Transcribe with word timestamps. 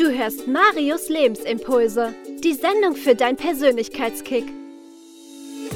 Du 0.00 0.10
hörst 0.10 0.48
Marius 0.48 1.10
Lebensimpulse, 1.10 2.14
die 2.42 2.54
Sendung 2.54 2.96
für 2.96 3.14
dein 3.14 3.36
Persönlichkeitskick. 3.36 4.44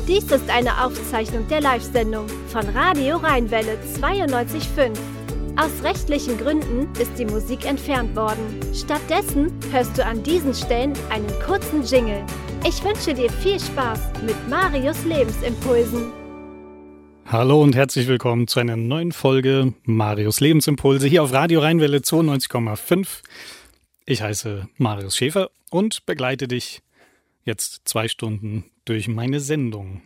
Dies 0.08 0.24
ist 0.30 0.48
eine 0.48 0.82
Aufzeichnung 0.82 1.46
der 1.48 1.60
Live-Sendung 1.60 2.26
von 2.48 2.66
Radio 2.70 3.18
Rheinwelle 3.18 3.76
92.5. 4.00 4.96
Aus 5.56 5.84
rechtlichen 5.84 6.38
Gründen 6.38 6.88
ist 6.98 7.18
die 7.18 7.26
Musik 7.26 7.66
entfernt 7.66 8.16
worden. 8.16 8.60
Stattdessen 8.72 9.52
hörst 9.70 9.98
du 9.98 10.06
an 10.06 10.22
diesen 10.22 10.54
Stellen 10.54 10.94
einen 11.10 11.28
kurzen 11.44 11.84
Jingle. 11.84 12.24
Ich 12.66 12.82
wünsche 12.82 13.12
dir 13.12 13.30
viel 13.30 13.60
Spaß 13.60 14.00
mit 14.24 14.36
Marius 14.48 15.04
Lebensimpulsen. 15.04 16.10
Hallo 17.26 17.60
und 17.60 17.76
herzlich 17.76 18.08
willkommen 18.08 18.46
zu 18.46 18.58
einer 18.58 18.78
neuen 18.78 19.12
Folge 19.12 19.74
Marius 19.84 20.40
Lebensimpulse 20.40 21.08
hier 21.08 21.22
auf 21.22 21.34
Radio 21.34 21.60
Rheinwelle 21.60 21.98
92,5. 21.98 23.20
Ich 24.06 24.20
heiße 24.20 24.68
Marius 24.76 25.16
Schäfer 25.16 25.50
und 25.70 26.04
begleite 26.04 26.46
dich 26.46 26.82
jetzt 27.46 27.88
zwei 27.88 28.06
Stunden 28.06 28.70
durch 28.84 29.08
meine 29.08 29.40
Sendung. 29.40 30.02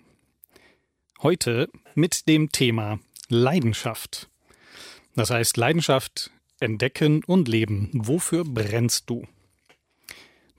Heute 1.21 1.69
mit 1.97 2.29
dem 2.29 2.53
Thema 2.53 3.01
Leidenschaft. 3.29 4.29
Das 5.17 5.31
heißt 5.31 5.57
Leidenschaft 5.57 6.31
entdecken 6.61 7.25
und 7.25 7.49
leben. 7.49 7.91
Wofür 7.93 8.45
brennst 8.45 9.11
du? 9.11 9.27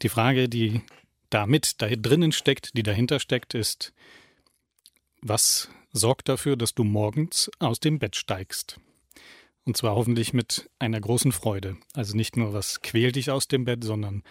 Die 0.01 0.09
Frage, 0.09 0.49
die 0.49 0.81
damit 1.29 1.81
da 1.81 1.87
drinnen 1.87 2.34
steckt, 2.34 2.76
die 2.76 2.84
dahinter 2.84 3.21
steckt, 3.21 3.53
ist, 3.53 3.93
was 5.21 5.70
sorgt 5.93 6.27
dafür, 6.27 6.57
dass 6.57 6.73
du 6.73 6.84
morgens 6.84 7.49
aus 7.59 7.79
dem 7.79 7.99
Bett 7.99 8.17
steigst? 8.17 8.81
Und 9.70 9.78
zwar 9.78 9.94
hoffentlich 9.94 10.34
mit 10.34 10.68
einer 10.80 11.00
großen 11.00 11.32
Freude. 11.32 11.77
Also 11.94 12.18
nicht 12.18 12.36
nur, 12.36 12.54
was 12.54 12.82
quält 12.82 13.18
dich 13.18 13.30
aus 13.30 13.48
dem 13.48 13.66
Bett, 13.66 13.84
sondern 13.84 14.24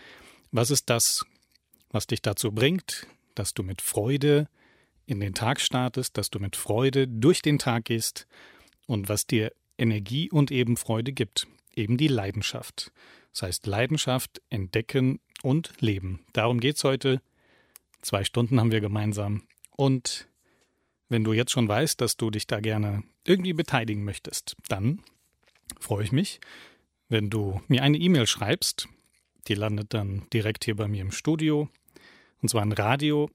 was 0.50 0.72
ist 0.72 0.90
das, 0.90 1.24
was 1.92 2.08
dich 2.08 2.22
dazu 2.22 2.50
bringt, 2.50 3.06
dass 3.36 3.54
du 3.54 3.62
mit 3.62 3.80
Freude 3.80 4.48
in 5.06 5.20
den 5.20 5.34
Tag 5.34 5.60
startest, 5.60 6.18
dass 6.18 6.30
du 6.30 6.40
mit 6.40 6.56
Freude 6.56 7.06
durch 7.06 7.40
den 7.40 7.60
Tag 7.60 7.84
gehst 7.84 8.26
und 8.88 9.08
was 9.08 9.28
dir 9.28 9.52
Energie 9.78 10.28
und 10.28 10.50
eben 10.50 10.76
Freude 10.76 11.12
gibt. 11.12 11.46
Eben 11.72 11.98
die 11.98 12.08
Leidenschaft. 12.08 12.90
Das 13.30 13.42
heißt 13.42 13.66
Leidenschaft, 13.68 14.42
entdecken 14.50 15.20
und 15.44 15.72
leben. 15.78 16.18
Darum 16.32 16.58
geht 16.58 16.78
es 16.78 16.82
heute. 16.82 17.22
Zwei 18.02 18.24
Stunden 18.24 18.58
haben 18.58 18.72
wir 18.72 18.80
gemeinsam. 18.80 19.44
Und 19.76 20.26
wenn 21.08 21.22
du 21.22 21.32
jetzt 21.32 21.52
schon 21.52 21.68
weißt, 21.68 22.00
dass 22.00 22.16
du 22.16 22.28
dich 22.32 22.48
da 22.48 22.58
gerne 22.58 23.04
irgendwie 23.24 23.52
beteiligen 23.52 24.02
möchtest, 24.02 24.56
dann 24.66 25.00
freue 25.80 26.04
ich 26.04 26.12
mich, 26.12 26.40
wenn 27.08 27.30
du 27.30 27.62
mir 27.68 27.82
eine 27.82 27.96
E-Mail 27.98 28.26
schreibst. 28.26 28.88
Die 29.48 29.54
landet 29.54 29.94
dann 29.94 30.26
direkt 30.32 30.64
hier 30.64 30.76
bei 30.76 30.88
mir 30.88 31.02
im 31.02 31.12
Studio. 31.12 31.68
Und 32.40 32.48
zwar 32.48 32.62
an 32.62 32.72
radio 32.72 33.30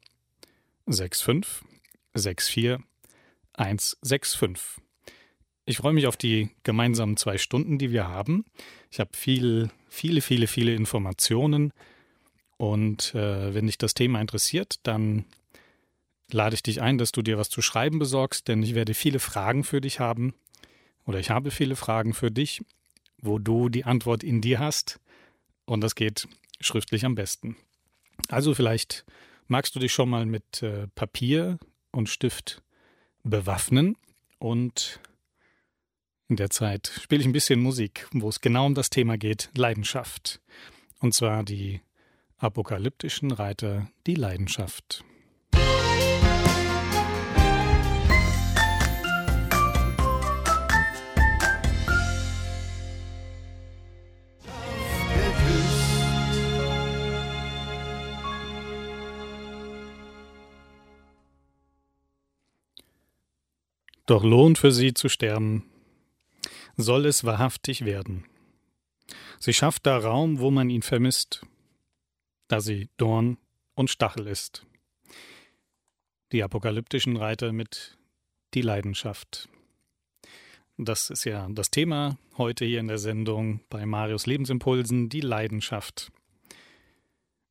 65 0.87 1.63
64 2.13 2.83
165. 3.53 4.84
Ich 5.65 5.77
freue 5.77 5.93
mich 5.93 6.05
auf 6.05 6.17
die 6.17 6.49
gemeinsamen 6.63 7.17
zwei 7.17 7.37
Stunden, 7.37 7.79
die 7.79 7.91
wir 7.91 8.07
haben. 8.07 8.45
Ich 8.91 8.99
habe 8.99 9.09
viel, 9.13 9.71
viele, 9.89 10.21
viele, 10.21 10.45
viele 10.45 10.75
Informationen. 10.75 11.73
Und 12.57 13.15
äh, 13.15 13.53
wenn 13.53 13.65
dich 13.65 13.77
das 13.77 13.95
Thema 13.95 14.21
interessiert, 14.21 14.79
dann 14.83 15.25
lade 16.31 16.55
ich 16.55 16.63
dich 16.63 16.81
ein, 16.81 16.97
dass 16.97 17.11
du 17.11 17.21
dir 17.21 17.37
was 17.37 17.49
zu 17.49 17.61
schreiben 17.61 17.97
besorgst, 17.97 18.47
denn 18.47 18.61
ich 18.61 18.75
werde 18.75 18.93
viele 18.93 19.19
Fragen 19.19 19.63
für 19.63 19.81
dich 19.81 19.99
haben. 19.99 20.35
Oder 21.05 21.19
ich 21.19 21.31
habe 21.31 21.51
viele 21.51 21.75
Fragen 21.75 22.13
für 22.13 22.31
dich, 22.31 22.63
wo 23.21 23.39
du 23.39 23.69
die 23.69 23.85
Antwort 23.85 24.23
in 24.23 24.41
dir 24.41 24.59
hast. 24.59 24.99
Und 25.65 25.81
das 25.81 25.95
geht 25.95 26.27
schriftlich 26.59 27.05
am 27.05 27.15
besten. 27.15 27.57
Also 28.29 28.53
vielleicht 28.53 29.03
magst 29.47 29.75
du 29.75 29.79
dich 29.79 29.93
schon 29.93 30.09
mal 30.09 30.25
mit 30.25 30.61
äh, 30.61 30.87
Papier 30.93 31.57
und 31.91 32.07
Stift 32.07 32.61
bewaffnen 33.23 33.97
und 34.37 34.99
in 36.27 36.37
der 36.37 36.49
Zeit 36.49 36.91
spiele 37.01 37.21
ich 37.21 37.27
ein 37.27 37.33
bisschen 37.33 37.61
Musik, 37.61 38.07
wo 38.11 38.29
es 38.29 38.41
genau 38.41 38.65
um 38.65 38.73
das 38.73 38.89
Thema 38.89 39.17
geht, 39.17 39.49
Leidenschaft. 39.55 40.41
Und 40.99 41.13
zwar 41.13 41.43
die 41.43 41.81
apokalyptischen 42.37 43.31
Reiter, 43.31 43.87
die 44.07 44.15
Leidenschaft. 44.15 45.03
Doch 64.07 64.23
lohnt 64.23 64.59
für 64.59 64.71
sie 64.71 64.93
zu 64.93 65.09
sterben, 65.09 65.63
soll 66.77 67.05
es 67.05 67.23
wahrhaftig 67.23 67.85
werden. 67.85 68.25
Sie 69.39 69.53
schafft 69.53 69.85
da 69.85 69.97
Raum, 69.97 70.39
wo 70.39 70.51
man 70.51 70.69
ihn 70.69 70.81
vermisst, 70.81 71.45
da 72.47 72.61
sie 72.61 72.89
Dorn 72.97 73.37
und 73.75 73.89
Stachel 73.89 74.27
ist. 74.27 74.65
Die 76.31 76.43
apokalyptischen 76.43 77.17
Reiter 77.17 77.51
mit 77.51 77.97
die 78.53 78.61
Leidenschaft. 78.61 79.49
Das 80.77 81.09
ist 81.09 81.23
ja 81.23 81.47
das 81.51 81.71
Thema 81.71 82.17
heute 82.37 82.65
hier 82.65 82.79
in 82.79 82.87
der 82.87 82.97
Sendung 82.97 83.61
bei 83.69 83.85
Marius 83.85 84.25
Lebensimpulsen, 84.25 85.07
die 85.07 85.21
Leidenschaft. 85.21 86.11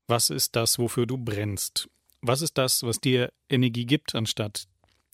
Was 0.06 0.28
ist 0.28 0.56
das, 0.56 0.78
wofür 0.78 1.06
du 1.06 1.16
brennst? 1.16 1.88
Was 2.20 2.42
ist 2.42 2.58
das, 2.58 2.82
was 2.82 3.00
dir 3.00 3.32
Energie 3.48 3.86
gibt, 3.86 4.14
anstatt 4.14 4.66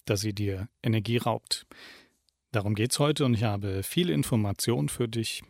dass 0.07 0.23
sie 0.23 0.33
dir 0.33 0.69
Energie 0.83 1.19
raubt? 1.19 1.67
Darum 2.53 2.75
geht 2.75 2.91
es 2.91 2.99
heute 2.99 3.25
und 3.25 3.35
ich 3.35 3.45
habe 3.45 3.83
viele 3.83 4.13
Informationen 4.13 4.89
für 4.89 5.09
dich. 5.09 5.43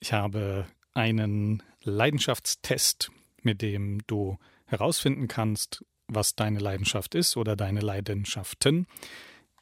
Ich 0.00 0.12
habe 0.12 0.66
einen 0.92 1.62
Leidenschaftstest, 1.82 3.10
mit 3.42 3.62
dem 3.62 4.00
du 4.06 4.36
herausfinden 4.64 5.28
kannst, 5.28 5.84
was 6.08 6.34
deine 6.34 6.58
Leidenschaft 6.58 7.14
ist 7.14 7.36
oder 7.36 7.54
deine 7.54 7.80
Leidenschaften. 7.80 8.86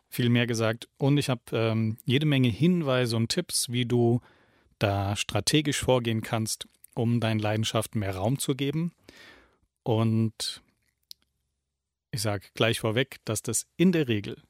Vielmehr 0.09 0.47
gesagt. 0.47 0.89
Und 0.97 1.19
ich 1.19 1.29
habe 1.29 1.43
ähm, 1.53 1.99
jede 2.07 2.25
Menge 2.25 2.49
Hinweise 2.49 3.17
und 3.17 3.29
Tipps, 3.29 3.71
wie 3.71 3.85
du 3.85 4.23
da 4.79 5.17
strategisch 5.17 5.81
vorgehen 5.81 6.23
kannst, 6.23 6.67
um 6.95 7.21
deinen 7.21 7.41
Leidenschaften 7.41 7.99
mehr 7.99 8.17
Raum 8.17 8.39
zu 8.39 8.55
geben. 8.55 8.93
Und 9.83 10.63
ich 12.11 12.23
sage 12.23 12.47
gleich 12.55 12.81
vorweg, 12.81 13.19
dass 13.27 13.43
das 13.43 13.67
in 13.77 13.93
der 13.93 14.09
Regel 14.09 14.43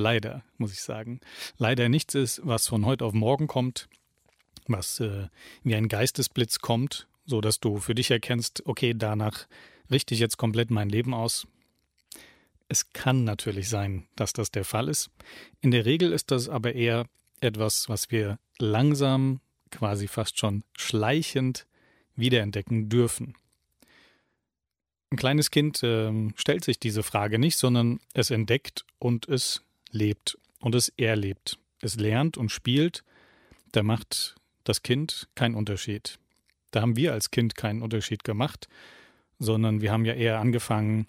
leider, 0.00 0.42
muss 0.58 0.72
ich 0.72 0.80
sagen, 0.80 1.20
leider 1.58 1.88
nichts 1.88 2.14
ist, 2.14 2.40
was 2.44 2.68
von 2.68 2.84
heute 2.86 3.04
auf 3.04 3.12
morgen 3.12 3.46
kommt, 3.46 3.88
was 4.66 5.00
äh, 5.00 5.28
wie 5.62 5.74
ein 5.74 5.88
Geistesblitz 5.88 6.58
kommt, 6.58 7.06
so 7.26 7.40
dass 7.40 7.60
du 7.60 7.78
für 7.78 7.94
dich 7.94 8.10
erkennst, 8.10 8.66
okay, 8.66 8.94
danach 8.96 9.46
richte 9.90 10.14
ich 10.14 10.20
jetzt 10.20 10.36
komplett 10.36 10.70
mein 10.70 10.88
Leben 10.88 11.14
aus. 11.14 11.46
Es 12.68 12.92
kann 12.92 13.24
natürlich 13.24 13.68
sein, 13.68 14.06
dass 14.16 14.32
das 14.32 14.50
der 14.50 14.64
Fall 14.64 14.88
ist. 14.88 15.10
In 15.60 15.70
der 15.70 15.84
Regel 15.84 16.12
ist 16.12 16.30
das 16.30 16.48
aber 16.48 16.74
eher 16.74 17.06
etwas, 17.40 17.88
was 17.88 18.10
wir 18.10 18.38
langsam, 18.58 19.40
quasi 19.70 20.08
fast 20.08 20.38
schon 20.38 20.64
schleichend 20.76 21.66
wiederentdecken 22.16 22.88
dürfen. 22.88 23.34
Ein 25.10 25.16
kleines 25.16 25.50
Kind 25.50 25.82
äh, 25.82 26.12
stellt 26.36 26.64
sich 26.64 26.78
diese 26.78 27.02
Frage 27.02 27.38
nicht, 27.38 27.56
sondern 27.56 27.98
es 28.14 28.30
entdeckt 28.30 28.84
und 28.98 29.28
es 29.28 29.64
lebt 29.90 30.38
und 30.60 30.74
es 30.74 30.88
erlebt. 30.96 31.58
Es 31.80 31.96
lernt 31.96 32.36
und 32.36 32.50
spielt, 32.50 33.04
da 33.72 33.82
macht 33.82 34.36
das 34.64 34.82
Kind 34.82 35.28
keinen 35.34 35.54
Unterschied. 35.54 36.18
Da 36.70 36.82
haben 36.82 36.96
wir 36.96 37.12
als 37.12 37.30
Kind 37.30 37.54
keinen 37.54 37.82
Unterschied 37.82 38.24
gemacht, 38.24 38.68
sondern 39.38 39.80
wir 39.80 39.90
haben 39.90 40.04
ja 40.04 40.14
eher 40.14 40.38
angefangen, 40.38 41.06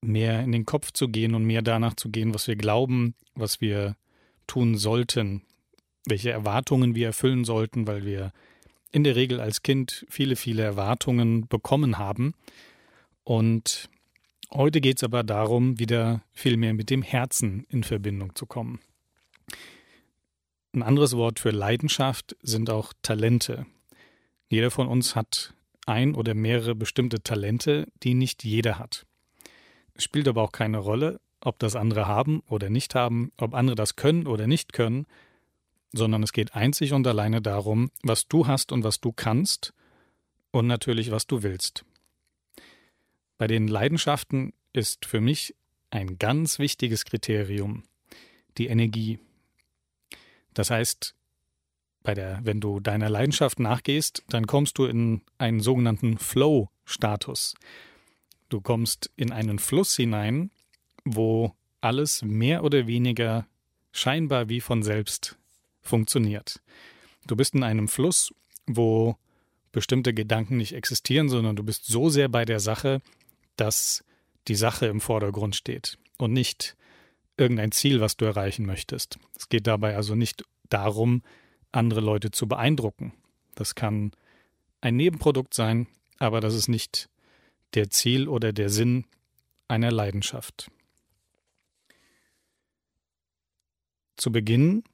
mehr 0.00 0.42
in 0.42 0.52
den 0.52 0.64
Kopf 0.64 0.92
zu 0.92 1.08
gehen 1.08 1.34
und 1.34 1.44
mehr 1.44 1.62
danach 1.62 1.94
zu 1.94 2.10
gehen, 2.10 2.32
was 2.32 2.46
wir 2.46 2.56
glauben, 2.56 3.14
was 3.34 3.60
wir 3.60 3.96
tun 4.46 4.76
sollten, 4.76 5.42
welche 6.06 6.30
Erwartungen 6.30 6.94
wir 6.94 7.08
erfüllen 7.08 7.44
sollten, 7.44 7.86
weil 7.86 8.04
wir 8.04 8.32
in 8.92 9.04
der 9.04 9.16
Regel 9.16 9.40
als 9.40 9.62
Kind 9.62 10.06
viele, 10.08 10.36
viele 10.36 10.62
Erwartungen 10.62 11.48
bekommen 11.48 11.98
haben. 11.98 12.34
Und 13.24 13.90
Heute 14.52 14.80
geht 14.80 14.98
es 14.98 15.04
aber 15.04 15.24
darum, 15.24 15.78
wieder 15.78 16.22
viel 16.32 16.56
mehr 16.56 16.72
mit 16.72 16.90
dem 16.90 17.02
Herzen 17.02 17.66
in 17.68 17.82
Verbindung 17.82 18.34
zu 18.34 18.46
kommen. 18.46 18.80
Ein 20.72 20.82
anderes 20.82 21.16
Wort 21.16 21.40
für 21.40 21.50
Leidenschaft 21.50 22.36
sind 22.42 22.70
auch 22.70 22.92
Talente. 23.02 23.66
Jeder 24.48 24.70
von 24.70 24.88
uns 24.88 25.16
hat 25.16 25.54
ein 25.86 26.14
oder 26.14 26.34
mehrere 26.34 26.74
bestimmte 26.74 27.22
Talente, 27.22 27.88
die 28.02 28.14
nicht 28.14 28.44
jeder 28.44 28.78
hat. 28.78 29.06
Es 29.94 30.04
spielt 30.04 30.28
aber 30.28 30.42
auch 30.42 30.52
keine 30.52 30.78
Rolle, 30.78 31.20
ob 31.40 31.58
das 31.58 31.76
andere 31.76 32.06
haben 32.06 32.40
oder 32.48 32.70
nicht 32.70 32.94
haben, 32.94 33.32
ob 33.38 33.54
andere 33.54 33.76
das 33.76 33.96
können 33.96 34.26
oder 34.26 34.46
nicht 34.46 34.72
können, 34.72 35.06
sondern 35.92 36.22
es 36.22 36.32
geht 36.32 36.54
einzig 36.54 36.92
und 36.92 37.06
alleine 37.06 37.40
darum, 37.40 37.90
was 38.02 38.28
du 38.28 38.46
hast 38.46 38.72
und 38.72 38.84
was 38.84 39.00
du 39.00 39.12
kannst 39.12 39.72
und 40.50 40.66
natürlich, 40.66 41.10
was 41.10 41.26
du 41.26 41.42
willst. 41.42 41.84
Bei 43.38 43.46
den 43.46 43.68
Leidenschaften 43.68 44.52
ist 44.72 45.04
für 45.04 45.20
mich 45.20 45.54
ein 45.90 46.18
ganz 46.18 46.58
wichtiges 46.58 47.04
Kriterium 47.04 47.82
die 48.58 48.66
Energie. 48.68 49.18
Das 50.54 50.70
heißt, 50.70 51.14
bei 52.02 52.14
der, 52.14 52.40
wenn 52.44 52.60
du 52.60 52.80
deiner 52.80 53.10
Leidenschaft 53.10 53.60
nachgehst, 53.60 54.22
dann 54.28 54.46
kommst 54.46 54.78
du 54.78 54.84
in 54.86 55.20
einen 55.38 55.60
sogenannten 55.60 56.18
Flow-Status. 56.18 57.54
Du 58.48 58.60
kommst 58.60 59.10
in 59.16 59.32
einen 59.32 59.58
Fluss 59.58 59.96
hinein, 59.96 60.50
wo 61.04 61.54
alles 61.80 62.22
mehr 62.22 62.64
oder 62.64 62.86
weniger 62.86 63.46
scheinbar 63.92 64.48
wie 64.48 64.60
von 64.60 64.82
selbst 64.82 65.36
funktioniert. 65.82 66.62
Du 67.26 67.36
bist 67.36 67.54
in 67.54 67.64
einem 67.64 67.88
Fluss, 67.88 68.32
wo 68.66 69.16
bestimmte 69.72 70.14
Gedanken 70.14 70.56
nicht 70.56 70.72
existieren, 70.72 71.28
sondern 71.28 71.56
du 71.56 71.62
bist 71.62 71.86
so 71.86 72.08
sehr 72.08 72.28
bei 72.28 72.44
der 72.44 72.60
Sache, 72.60 73.02
dass 73.56 74.04
die 74.48 74.54
Sache 74.54 74.86
im 74.86 75.00
Vordergrund 75.00 75.56
steht 75.56 75.98
und 76.18 76.32
nicht 76.32 76.76
irgendein 77.36 77.72
Ziel, 77.72 78.00
was 78.00 78.16
du 78.16 78.24
erreichen 78.24 78.66
möchtest. 78.66 79.18
Es 79.36 79.48
geht 79.48 79.66
dabei 79.66 79.96
also 79.96 80.14
nicht 80.14 80.44
darum, 80.68 81.22
andere 81.72 82.00
Leute 82.00 82.30
zu 82.30 82.48
beeindrucken. 82.48 83.12
Das 83.54 83.74
kann 83.74 84.12
ein 84.80 84.96
Nebenprodukt 84.96 85.54
sein, 85.54 85.86
aber 86.18 86.40
das 86.40 86.54
ist 86.54 86.68
nicht 86.68 87.08
der 87.74 87.90
Ziel 87.90 88.28
oder 88.28 88.52
der 88.52 88.70
Sinn 88.70 89.04
einer 89.68 89.90
Leidenschaft. 89.90 90.70
Zu 94.16 94.32
Beginn, 94.32 94.84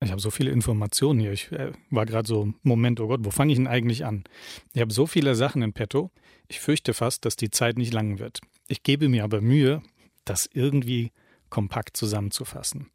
ich 0.00 0.10
habe 0.10 0.20
so 0.20 0.30
viele 0.30 0.50
Informationen 0.50 1.20
hier, 1.20 1.32
ich 1.32 1.50
äh, 1.52 1.72
war 1.90 2.06
gerade 2.06 2.28
so, 2.28 2.52
Moment, 2.62 3.00
oh 3.00 3.08
Gott, 3.08 3.20
wo 3.24 3.30
fange 3.30 3.52
ich 3.52 3.58
denn 3.58 3.66
eigentlich 3.66 4.04
an? 4.04 4.24
Ich 4.72 4.80
habe 4.80 4.92
so 4.92 5.06
viele 5.06 5.34
Sachen 5.34 5.62
in 5.62 5.72
petto, 5.72 6.10
ich 6.48 6.60
fürchte 6.60 6.94
fast, 6.94 7.24
dass 7.24 7.36
die 7.36 7.50
Zeit 7.50 7.78
nicht 7.78 7.92
lang 7.92 8.18
wird. 8.18 8.40
Ich 8.66 8.82
gebe 8.82 9.08
mir 9.08 9.24
aber 9.24 9.40
Mühe, 9.40 9.82
das 10.24 10.48
irgendwie 10.52 11.12
kompakt 11.50 11.96
zusammenzufassen. 11.96 12.90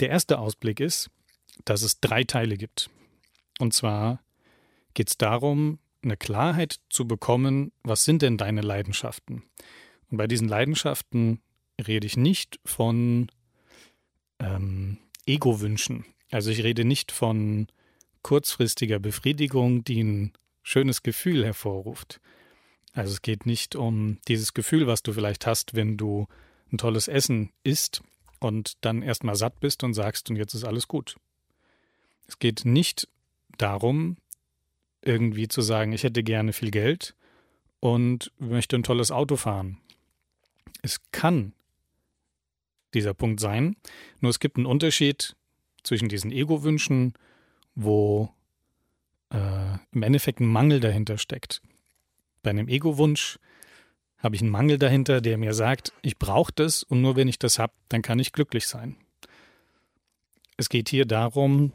Der 0.00 0.10
erste 0.10 0.38
Ausblick 0.38 0.80
ist, 0.80 1.10
dass 1.64 1.82
es 1.82 2.00
drei 2.00 2.24
Teile 2.24 2.56
gibt. 2.56 2.90
Und 3.58 3.72
zwar 3.72 4.22
geht 4.94 5.08
es 5.08 5.18
darum, 5.18 5.78
eine 6.02 6.16
Klarheit 6.16 6.80
zu 6.90 7.06
bekommen, 7.06 7.72
was 7.82 8.04
sind 8.04 8.22
denn 8.22 8.36
deine 8.36 8.60
Leidenschaften? 8.60 9.42
Und 10.10 10.18
bei 10.18 10.26
diesen 10.26 10.48
Leidenschaften 10.48 11.40
rede 11.86 12.06
ich 12.06 12.16
nicht 12.16 12.60
von 12.64 13.30
ähm, 14.38 14.98
Ego-Wünschen. 15.26 16.04
Also 16.30 16.50
ich 16.50 16.62
rede 16.62 16.84
nicht 16.84 17.10
von 17.12 17.68
kurzfristiger 18.22 18.98
Befriedigung, 18.98 19.84
die 19.84 20.02
ein 20.02 20.32
schönes 20.62 21.02
Gefühl 21.02 21.44
hervorruft. 21.44 22.20
Also 22.94 23.12
es 23.12 23.22
geht 23.22 23.44
nicht 23.44 23.74
um 23.74 24.18
dieses 24.28 24.54
Gefühl, 24.54 24.86
was 24.86 25.02
du 25.02 25.12
vielleicht 25.12 25.46
hast, 25.46 25.74
wenn 25.74 25.96
du 25.96 26.26
ein 26.72 26.78
tolles 26.78 27.08
Essen 27.08 27.52
isst 27.64 28.02
und 28.38 28.84
dann 28.84 29.02
erstmal 29.02 29.34
satt 29.34 29.60
bist 29.60 29.82
und 29.82 29.94
sagst, 29.94 30.30
und 30.30 30.36
jetzt 30.36 30.54
ist 30.54 30.64
alles 30.64 30.86
gut. 30.88 31.16
Es 32.26 32.38
geht 32.38 32.64
nicht 32.64 33.08
darum, 33.58 34.16
irgendwie 35.02 35.48
zu 35.48 35.60
sagen, 35.60 35.92
ich 35.92 36.04
hätte 36.04 36.22
gerne 36.22 36.52
viel 36.52 36.70
Geld 36.70 37.14
und 37.80 38.32
möchte 38.38 38.76
ein 38.76 38.84
tolles 38.84 39.10
Auto 39.10 39.36
fahren. 39.36 39.78
Es 40.80 41.00
kann 41.10 41.52
dieser 42.94 43.12
Punkt 43.12 43.40
sein, 43.40 43.76
nur 44.20 44.30
es 44.30 44.38
gibt 44.38 44.56
einen 44.56 44.66
Unterschied 44.66 45.36
zwischen 45.82 46.08
diesen 46.08 46.30
Ego-Wünschen, 46.30 47.14
wo 47.74 48.32
äh, 49.30 49.78
im 49.90 50.02
Endeffekt 50.02 50.40
ein 50.40 50.46
Mangel 50.46 50.80
dahinter 50.80 51.18
steckt. 51.18 51.60
Bei 52.44 52.50
einem 52.50 52.68
Ego-Wunsch 52.68 53.40
habe 54.18 54.36
ich 54.36 54.42
einen 54.42 54.50
Mangel 54.50 54.78
dahinter, 54.78 55.20
der 55.20 55.38
mir 55.38 55.54
sagt, 55.54 55.92
ich 56.02 56.18
brauche 56.18 56.52
das 56.54 56.82
und 56.82 57.00
nur 57.00 57.16
wenn 57.16 57.26
ich 57.26 57.38
das 57.38 57.58
habe, 57.58 57.72
dann 57.88 58.02
kann 58.02 58.18
ich 58.18 58.32
glücklich 58.32 58.68
sein. 58.68 58.96
Es 60.56 60.68
geht 60.68 60.90
hier 60.90 61.06
darum, 61.06 61.72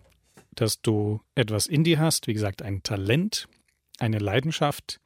dass 0.52 0.82
du 0.82 1.22
etwas 1.36 1.68
in 1.68 1.84
dir 1.84 2.00
hast, 2.00 2.28
wie 2.28 2.34
gesagt, 2.34 2.62
ein 2.62 2.84
Talent, 2.84 3.48
eine 3.98 4.20
Leidenschaft, 4.20 5.02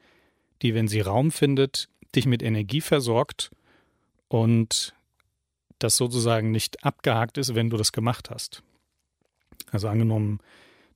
die, 0.62 0.75
wenn 0.75 0.88
sie 0.88 1.00
Raum 1.00 1.31
findet, 1.31 1.89
dich 2.13 2.25
mit 2.25 2.44
Energie 2.44 2.81
versorgt 2.81 3.50
und 4.27 4.94
das 5.80 5.95
sozusagen 5.95 6.51
nicht 6.51 6.83
abgehakt 6.83 7.38
ist, 7.38 7.56
wenn 7.56 7.69
du 7.69 7.77
das 7.77 7.94
gemacht 7.94 8.30
hast. 8.30 8.63
Also 9.71 9.88
angenommen, 9.88 10.39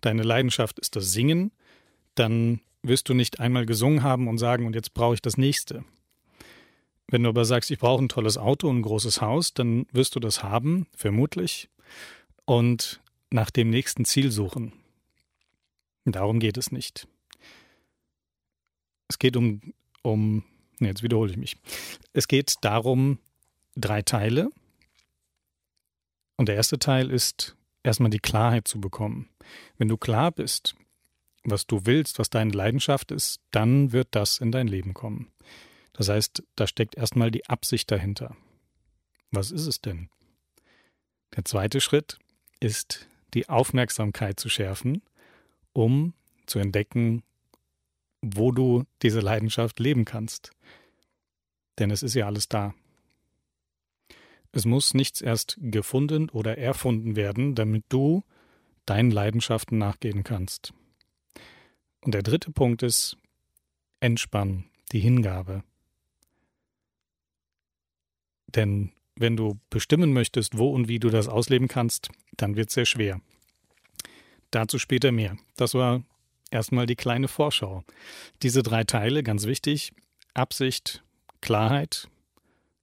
deine 0.01 0.23
Leidenschaft 0.23 0.77
ist 0.77 0.97
das 0.97 1.13
Singen, 1.13 1.51
dann 2.15 2.59
wirst 2.87 3.09
du 3.09 3.13
nicht 3.13 3.39
einmal 3.39 3.65
gesungen 3.65 4.03
haben 4.03 4.27
und 4.27 4.37
sagen, 4.37 4.65
und 4.65 4.75
jetzt 4.75 4.93
brauche 4.93 5.15
ich 5.15 5.21
das 5.21 5.37
nächste, 5.37 5.83
wenn 7.09 7.23
du 7.23 7.29
aber 7.29 7.45
sagst, 7.45 7.71
ich 7.71 7.79
brauche 7.79 8.03
ein 8.03 8.09
tolles 8.09 8.37
Auto 8.37 8.69
und 8.69 8.79
ein 8.79 8.81
großes 8.81 9.21
Haus, 9.21 9.53
dann 9.53 9.87
wirst 9.91 10.15
du 10.15 10.19
das 10.19 10.43
haben, 10.43 10.87
vermutlich, 10.93 11.69
und 12.45 13.01
nach 13.29 13.49
dem 13.49 13.69
nächsten 13.69 14.03
Ziel 14.03 14.31
suchen. 14.31 14.73
Darum 16.05 16.39
geht 16.39 16.57
es 16.57 16.71
nicht. 16.71 17.07
Es 19.07 19.19
geht 19.19 19.37
um, 19.37 19.61
um, 20.01 20.43
nee, 20.79 20.89
jetzt 20.89 21.03
wiederhole 21.03 21.31
ich 21.31 21.37
mich. 21.37 21.57
Es 22.13 22.27
geht 22.27 22.55
darum, 22.61 23.19
drei 23.75 24.01
Teile. 24.01 24.49
Und 26.35 26.49
der 26.49 26.55
erste 26.55 26.77
Teil 26.77 27.09
ist, 27.09 27.55
erstmal 27.83 28.09
die 28.09 28.19
Klarheit 28.19 28.67
zu 28.67 28.81
bekommen. 28.81 29.29
Wenn 29.77 29.87
du 29.87 29.97
klar 29.97 30.31
bist, 30.31 30.75
was 31.49 31.65
du 31.65 31.85
willst, 31.85 32.19
was 32.19 32.29
deine 32.29 32.51
Leidenschaft 32.51 33.11
ist, 33.11 33.39
dann 33.51 33.93
wird 33.93 34.09
das 34.11 34.39
in 34.39 34.51
dein 34.51 34.67
Leben 34.67 34.93
kommen. 34.93 35.31
Das 35.93 36.09
heißt, 36.09 36.43
da 36.55 36.67
steckt 36.67 36.95
erstmal 36.95 37.31
die 37.31 37.47
Absicht 37.47 37.89
dahinter. 37.89 38.35
Was 39.31 39.51
ist 39.51 39.65
es 39.65 39.81
denn? 39.81 40.09
Der 41.35 41.45
zweite 41.45 41.81
Schritt 41.81 42.19
ist, 42.59 43.07
die 43.33 43.49
Aufmerksamkeit 43.49 44.39
zu 44.39 44.49
schärfen, 44.49 45.01
um 45.73 46.13
zu 46.45 46.59
entdecken, 46.59 47.23
wo 48.21 48.51
du 48.51 48.83
diese 49.01 49.19
Leidenschaft 49.19 49.79
leben 49.79 50.05
kannst. 50.05 50.51
Denn 51.79 51.91
es 51.91 52.03
ist 52.03 52.13
ja 52.13 52.25
alles 52.25 52.47
da. 52.49 52.73
Es 54.51 54.65
muss 54.65 54.93
nichts 54.93 55.21
erst 55.21 55.57
gefunden 55.61 56.29
oder 56.29 56.57
erfunden 56.57 57.15
werden, 57.15 57.53
damit 57.55 57.85
du 57.89 58.23
deinen 58.85 59.11
Leidenschaften 59.11 59.77
nachgehen 59.77 60.23
kannst. 60.23 60.73
Und 62.07 62.13
der 62.13 62.23
dritte 62.23 62.51
Punkt 62.51 62.83
ist 62.83 63.17
Entspannen, 63.99 64.63
die 64.93 65.01
Hingabe. 65.01 65.65
Denn 68.47 68.93
wenn 69.17 69.35
du 69.35 69.59
bestimmen 69.69 70.13
möchtest, 70.13 70.57
wo 70.57 70.69
und 70.69 70.87
wie 70.87 70.99
du 70.99 71.09
das 71.09 71.27
ausleben 71.27 71.67
kannst, 71.67 72.07
dann 72.37 72.55
wird 72.55 72.69
es 72.69 72.75
sehr 72.75 72.85
schwer. 72.85 73.19
Dazu 74.51 74.79
später 74.79 75.11
mehr. 75.11 75.35
Das 75.57 75.73
war 75.73 76.01
erstmal 76.49 76.85
die 76.85 76.95
kleine 76.95 77.27
Vorschau. 77.27 77.83
Diese 78.41 78.63
drei 78.63 78.85
Teile, 78.85 79.21
ganz 79.21 79.45
wichtig, 79.45 79.91
Absicht, 80.33 81.03
Klarheit, 81.41 82.07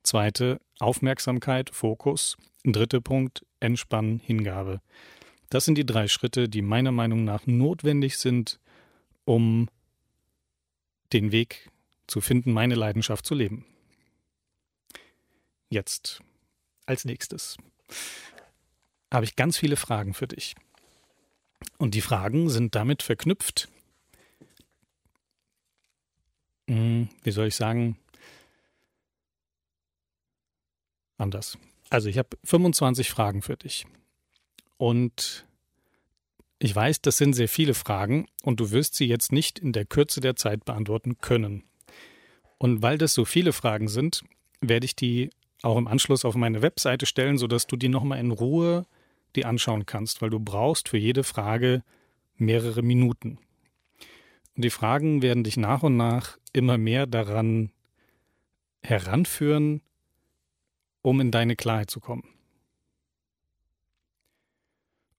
zweite 0.02 0.60
Aufmerksamkeit, 0.80 1.70
Fokus, 1.70 2.36
dritter 2.62 3.00
Punkt 3.00 3.46
Entspannen, 3.58 4.20
Hingabe. 4.20 4.82
Das 5.48 5.64
sind 5.64 5.78
die 5.78 5.86
drei 5.86 6.08
Schritte, 6.08 6.50
die 6.50 6.60
meiner 6.60 6.92
Meinung 6.92 7.24
nach 7.24 7.46
notwendig 7.46 8.18
sind, 8.18 8.60
um 9.24 9.68
den 11.12 11.32
Weg 11.32 11.70
zu 12.06 12.20
finden, 12.20 12.52
meine 12.52 12.74
Leidenschaft 12.74 13.24
zu 13.24 13.34
leben 13.34 13.64
jetzt 15.74 16.22
als 16.86 17.04
nächstes 17.04 17.58
habe 19.12 19.26
ich 19.26 19.36
ganz 19.36 19.58
viele 19.58 19.76
Fragen 19.76 20.14
für 20.14 20.26
dich. 20.26 20.54
Und 21.78 21.94
die 21.94 22.00
Fragen 22.00 22.48
sind 22.48 22.74
damit 22.74 23.02
verknüpft, 23.02 23.68
hm, 26.68 27.08
wie 27.22 27.30
soll 27.30 27.48
ich 27.48 27.54
sagen, 27.54 27.98
anders. 31.18 31.58
Also 31.90 32.08
ich 32.08 32.18
habe 32.18 32.36
25 32.44 33.10
Fragen 33.10 33.42
für 33.42 33.56
dich. 33.56 33.86
Und 34.78 35.46
ich 36.58 36.74
weiß, 36.74 37.00
das 37.02 37.16
sind 37.16 37.34
sehr 37.34 37.48
viele 37.48 37.74
Fragen 37.74 38.26
und 38.42 38.60
du 38.60 38.70
wirst 38.70 38.94
sie 38.94 39.06
jetzt 39.06 39.32
nicht 39.32 39.58
in 39.58 39.72
der 39.72 39.84
Kürze 39.84 40.20
der 40.20 40.36
Zeit 40.36 40.64
beantworten 40.64 41.18
können. 41.18 41.64
Und 42.58 42.82
weil 42.82 42.98
das 42.98 43.14
so 43.14 43.24
viele 43.24 43.52
Fragen 43.52 43.88
sind, 43.88 44.22
werde 44.60 44.86
ich 44.86 44.96
die 44.96 45.30
auch 45.62 45.76
im 45.76 45.88
Anschluss 45.88 46.24
auf 46.24 46.34
meine 46.34 46.62
Webseite 46.62 47.06
stellen, 47.06 47.38
sodass 47.38 47.66
du 47.66 47.76
die 47.76 47.88
nochmal 47.88 48.20
in 48.20 48.30
Ruhe 48.30 48.86
die 49.36 49.44
anschauen 49.44 49.84
kannst, 49.84 50.22
weil 50.22 50.30
du 50.30 50.38
brauchst 50.38 50.88
für 50.88 50.96
jede 50.96 51.24
Frage 51.24 51.82
mehrere 52.36 52.82
Minuten. 52.82 53.38
Und 54.56 54.64
die 54.64 54.70
Fragen 54.70 55.22
werden 55.22 55.42
dich 55.42 55.56
nach 55.56 55.82
und 55.82 55.96
nach 55.96 56.38
immer 56.52 56.78
mehr 56.78 57.06
daran 57.06 57.72
heranführen, 58.82 59.82
um 61.02 61.20
in 61.20 61.30
deine 61.30 61.56
Klarheit 61.56 61.90
zu 61.90 62.00
kommen. 62.00 62.28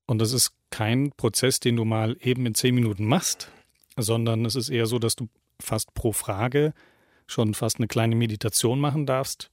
Und 0.06 0.20
das 0.20 0.32
ist 0.32 0.55
kein 0.70 1.12
Prozess, 1.12 1.60
den 1.60 1.76
du 1.76 1.86
mal 1.86 2.18
eben 2.22 2.46
in 2.46 2.56
zehn 2.56 2.76
Minuten 2.76 3.06
machst, 3.06 3.52
sondern 3.98 4.46
es 4.46 4.56
ist 4.56 4.70
eher 4.70 4.86
so, 4.86 5.00
dass 5.00 5.16
du 5.16 5.30
fast 5.60 5.94
pro 5.94 6.12
Frage 6.12 6.74
schon 7.28 7.54
fast 7.54 7.78
eine 7.78 7.88
kleine 7.88 8.16
Meditation 8.16 8.80
machen 8.80 9.06
darfst, 9.06 9.50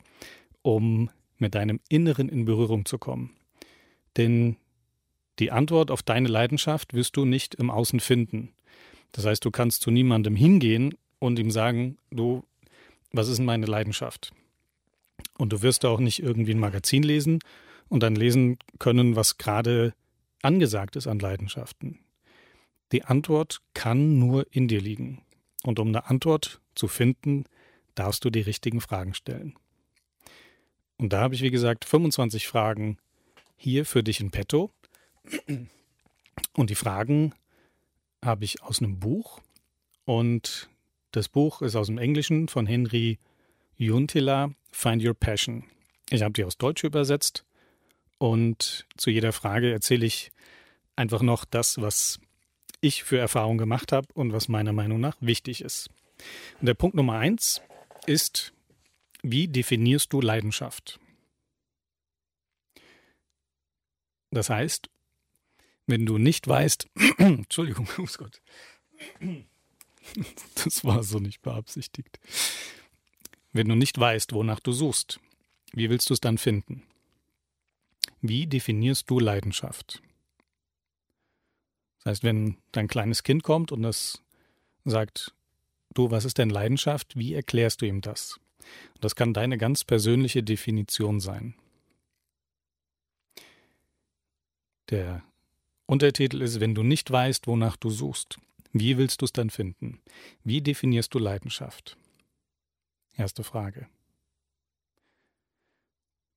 um 0.62 1.10
mit 1.38 1.54
deinem 1.54 1.80
Inneren 1.88 2.28
in 2.28 2.44
Berührung 2.44 2.84
zu 2.84 2.98
kommen. 2.98 3.30
Denn 4.16 4.56
die 5.38 5.50
Antwort 5.50 5.90
auf 5.90 6.02
deine 6.02 6.28
Leidenschaft 6.28 6.94
wirst 6.94 7.16
du 7.16 7.24
nicht 7.24 7.54
im 7.54 7.70
Außen 7.70 8.00
finden. 8.00 8.52
Das 9.12 9.24
heißt, 9.24 9.44
du 9.44 9.50
kannst 9.50 9.82
zu 9.82 9.90
niemandem 9.90 10.36
hingehen 10.36 10.94
und 11.18 11.38
ihm 11.38 11.50
sagen, 11.50 11.98
du, 12.10 12.44
was 13.12 13.28
ist 13.28 13.38
denn 13.38 13.46
meine 13.46 13.66
Leidenschaft? 13.66 14.32
Und 15.38 15.52
du 15.52 15.62
wirst 15.62 15.84
auch 15.84 16.00
nicht 16.00 16.22
irgendwie 16.22 16.52
ein 16.52 16.60
Magazin 16.60 17.02
lesen 17.02 17.38
und 17.88 18.02
dann 18.02 18.14
lesen 18.14 18.58
können, 18.78 19.16
was 19.16 19.38
gerade 19.38 19.94
angesagt 20.42 20.96
ist 20.96 21.06
an 21.06 21.18
Leidenschaften. 21.18 22.00
Die 22.92 23.04
Antwort 23.04 23.62
kann 23.74 24.18
nur 24.18 24.46
in 24.50 24.68
dir 24.68 24.80
liegen. 24.80 25.22
Und 25.62 25.78
um 25.78 25.88
eine 25.88 26.06
Antwort 26.06 26.60
zu 26.74 26.88
finden, 26.88 27.44
darfst 27.94 28.24
du 28.24 28.30
die 28.30 28.40
richtigen 28.40 28.80
Fragen 28.80 29.14
stellen. 29.14 29.54
Und 30.98 31.12
da 31.12 31.20
habe 31.20 31.34
ich, 31.34 31.42
wie 31.42 31.50
gesagt, 31.50 31.84
25 31.84 32.46
Fragen 32.46 32.98
hier 33.56 33.86
für 33.86 34.02
dich 34.02 34.20
in 34.20 34.30
petto. 34.30 34.70
Und 36.54 36.70
die 36.70 36.74
Fragen 36.74 37.34
habe 38.24 38.44
ich 38.44 38.62
aus 38.62 38.80
einem 38.80 38.98
Buch. 38.98 39.40
Und 40.04 40.68
das 41.12 41.28
Buch 41.28 41.62
ist 41.62 41.76
aus 41.76 41.86
dem 41.86 41.98
Englischen 41.98 42.48
von 42.48 42.66
Henry 42.66 43.18
Juntila, 43.76 44.52
Find 44.70 45.04
Your 45.04 45.14
Passion. 45.14 45.64
Ich 46.10 46.22
habe 46.22 46.32
die 46.32 46.44
aus 46.44 46.58
Deutsch 46.58 46.84
übersetzt. 46.84 47.44
Und 48.18 48.86
zu 48.96 49.10
jeder 49.10 49.32
Frage 49.32 49.72
erzähle 49.72 50.06
ich 50.06 50.31
einfach 50.96 51.22
noch 51.22 51.44
das, 51.44 51.80
was 51.80 52.20
ich 52.80 53.04
für 53.04 53.18
Erfahrungen 53.18 53.58
gemacht 53.58 53.92
habe 53.92 54.08
und 54.14 54.32
was 54.32 54.48
meiner 54.48 54.72
Meinung 54.72 55.00
nach 55.00 55.16
wichtig 55.20 55.62
ist. 55.62 55.88
Und 56.60 56.66
der 56.66 56.74
Punkt 56.74 56.96
Nummer 56.96 57.18
eins 57.18 57.62
ist, 58.06 58.52
wie 59.22 59.48
definierst 59.48 60.12
du 60.12 60.20
Leidenschaft? 60.20 60.98
Das 64.30 64.50
heißt, 64.50 64.90
wenn 65.86 66.06
du 66.06 66.18
nicht 66.18 66.48
weißt, 66.48 66.88
Entschuldigung, 67.18 67.88
oh 67.98 68.06
Gott, 68.16 68.40
das 70.64 70.84
war 70.84 71.02
so 71.02 71.18
nicht 71.18 71.42
beabsichtigt. 71.42 72.18
Wenn 73.52 73.68
du 73.68 73.74
nicht 73.74 73.98
weißt, 73.98 74.32
wonach 74.32 74.60
du 74.60 74.72
suchst, 74.72 75.20
wie 75.72 75.90
willst 75.90 76.08
du 76.10 76.14
es 76.14 76.20
dann 76.20 76.38
finden? 76.38 76.82
Wie 78.20 78.46
definierst 78.46 79.10
du 79.10 79.18
Leidenschaft? 79.18 80.02
Das 82.02 82.12
heißt, 82.12 82.24
wenn 82.24 82.56
dein 82.72 82.88
kleines 82.88 83.22
Kind 83.22 83.42
kommt 83.42 83.70
und 83.70 83.82
das 83.82 84.22
sagt, 84.84 85.32
du, 85.94 86.10
was 86.10 86.24
ist 86.24 86.38
denn 86.38 86.50
Leidenschaft? 86.50 87.16
Wie 87.16 87.34
erklärst 87.34 87.80
du 87.80 87.86
ihm 87.86 88.00
das? 88.00 88.40
Das 89.00 89.14
kann 89.14 89.34
deine 89.34 89.58
ganz 89.58 89.84
persönliche 89.84 90.42
Definition 90.42 91.20
sein. 91.20 91.54
Der 94.90 95.22
Untertitel 95.86 96.42
ist, 96.42 96.60
wenn 96.60 96.74
du 96.74 96.82
nicht 96.82 97.10
weißt, 97.10 97.46
wonach 97.46 97.76
du 97.76 97.90
suchst, 97.90 98.38
wie 98.72 98.96
willst 98.96 99.20
du 99.20 99.26
es 99.26 99.32
dann 99.32 99.50
finden? 99.50 100.00
Wie 100.42 100.60
definierst 100.60 101.14
du 101.14 101.18
Leidenschaft? 101.18 101.96
Erste 103.16 103.44
Frage. 103.44 103.88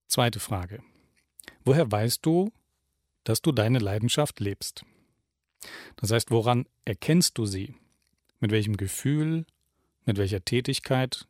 Zweite 0.07 0.39
Frage. 0.39 0.83
Woher 1.63 1.91
weißt 1.91 2.25
du, 2.25 2.51
dass 3.23 3.41
du 3.41 3.51
deine 3.51 3.79
Leidenschaft 3.79 4.39
lebst? 4.39 4.85
Das 5.95 6.11
heißt, 6.11 6.31
woran 6.31 6.65
erkennst 6.85 7.37
du 7.37 7.45
sie? 7.45 7.75
Mit 8.39 8.51
welchem 8.51 8.77
Gefühl, 8.77 9.45
mit 10.05 10.17
welcher 10.17 10.43
Tätigkeit 10.43 11.27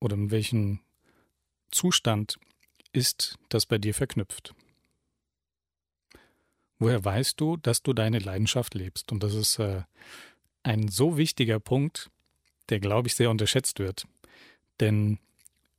oder 0.00 0.16
mit 0.16 0.30
welchem 0.30 0.80
Zustand 1.70 2.38
ist 2.92 3.38
das 3.48 3.66
bei 3.66 3.78
dir 3.78 3.94
verknüpft? 3.94 4.54
Woher 6.78 7.04
weißt 7.04 7.40
du, 7.40 7.56
dass 7.56 7.82
du 7.82 7.92
deine 7.92 8.18
Leidenschaft 8.18 8.74
lebst? 8.74 9.12
Und 9.12 9.22
das 9.22 9.34
ist 9.34 9.58
äh, 9.58 9.82
ein 10.62 10.88
so 10.88 11.16
wichtiger 11.16 11.60
Punkt, 11.60 12.10
der, 12.68 12.80
glaube 12.80 13.08
ich, 13.08 13.14
sehr 13.14 13.30
unterschätzt 13.30 13.78
wird. 13.78 14.06
Denn 14.80 15.18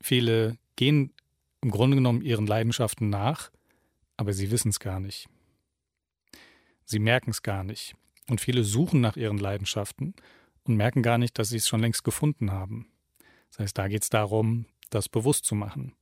viele 0.01 0.57
gehen 0.75 1.13
im 1.61 1.71
Grunde 1.71 1.97
genommen 1.97 2.21
ihren 2.21 2.47
Leidenschaften 2.47 3.09
nach, 3.09 3.51
aber 4.17 4.33
sie 4.33 4.51
wissen 4.51 4.69
es 4.69 4.79
gar 4.79 4.99
nicht. 4.99 5.27
Sie 6.85 6.99
merken 6.99 7.31
es 7.31 7.41
gar 7.41 7.63
nicht. 7.63 7.95
Und 8.29 8.41
viele 8.41 8.63
suchen 8.63 9.01
nach 9.01 9.17
ihren 9.17 9.37
Leidenschaften 9.37 10.15
und 10.63 10.75
merken 10.75 11.03
gar 11.03 11.17
nicht, 11.17 11.37
dass 11.37 11.49
sie 11.49 11.57
es 11.57 11.67
schon 11.67 11.81
längst 11.81 12.03
gefunden 12.03 12.51
haben. 12.51 12.91
Das 13.49 13.59
heißt, 13.59 13.77
da 13.77 13.87
geht 13.87 14.03
es 14.03 14.09
darum, 14.09 14.65
das 14.89 15.09
bewusst 15.09 15.45
zu 15.45 15.55
machen. 15.55 15.93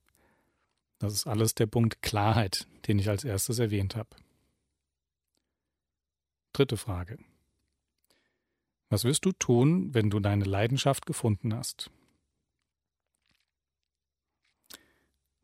Das 0.98 1.12
ist 1.12 1.26
alles 1.26 1.54
der 1.54 1.66
Punkt 1.66 2.00
Klarheit, 2.00 2.68
den 2.86 2.98
ich 2.98 3.08
als 3.08 3.24
erstes 3.24 3.58
erwähnt 3.58 3.96
habe. 3.96 4.10
Dritte 6.52 6.76
Frage. 6.76 7.18
Was 8.88 9.04
wirst 9.04 9.24
du 9.24 9.32
tun, 9.32 9.94
wenn 9.94 10.10
du 10.10 10.20
deine 10.20 10.44
Leidenschaft 10.44 11.06
gefunden 11.06 11.54
hast? 11.54 11.90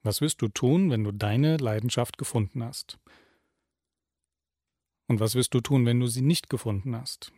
Was 0.02 0.20
wirst 0.20 0.42
du 0.42 0.48
tun, 0.48 0.90
wenn 0.90 1.02
du 1.02 1.12
deine 1.12 1.56
Leidenschaft 1.56 2.18
gefunden 2.18 2.62
hast? 2.62 2.98
Und 5.08 5.20
was 5.20 5.34
wirst 5.34 5.54
du 5.54 5.60
tun, 5.60 5.86
wenn 5.86 6.00
du 6.00 6.06
sie 6.06 6.20
nicht 6.20 6.50
gefunden 6.50 6.94
hast? 6.94 7.32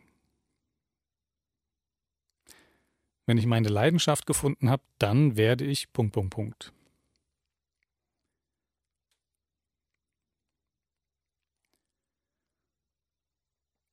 Wenn 3.25 3.37
ich 3.37 3.45
meine 3.45 3.69
Leidenschaft 3.69 4.25
gefunden 4.25 4.69
habe, 4.69 4.83
dann 4.99 5.37
werde 5.37 5.65
ich 5.65 5.93
Punkt, 5.93 6.13
Punkt, 6.13 6.33
Punkt. 6.33 6.73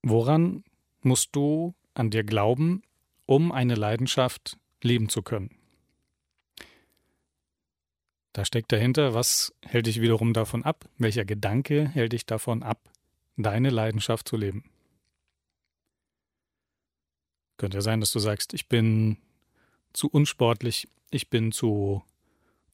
Woran 0.03 0.65
musst 1.03 1.37
du 1.37 1.75
an 1.95 2.11
dir 2.11 2.25
glauben, 2.25 2.83
um 3.27 3.53
eine 3.53 3.75
Leidenschaft 3.77 4.59
leben 4.83 5.09
zu 5.09 5.23
können? 5.23 5.57
Da 8.33 8.45
steckt 8.45 8.73
dahinter, 8.73 9.15
was 9.15 9.55
hält 9.65 9.87
dich 9.87 10.01
wiederum 10.01 10.33
davon 10.33 10.65
ab? 10.65 10.89
Welcher 10.97 11.25
Gedanke 11.25 11.89
hält 11.89 12.13
dich 12.13 12.25
davon 12.25 12.63
ab, 12.63 12.91
deine 13.43 13.71
Leidenschaft 13.71 14.29
zu 14.29 14.37
leben. 14.37 14.65
Könnte 17.57 17.79
ja 17.79 17.83
sein, 17.83 18.01
dass 18.01 18.13
du 18.13 18.19
sagst, 18.19 18.55
ich 18.55 18.69
bin 18.69 19.19
zu 19.93 20.09
unsportlich, 20.09 20.89
ich 21.11 21.31
bin 21.31 21.53
zu 21.53 22.03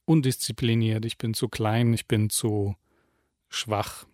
undiszipliniert, 0.05 1.05
ich 1.05 1.17
bin 1.17 1.33
zu 1.33 1.49
klein, 1.49 1.93
ich 1.93 2.07
bin 2.07 2.29
zu 2.29 2.75
schwach. 3.49 4.05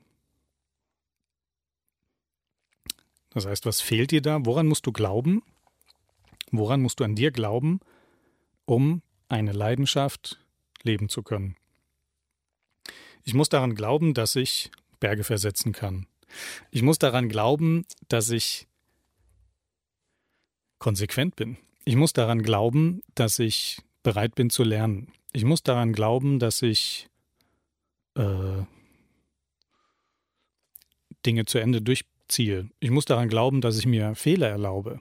Das 3.32 3.46
heißt, 3.46 3.66
was 3.66 3.82
fehlt 3.82 4.12
dir 4.12 4.22
da? 4.22 4.46
Woran 4.46 4.68
musst 4.68 4.86
du 4.86 4.92
glauben? 4.92 5.44
Woran 6.52 6.82
musst 6.82 7.00
du 7.00 7.06
an 7.06 7.16
dir 7.16 7.32
glauben, 7.32 7.80
um 8.66 9.02
eine 9.30 9.54
Leidenschaft 9.54 10.38
leben 10.84 11.08
zu 11.08 11.24
können? 11.24 11.56
Ich 13.24 13.34
muss 13.34 13.50
daran 13.50 13.76
glauben, 13.76 14.14
dass 14.14 14.36
ich 14.36 14.72
Berge 15.00 15.24
versetzen 15.24 15.72
kann. 15.72 16.08
Ich 16.72 16.82
muss 16.82 17.00
daran 17.00 17.30
glauben, 17.30 17.86
dass 18.08 18.30
ich 18.30 18.68
konsequent 20.80 21.36
bin. 21.36 21.58
Ich 21.86 21.96
muss 21.96 22.14
daran 22.14 22.44
glauben, 22.44 23.02
dass 23.16 23.40
ich 23.40 23.82
bereit 24.04 24.36
bin 24.36 24.50
zu 24.50 24.64
lernen. 24.64 25.12
Ich 25.34 25.46
muss 25.46 25.64
daran 25.64 25.94
glauben, 25.94 26.40
dass 26.40 26.62
ich 26.62 27.10
äh, 28.16 28.64
Dinge 31.26 31.46
zu 31.46 31.60
Ende 31.60 31.82
durchziehe. 31.82 32.70
Ich 32.80 32.92
muss 32.92 33.06
daran 33.06 33.30
glauben, 33.30 33.62
dass 33.62 33.78
ich 33.78 33.86
mir 33.86 34.16
Fehler 34.16 34.50
erlaube. 34.50 35.00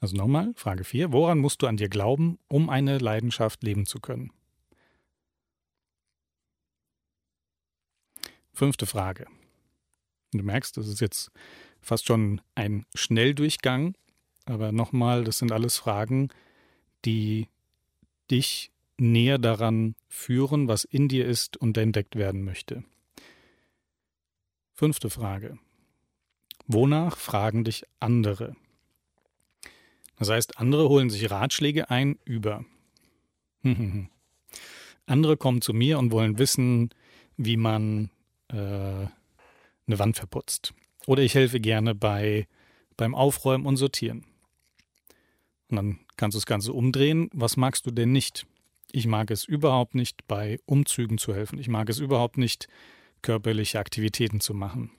Also 0.00 0.16
nochmal, 0.16 0.52
Frage 0.54 0.84
4. 0.84 1.12
Woran 1.12 1.38
musst 1.38 1.62
du 1.62 1.66
an 1.66 1.76
dir 1.76 1.88
glauben, 1.88 2.38
um 2.48 2.70
eine 2.70 2.98
Leidenschaft 2.98 3.62
leben 3.62 3.84
zu 3.84 4.00
können? 4.00 4.32
Fünfte 8.52 8.86
Frage. 8.86 9.26
Du 10.32 10.42
merkst, 10.42 10.76
das 10.76 10.86
ist 10.88 11.00
jetzt 11.00 11.30
fast 11.80 12.06
schon 12.06 12.40
ein 12.54 12.84
Schnelldurchgang, 12.94 13.94
aber 14.44 14.72
nochmal, 14.72 15.24
das 15.24 15.38
sind 15.38 15.52
alles 15.52 15.78
Fragen, 15.78 16.28
die 17.04 17.48
dich 18.30 18.70
näher 18.98 19.38
daran 19.38 19.94
führen, 20.08 20.68
was 20.68 20.84
in 20.84 21.08
dir 21.08 21.26
ist 21.26 21.56
und 21.56 21.78
entdeckt 21.78 22.16
werden 22.16 22.44
möchte. 22.44 22.84
Fünfte 24.74 25.10
Frage. 25.10 25.58
Wonach 26.66 27.16
fragen 27.16 27.64
dich 27.64 27.84
andere? 28.00 28.54
Das 30.18 30.28
heißt, 30.28 30.58
andere 30.58 30.88
holen 30.88 31.10
sich 31.10 31.30
Ratschläge 31.30 31.90
ein 31.90 32.18
über. 32.24 32.64
andere 35.06 35.36
kommen 35.36 35.62
zu 35.62 35.72
mir 35.72 35.98
und 35.98 36.10
wollen 36.10 36.38
wissen, 36.38 36.90
wie 37.36 37.56
man 37.56 38.10
äh, 38.48 39.06
eine 39.88 39.98
Wand 39.98 40.16
verputzt. 40.16 40.74
Oder 41.06 41.22
ich 41.22 41.34
helfe 41.34 41.60
gerne 41.60 41.94
bei, 41.94 42.46
beim 42.96 43.14
Aufräumen 43.14 43.66
und 43.66 43.76
Sortieren. 43.76 44.24
Und 45.68 45.76
dann 45.76 45.98
kannst 46.16 46.34
du 46.34 46.38
das 46.38 46.46
Ganze 46.46 46.72
umdrehen. 46.72 47.28
Was 47.32 47.56
magst 47.56 47.86
du 47.86 47.90
denn 47.90 48.12
nicht? 48.12 48.46
Ich 48.90 49.06
mag 49.06 49.30
es 49.30 49.44
überhaupt 49.44 49.94
nicht, 49.94 50.26
bei 50.26 50.60
Umzügen 50.64 51.18
zu 51.18 51.34
helfen. 51.34 51.58
Ich 51.58 51.68
mag 51.68 51.90
es 51.90 51.98
überhaupt 51.98 52.38
nicht, 52.38 52.68
körperliche 53.22 53.78
Aktivitäten 53.78 54.40
zu 54.40 54.54
machen. 54.54 54.90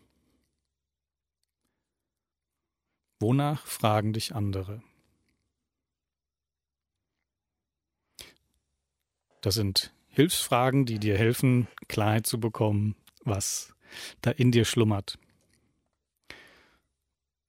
Wonach 3.20 3.66
fragen 3.66 4.14
dich 4.14 4.36
andere? 4.36 4.82
Das 9.42 9.56
sind 9.56 9.94
Hilfsfragen, 10.10 10.86
die 10.86 11.00
dir 11.00 11.18
helfen, 11.18 11.68
Klarheit 11.88 12.28
zu 12.28 12.40
bekommen, 12.40 12.96
was 13.24 13.74
da 14.22 14.32
in 14.32 14.52
dir 14.52 14.66
schlummert. 14.66 15.18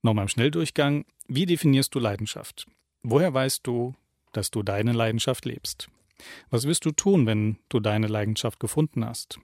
Nochmal 0.02 0.24
im 0.24 0.28
Schnelldurchgang. 0.28 1.04
Wie 1.28 1.46
definierst 1.46 1.94
du 1.94 1.98
Leidenschaft? 1.98 2.66
Woher 3.02 3.32
weißt 3.34 3.66
du, 3.66 3.94
dass 4.32 4.50
du 4.50 4.62
deine 4.62 4.92
Leidenschaft 4.92 5.44
lebst? 5.44 5.88
Was 6.50 6.66
wirst 6.66 6.84
du 6.84 6.90
tun, 6.90 7.26
wenn 7.26 7.58
du 7.68 7.80
deine 7.80 8.06
Leidenschaft 8.06 8.60
gefunden 8.60 9.04
hast? 9.04 9.38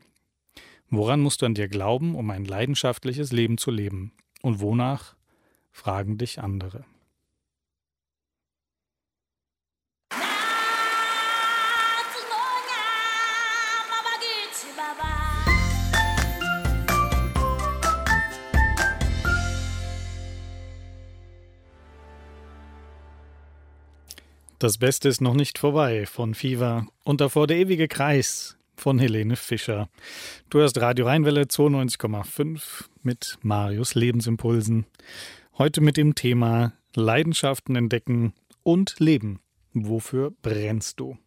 Woran 0.89 1.21
musst 1.21 1.43
du 1.43 1.47
an 1.47 1.55
dir 1.55 1.69
glauben, 1.69 2.15
um 2.15 2.31
ein 2.31 2.45
leidenschaftliches 2.45 3.33
Leben 3.33 3.59
zu 3.59 3.71
leben? 3.71 4.13
Und 4.43 4.61
wonach 4.61 5.17
fragen 5.73 6.19
dich 6.19 6.41
andere? 6.41 6.85
Das 24.59 24.79
Beste 24.79 25.11
ist 25.11 25.21
noch 25.21 25.35
nicht 25.35 25.59
vorbei 25.59 26.07
von 26.07 26.35
Fever 26.35 26.87
und 27.05 27.21
davor 27.21 27.47
der 27.47 27.59
ewige 27.59 27.89
Kreis 27.89 28.57
von 28.75 28.99
Helene 28.99 29.37
Fischer. 29.37 29.91
Du 30.49 30.61
hörst 30.61 30.81
Radio 30.81 31.05
Rheinwelle 31.05 31.43
92,5 31.43 32.87
mit 33.03 33.37
Marius 33.43 33.95
Lebensimpulsen. 33.95 34.87
Heute 35.59 35.83
mit 35.83 35.99
dem 35.99 36.15
Thema 36.15 36.73
Leidenschaften 36.95 37.77
entdecken 37.77 38.33
und 38.63 38.99
leben. 38.99 39.41
Wofür 39.75 40.33
brennst 40.41 41.01
du? 41.01 41.19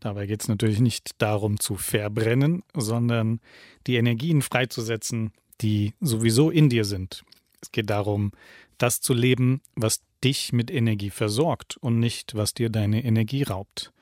Dabei 0.00 0.24
geht 0.24 0.40
es 0.40 0.48
natürlich 0.48 0.80
nicht 0.80 1.10
darum 1.18 1.60
zu 1.60 1.76
verbrennen, 1.76 2.62
sondern 2.74 3.40
die 3.86 3.96
Energien 3.96 4.40
freizusetzen, 4.40 5.32
die 5.60 5.92
sowieso 6.00 6.48
in 6.48 6.70
dir 6.70 6.86
sind. 6.86 7.24
Es 7.60 7.72
geht 7.72 7.90
darum, 7.90 8.32
das 8.78 9.02
zu 9.02 9.12
leben, 9.12 9.60
was 9.76 10.00
dich 10.24 10.52
mit 10.52 10.70
Energie 10.70 11.10
versorgt 11.10 11.76
und 11.78 11.98
nicht, 11.98 12.34
was 12.34 12.54
dir 12.54 12.70
deine 12.70 13.04
Energie 13.04 13.42
raubt. 13.42 13.92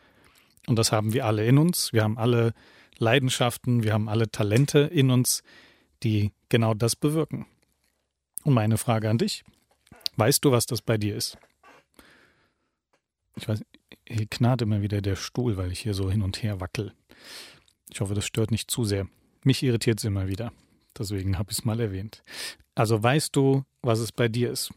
Und 0.67 0.77
das 0.77 0.93
haben 0.93 1.13
wir 1.13 1.27
alle 1.27 1.47
in 1.47 1.59
uns. 1.59 1.93
Wir 1.93 2.05
haben 2.05 2.19
alle 2.19 2.53
Leidenschaften, 2.99 3.83
wir 3.83 3.93
haben 3.93 4.09
alle 4.09 4.31
Talente 4.31 4.81
in 4.81 5.11
uns, 5.11 5.43
die 6.03 6.33
genau 6.49 6.75
das 6.75 6.97
bewirken. 6.97 7.47
Und 8.45 8.55
meine 8.55 8.79
Frage 8.79 9.09
an 9.09 9.19
dich, 9.19 9.45
weißt 10.17 10.45
du, 10.45 10.51
was 10.51 10.67
das 10.67 10.83
bei 10.83 10.99
dir 10.99 11.17
ist? 11.17 11.39
Ich 13.37 13.49
weiß, 13.49 13.63
hier 14.07 14.27
knarrt 14.27 14.63
immer 14.63 14.83
wieder 14.83 15.01
der 15.01 15.17
Stuhl, 15.17 15.57
weil 15.57 15.73
ich 15.73 15.81
hier 15.81 15.95
so 15.95 16.11
hin 16.11 16.23
und 16.23 16.43
her 16.43 16.61
wackel. 16.61 16.93
Ich 17.91 18.01
hoffe, 18.01 18.15
das 18.15 18.27
stört 18.27 18.51
nicht 18.51 18.71
zu 18.71 18.85
sehr. 18.85 19.07
Mich 19.45 19.63
irritiert 19.63 19.99
es 19.99 20.05
immer 20.05 20.29
wieder. 20.29 20.53
Deswegen 20.99 21.39
habe 21.39 21.51
ich 21.53 21.59
es 21.59 21.65
mal 21.65 21.81
erwähnt. 21.81 22.23
Also 22.75 23.03
weißt 23.03 23.35
du, 23.35 23.65
was 23.83 23.99
es 24.01 24.13
bei 24.13 24.29
dir 24.29 24.51
ist? 24.51 24.73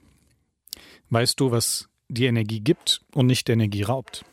Weißt 1.13 1.39
du, 1.39 1.51
was 1.51 1.89
die 2.09 2.25
Energie 2.25 2.59
gibt 2.59 3.01
und 3.13 3.27
nicht 3.27 3.47
Energie 3.49 3.83
raubt. 3.83 4.25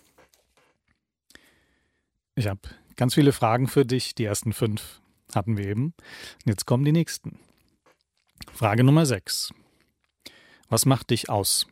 Ich 2.34 2.46
habe 2.46 2.60
ganz 2.96 3.14
viele 3.14 3.32
Fragen 3.32 3.68
für 3.68 3.84
dich. 3.84 4.14
Die 4.14 4.24
ersten 4.24 4.52
fünf 4.52 5.00
hatten 5.34 5.56
wir 5.56 5.66
eben. 5.66 5.94
Jetzt 6.44 6.66
kommen 6.66 6.84
die 6.84 6.92
nächsten. 6.92 7.38
Frage 8.52 8.82
Nummer 8.82 9.06
sechs. 9.06 9.52
Was 10.68 10.86
macht 10.86 11.10
dich 11.10 11.28
aus? 11.28 11.66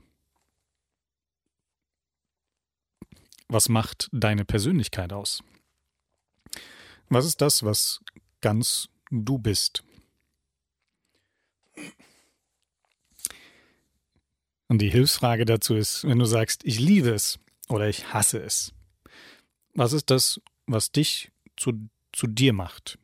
Was 3.48 3.68
macht 3.68 4.10
deine 4.12 4.44
Persönlichkeit 4.44 5.12
aus? 5.12 5.42
Was 7.08 7.24
ist 7.24 7.40
das, 7.40 7.62
was 7.62 8.00
ganz 8.42 8.88
du 9.10 9.38
bist? 9.38 9.84
Und 14.68 14.80
die 14.80 14.90
Hilfsfrage 14.90 15.44
dazu 15.44 15.74
ist, 15.74 16.04
wenn 16.04 16.18
du 16.18 16.26
sagst, 16.26 16.64
ich 16.64 16.78
liebe 16.78 17.10
es 17.10 17.38
oder 17.68 17.88
ich 17.88 18.12
hasse 18.12 18.38
es. 18.38 18.72
Was 19.74 19.92
ist 19.92 20.10
das, 20.10 20.40
was 20.66 20.92
dich 20.92 21.30
zu, 21.56 21.72
zu 22.12 22.26
dir 22.26 22.52
macht? 22.52 22.98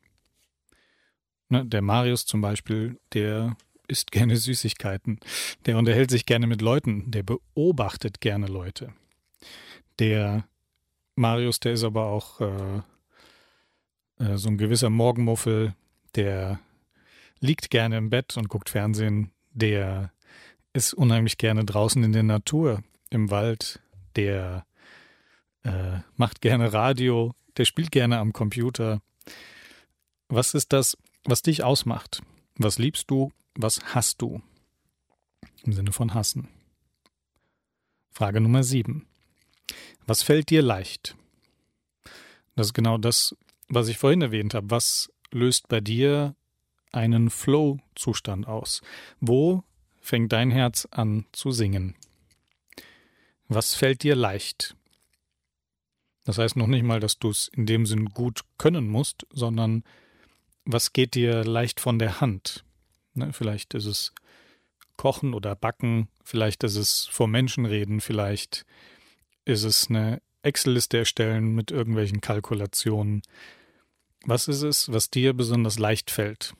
Ne, 1.49 1.65
der 1.65 1.81
Marius 1.81 2.25
zum 2.25 2.41
Beispiel, 2.41 2.99
der 3.13 3.57
isst 3.87 4.11
gerne 4.11 4.35
Süßigkeiten. 4.37 5.19
Der 5.65 5.77
unterhält 5.77 6.09
sich 6.09 6.25
gerne 6.25 6.47
mit 6.47 6.61
Leuten. 6.61 7.11
Der 7.11 7.23
beobachtet 7.23 8.21
gerne 8.21 8.47
Leute. 8.47 8.93
Der 9.99 10.47
Marius, 11.15 11.59
der 11.59 11.73
ist 11.73 11.83
aber 11.83 12.05
auch 12.07 12.41
äh, 12.41 12.81
äh, 14.19 14.37
so 14.37 14.49
ein 14.49 14.57
gewisser 14.57 14.89
Morgenmuffel. 14.89 15.75
Der 16.15 16.59
liegt 17.39 17.69
gerne 17.69 17.97
im 17.97 18.09
Bett 18.09 18.37
und 18.37 18.49
guckt 18.49 18.69
Fernsehen. 18.69 19.31
Der 19.51 20.11
ist 20.75 20.93
unheimlich 20.93 21.37
gerne 21.37 21.63
draußen 21.63 22.03
in 22.03 22.11
der 22.11 22.23
Natur, 22.23 22.83
im 23.09 23.31
Wald. 23.31 23.79
Der 24.17 24.65
äh, 25.63 25.99
macht 26.17 26.41
gerne 26.41 26.73
Radio, 26.73 27.33
der 27.55 27.63
spielt 27.63 27.91
gerne 27.91 28.19
am 28.19 28.33
Computer. 28.33 29.01
Was 30.27 30.53
ist 30.53 30.73
das, 30.73 30.97
was 31.23 31.41
dich 31.41 31.63
ausmacht? 31.63 32.21
Was 32.57 32.77
liebst 32.77 33.09
du? 33.09 33.31
Was 33.55 33.79
hast 33.85 34.21
du? 34.21 34.41
Im 35.63 35.71
Sinne 35.71 35.93
von 35.93 36.13
hassen. 36.13 36.49
Frage 38.11 38.41
Nummer 38.41 38.63
sieben. 38.63 39.07
Was 40.05 40.23
fällt 40.23 40.49
dir 40.49 40.61
leicht? 40.61 41.15
Das 42.55 42.67
ist 42.67 42.73
genau 42.73 42.97
das, 42.97 43.35
was 43.69 43.87
ich 43.87 43.97
vorhin 43.97 44.21
erwähnt 44.21 44.53
habe. 44.53 44.69
Was 44.71 45.11
löst 45.31 45.69
bei 45.69 45.79
dir 45.79 46.35
einen 46.91 47.29
Flow-Zustand 47.29 48.47
aus? 48.47 48.81
Wo 49.21 49.63
fängt 50.05 50.31
dein 50.31 50.51
Herz 50.51 50.87
an 50.91 51.25
zu 51.31 51.51
singen. 51.51 51.95
Was 53.47 53.73
fällt 53.73 54.03
dir 54.03 54.15
leicht? 54.15 54.75
Das 56.25 56.37
heißt 56.37 56.55
noch 56.55 56.67
nicht 56.67 56.83
mal, 56.83 56.99
dass 56.99 57.19
du 57.19 57.29
es 57.29 57.47
in 57.47 57.65
dem 57.65 57.85
Sinn 57.85 58.05
gut 58.05 58.41
können 58.57 58.87
musst, 58.87 59.25
sondern 59.31 59.83
was 60.63 60.93
geht 60.93 61.15
dir 61.15 61.43
leicht 61.43 61.79
von 61.79 61.99
der 61.99 62.21
Hand? 62.21 62.63
Ne, 63.13 63.33
vielleicht 63.33 63.73
ist 63.73 63.85
es 63.85 64.13
Kochen 64.97 65.33
oder 65.33 65.55
Backen, 65.55 66.07
vielleicht 66.23 66.63
ist 66.63 66.75
es 66.75 67.05
vor 67.05 67.27
Menschen 67.27 67.65
reden, 67.65 68.01
vielleicht 68.01 68.65
ist 69.43 69.63
es 69.63 69.89
eine 69.89 70.21
Excel-Liste 70.41 70.97
erstellen 70.99 71.53
mit 71.53 71.71
irgendwelchen 71.71 72.21
Kalkulationen. 72.21 73.21
Was 74.25 74.47
ist 74.47 74.61
es, 74.61 74.91
was 74.91 75.09
dir 75.09 75.33
besonders 75.33 75.79
leicht 75.79 76.11
fällt? 76.11 76.53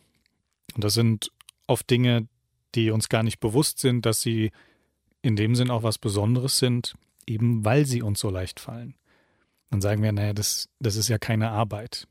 Und 0.75 0.83
das 0.83 0.93
sind 0.93 1.31
oft 1.67 1.89
Dinge, 1.89 2.27
die 2.75 2.91
uns 2.91 3.09
gar 3.09 3.23
nicht 3.23 3.39
bewusst 3.39 3.79
sind, 3.79 4.05
dass 4.05 4.21
sie 4.21 4.51
in 5.21 5.35
dem 5.35 5.55
Sinn 5.55 5.71
auch 5.71 5.83
was 5.83 5.97
Besonderes 5.97 6.59
sind, 6.59 6.95
eben 7.25 7.65
weil 7.65 7.85
sie 7.85 8.01
uns 8.01 8.19
so 8.19 8.29
leicht 8.29 8.59
fallen. 8.59 8.95
Dann 9.69 9.81
sagen 9.81 10.03
wir, 10.03 10.11
naja, 10.11 10.33
das, 10.33 10.69
das 10.79 10.95
ist 10.95 11.07
ja 11.07 11.17
keine 11.17 11.49
Arbeit. 11.49 12.07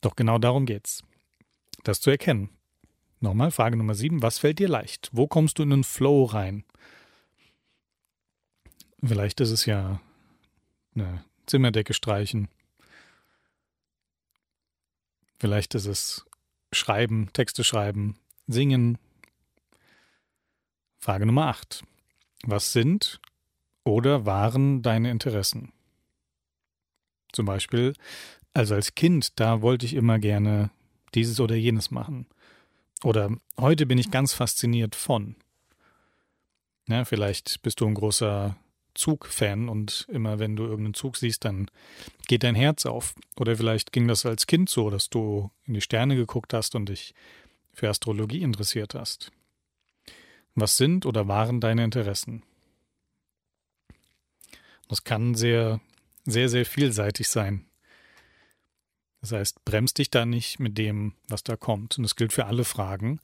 Doch 0.00 0.14
genau 0.14 0.38
darum 0.38 0.66
geht's. 0.66 1.02
Das 1.82 2.00
zu 2.00 2.10
erkennen. 2.10 2.50
Nochmal, 3.20 3.50
Frage 3.50 3.76
Nummer 3.76 3.94
sieben, 3.94 4.22
was 4.22 4.38
fällt 4.38 4.60
dir 4.60 4.68
leicht? 4.68 5.10
Wo 5.12 5.26
kommst 5.26 5.58
du 5.58 5.64
in 5.64 5.70
den 5.70 5.84
Flow 5.84 6.24
rein? 6.24 6.64
Vielleicht 9.02 9.40
ist 9.40 9.50
es 9.50 9.66
ja 9.66 10.00
eine 10.94 11.24
Zimmerdecke 11.46 11.94
streichen. 11.94 12.48
Vielleicht 15.40 15.74
ist 15.74 15.86
es 15.86 16.24
Schreiben, 16.72 17.30
Texte 17.32 17.64
schreiben, 17.64 18.16
singen. 18.46 18.98
Frage 20.98 21.26
Nummer 21.26 21.46
8. 21.46 21.84
Was 22.44 22.72
sind 22.72 23.20
oder 23.84 24.26
waren 24.26 24.82
deine 24.82 25.10
Interessen? 25.10 25.72
Zum 27.32 27.46
Beispiel, 27.46 27.94
also 28.54 28.74
als 28.74 28.94
Kind, 28.94 29.38
da 29.40 29.62
wollte 29.62 29.86
ich 29.86 29.94
immer 29.94 30.18
gerne 30.18 30.70
dieses 31.14 31.40
oder 31.40 31.54
jenes 31.54 31.90
machen. 31.90 32.26
Oder 33.04 33.30
heute 33.58 33.86
bin 33.86 33.98
ich 33.98 34.10
ganz 34.10 34.32
fasziniert 34.32 34.94
von. 34.94 35.36
Ja, 36.88 37.04
vielleicht 37.04 37.62
bist 37.62 37.80
du 37.80 37.86
ein 37.86 37.94
großer 37.94 38.56
Zugfan 38.98 39.68
und 39.68 40.06
immer 40.10 40.40
wenn 40.40 40.56
du 40.56 40.64
irgendeinen 40.64 40.94
Zug 40.94 41.16
siehst, 41.16 41.44
dann 41.44 41.70
geht 42.26 42.42
dein 42.42 42.56
Herz 42.56 42.84
auf. 42.84 43.14
Oder 43.36 43.56
vielleicht 43.56 43.92
ging 43.92 44.08
das 44.08 44.26
als 44.26 44.48
Kind 44.48 44.68
so, 44.68 44.90
dass 44.90 45.08
du 45.08 45.52
in 45.66 45.74
die 45.74 45.80
Sterne 45.80 46.16
geguckt 46.16 46.52
hast 46.52 46.74
und 46.74 46.88
dich 46.88 47.14
für 47.72 47.88
Astrologie 47.88 48.42
interessiert 48.42 48.94
hast. 48.94 49.30
Was 50.56 50.76
sind 50.76 51.06
oder 51.06 51.28
waren 51.28 51.60
deine 51.60 51.84
Interessen? 51.84 52.42
Das 54.88 55.04
kann 55.04 55.36
sehr, 55.36 55.80
sehr, 56.24 56.48
sehr 56.48 56.66
vielseitig 56.66 57.28
sein. 57.28 57.66
Das 59.20 59.30
heißt, 59.30 59.64
bremst 59.64 59.98
dich 59.98 60.10
da 60.10 60.26
nicht 60.26 60.58
mit 60.58 60.76
dem, 60.76 61.14
was 61.28 61.44
da 61.44 61.56
kommt. 61.56 61.98
Und 61.98 62.02
das 62.02 62.16
gilt 62.16 62.32
für 62.32 62.46
alle 62.46 62.64
Fragen. 62.64 63.20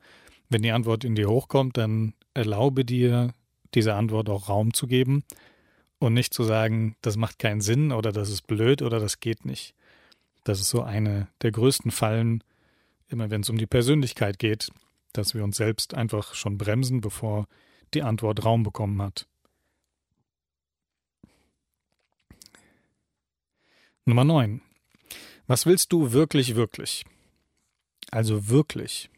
Wenn 0.49 0.63
die 0.63 0.71
Antwort 0.71 1.03
in 1.03 1.17
dir 1.17 1.29
hochkommt, 1.29 1.77
dann 1.77 2.15
erlaube 2.33 2.85
dir, 2.85 3.35
dieser 3.75 3.97
Antwort 3.97 4.29
auch 4.29 4.49
Raum 4.49 4.73
zu 4.73 4.87
geben 4.87 5.25
und 6.05 6.15
nicht 6.15 6.35
zu 6.35 6.45
sagen, 6.45 6.97
das 7.03 7.17
macht 7.17 7.39
keinen 7.39 7.61
Sinn 7.61 7.93
oder 7.93 8.13
das 8.13 8.31
ist 8.31 8.47
blöd 8.47 8.83
oder 8.83 9.01
das 9.01 9.21
geht 9.21 9.45
nicht. 9.45 9.75
Das 10.45 10.61
ist 10.61 10.71
so 10.71 10.83
eine 10.83 11.29
der 11.43 11.53
größten 11.53 11.91
Fallen, 11.91 12.45
immer 13.09 13.31
wenn 13.31 13.41
es 13.41 13.51
um 13.51 13.59
die 13.59 13.67
Persönlichkeit 13.67 14.39
geht, 14.39 14.71
dass 15.13 15.35
wir 15.35 15.43
uns 15.45 15.57
selbst 15.57 15.95
einfach 15.95 16.35
schon 16.35 16.59
bremsen, 16.59 17.01
bevor 17.01 17.47
die 17.95 18.03
Antwort 18.03 18.45
Raum 18.45 18.63
bekommen 18.63 19.01
hat. 19.01 19.27
Nummer 24.05 24.25
9. 24.25 24.61
Was 25.47 25.65
willst 25.65 25.93
du 25.93 26.13
wirklich, 26.13 26.57
wirklich? 26.57 27.05
Also 28.11 28.49
wirklich. 28.49 29.11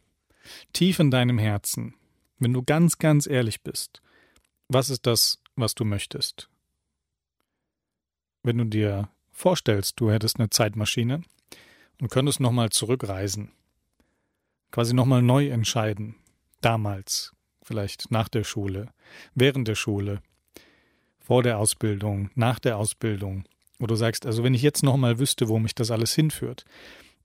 Tief 0.72 1.01
in 1.01 1.11
deinem 1.11 1.38
Herzen, 1.38 1.94
wenn 2.38 2.53
du 2.53 2.62
ganz, 2.62 2.99
ganz 2.99 3.27
ehrlich 3.27 3.62
bist, 3.62 4.01
was 4.68 4.90
ist 4.90 5.07
das, 5.07 5.42
was 5.57 5.75
du 5.75 5.85
möchtest? 5.85 6.49
Wenn 8.47 8.59
du 8.59 8.65
dir 8.65 9.09
vorstellst, 9.33 9.99
du 9.99 10.13
hättest 10.13 10.39
eine 10.39 10.49
Zeitmaschine 10.49 11.23
und 12.01 12.13
könntest 12.13 12.39
nochmal 12.39 12.71
zurückreisen, 12.71 13.51
quasi 14.71 14.95
nochmal 14.95 15.21
neu 15.21 15.49
entscheiden, 15.49 16.15
damals, 16.61 17.33
vielleicht 17.61 18.13
nach 18.13 18.29
der 18.29 18.45
Schule, 18.45 18.87
während 19.35 19.67
der 19.67 19.75
Schule, 19.75 20.23
vor 21.19 21.43
der 21.43 21.59
Ausbildung, 21.59 22.31
nach 22.37 22.61
der 22.61 22.77
Ausbildung, 22.79 23.47
wo 23.81 23.89
du 23.89 23.97
sagst, 23.97 24.27
also 24.27 24.45
wenn 24.45 24.55
ich 24.55 24.63
jetzt 24.63 24.85
nochmal 24.85 25.19
wüsste, 25.19 25.49
wo 25.49 25.59
mich 25.59 25.75
das 25.75 25.91
alles 25.91 26.15
hinführt, 26.15 26.65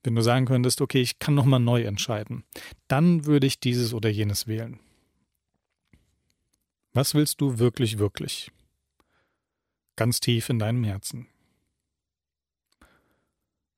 wenn 0.02 0.16
du 0.16 0.22
sagen 0.22 0.46
könntest, 0.46 0.80
okay, 0.80 1.02
ich 1.02 1.20
kann 1.20 1.36
nochmal 1.36 1.60
neu 1.60 1.84
entscheiden, 1.84 2.42
dann 2.88 3.26
würde 3.26 3.46
ich 3.46 3.60
dieses 3.60 3.94
oder 3.94 4.08
jenes 4.08 4.48
wählen. 4.48 4.80
Was 6.92 7.14
willst 7.14 7.40
du 7.40 7.60
wirklich, 7.60 7.98
wirklich? 7.98 8.50
Ganz 9.96 10.20
tief 10.20 10.48
in 10.48 10.58
deinem 10.58 10.84
Herzen. 10.84 11.26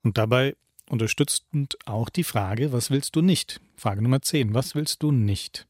Und 0.02 0.18
dabei 0.18 0.56
unterstützend 0.88 1.76
auch 1.86 2.08
die 2.08 2.24
Frage, 2.24 2.72
was 2.72 2.90
willst 2.90 3.16
du 3.16 3.22
nicht? 3.22 3.60
Frage 3.76 4.02
Nummer 4.02 4.22
10, 4.22 4.54
was 4.54 4.74
willst 4.74 5.02
du 5.02 5.10
nicht? 5.10 5.66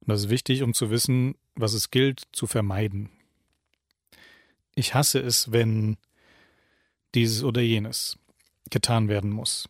Und 0.00 0.08
das 0.08 0.24
ist 0.24 0.30
wichtig, 0.30 0.62
um 0.62 0.74
zu 0.74 0.90
wissen, 0.90 1.36
was 1.54 1.72
es 1.72 1.90
gilt 1.90 2.22
zu 2.32 2.46
vermeiden. 2.46 3.10
Ich 4.74 4.94
hasse 4.94 5.20
es, 5.20 5.52
wenn 5.52 5.96
dieses 7.14 7.42
oder 7.42 7.60
jenes 7.60 8.18
getan 8.70 9.08
werden 9.08 9.30
muss. 9.30 9.68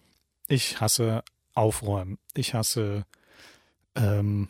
Ich 0.49 0.81
hasse 0.81 1.23
Aufräumen. 1.55 2.19
Ich 2.35 2.55
hasse 2.55 3.05
ähm, 3.95 4.49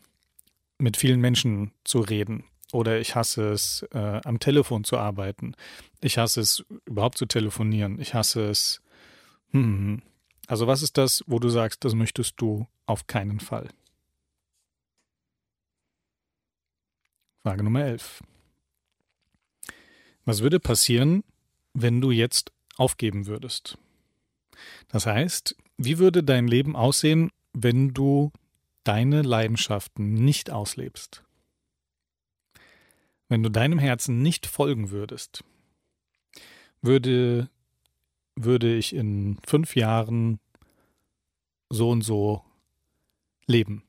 mit 0.78 0.96
vielen 0.96 1.20
Menschen 1.20 1.72
zu 1.84 2.00
reden. 2.00 2.44
Oder 2.72 3.00
ich 3.00 3.14
hasse 3.14 3.50
es, 3.50 3.82
äh, 3.92 4.20
am 4.24 4.40
Telefon 4.40 4.84
zu 4.84 4.98
arbeiten. 4.98 5.54
Ich 6.00 6.18
hasse 6.18 6.40
es, 6.40 6.64
überhaupt 6.84 7.18
zu 7.18 7.26
telefonieren. 7.26 7.98
Ich 8.00 8.14
hasse 8.14 8.48
es. 8.48 8.82
Hm, 9.52 9.62
hm, 9.62 9.78
hm. 9.78 10.02
Also 10.46 10.66
was 10.66 10.82
ist 10.82 10.96
das, 10.96 11.22
wo 11.26 11.38
du 11.38 11.48
sagst, 11.48 11.84
das 11.84 11.94
möchtest 11.94 12.34
du 12.38 12.66
auf 12.86 13.06
keinen 13.06 13.40
Fall? 13.40 13.68
Frage 17.42 17.62
Nummer 17.62 17.84
11. 17.84 18.22
Was 20.24 20.42
würde 20.42 20.60
passieren, 20.60 21.24
wenn 21.72 22.00
du 22.00 22.10
jetzt 22.10 22.52
aufgeben 22.76 23.26
würdest? 23.26 23.78
Das 24.88 25.06
heißt, 25.06 25.56
wie 25.76 25.98
würde 25.98 26.22
dein 26.22 26.48
Leben 26.48 26.76
aussehen, 26.76 27.30
wenn 27.52 27.94
du 27.94 28.32
deine 28.84 29.22
Leidenschaften 29.22 30.12
nicht 30.14 30.50
auslebst, 30.50 31.22
wenn 33.28 33.42
du 33.42 33.50
deinem 33.50 33.78
Herzen 33.78 34.22
nicht 34.22 34.46
folgen 34.46 34.90
würdest, 34.90 35.44
würde, 36.80 37.50
würde 38.36 38.76
ich 38.76 38.94
in 38.94 39.38
fünf 39.46 39.76
Jahren 39.76 40.40
so 41.70 41.90
und 41.90 42.02
so 42.02 42.42
leben. 43.46 43.82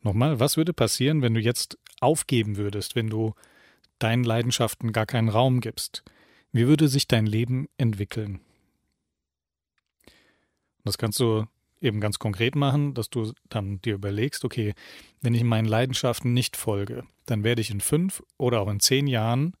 Nochmal, 0.00 0.40
was 0.40 0.56
würde 0.56 0.72
passieren, 0.72 1.22
wenn 1.22 1.34
du 1.34 1.40
jetzt 1.40 1.78
aufgeben 2.00 2.56
würdest, 2.56 2.94
wenn 2.94 3.08
du 3.08 3.34
deinen 3.98 4.24
Leidenschaften 4.24 4.92
gar 4.92 5.06
keinen 5.06 5.28
Raum 5.28 5.60
gibst? 5.60 6.04
Wie 6.52 6.66
würde 6.66 6.88
sich 6.88 7.08
dein 7.08 7.26
Leben 7.26 7.68
entwickeln? 7.76 8.40
Das 10.84 10.96
kannst 10.96 11.20
du 11.20 11.46
eben 11.80 12.00
ganz 12.00 12.18
konkret 12.18 12.54
machen, 12.54 12.94
dass 12.94 13.10
du 13.10 13.32
dann 13.48 13.80
dir 13.82 13.94
überlegst, 13.94 14.44
okay, 14.44 14.74
wenn 15.20 15.34
ich 15.34 15.44
meinen 15.44 15.66
Leidenschaften 15.66 16.32
nicht 16.32 16.56
folge, 16.56 17.04
dann 17.26 17.44
werde 17.44 17.60
ich 17.60 17.70
in 17.70 17.80
fünf 17.80 18.22
oder 18.36 18.60
auch 18.60 18.68
in 18.68 18.80
zehn 18.80 19.06
Jahren 19.06 19.54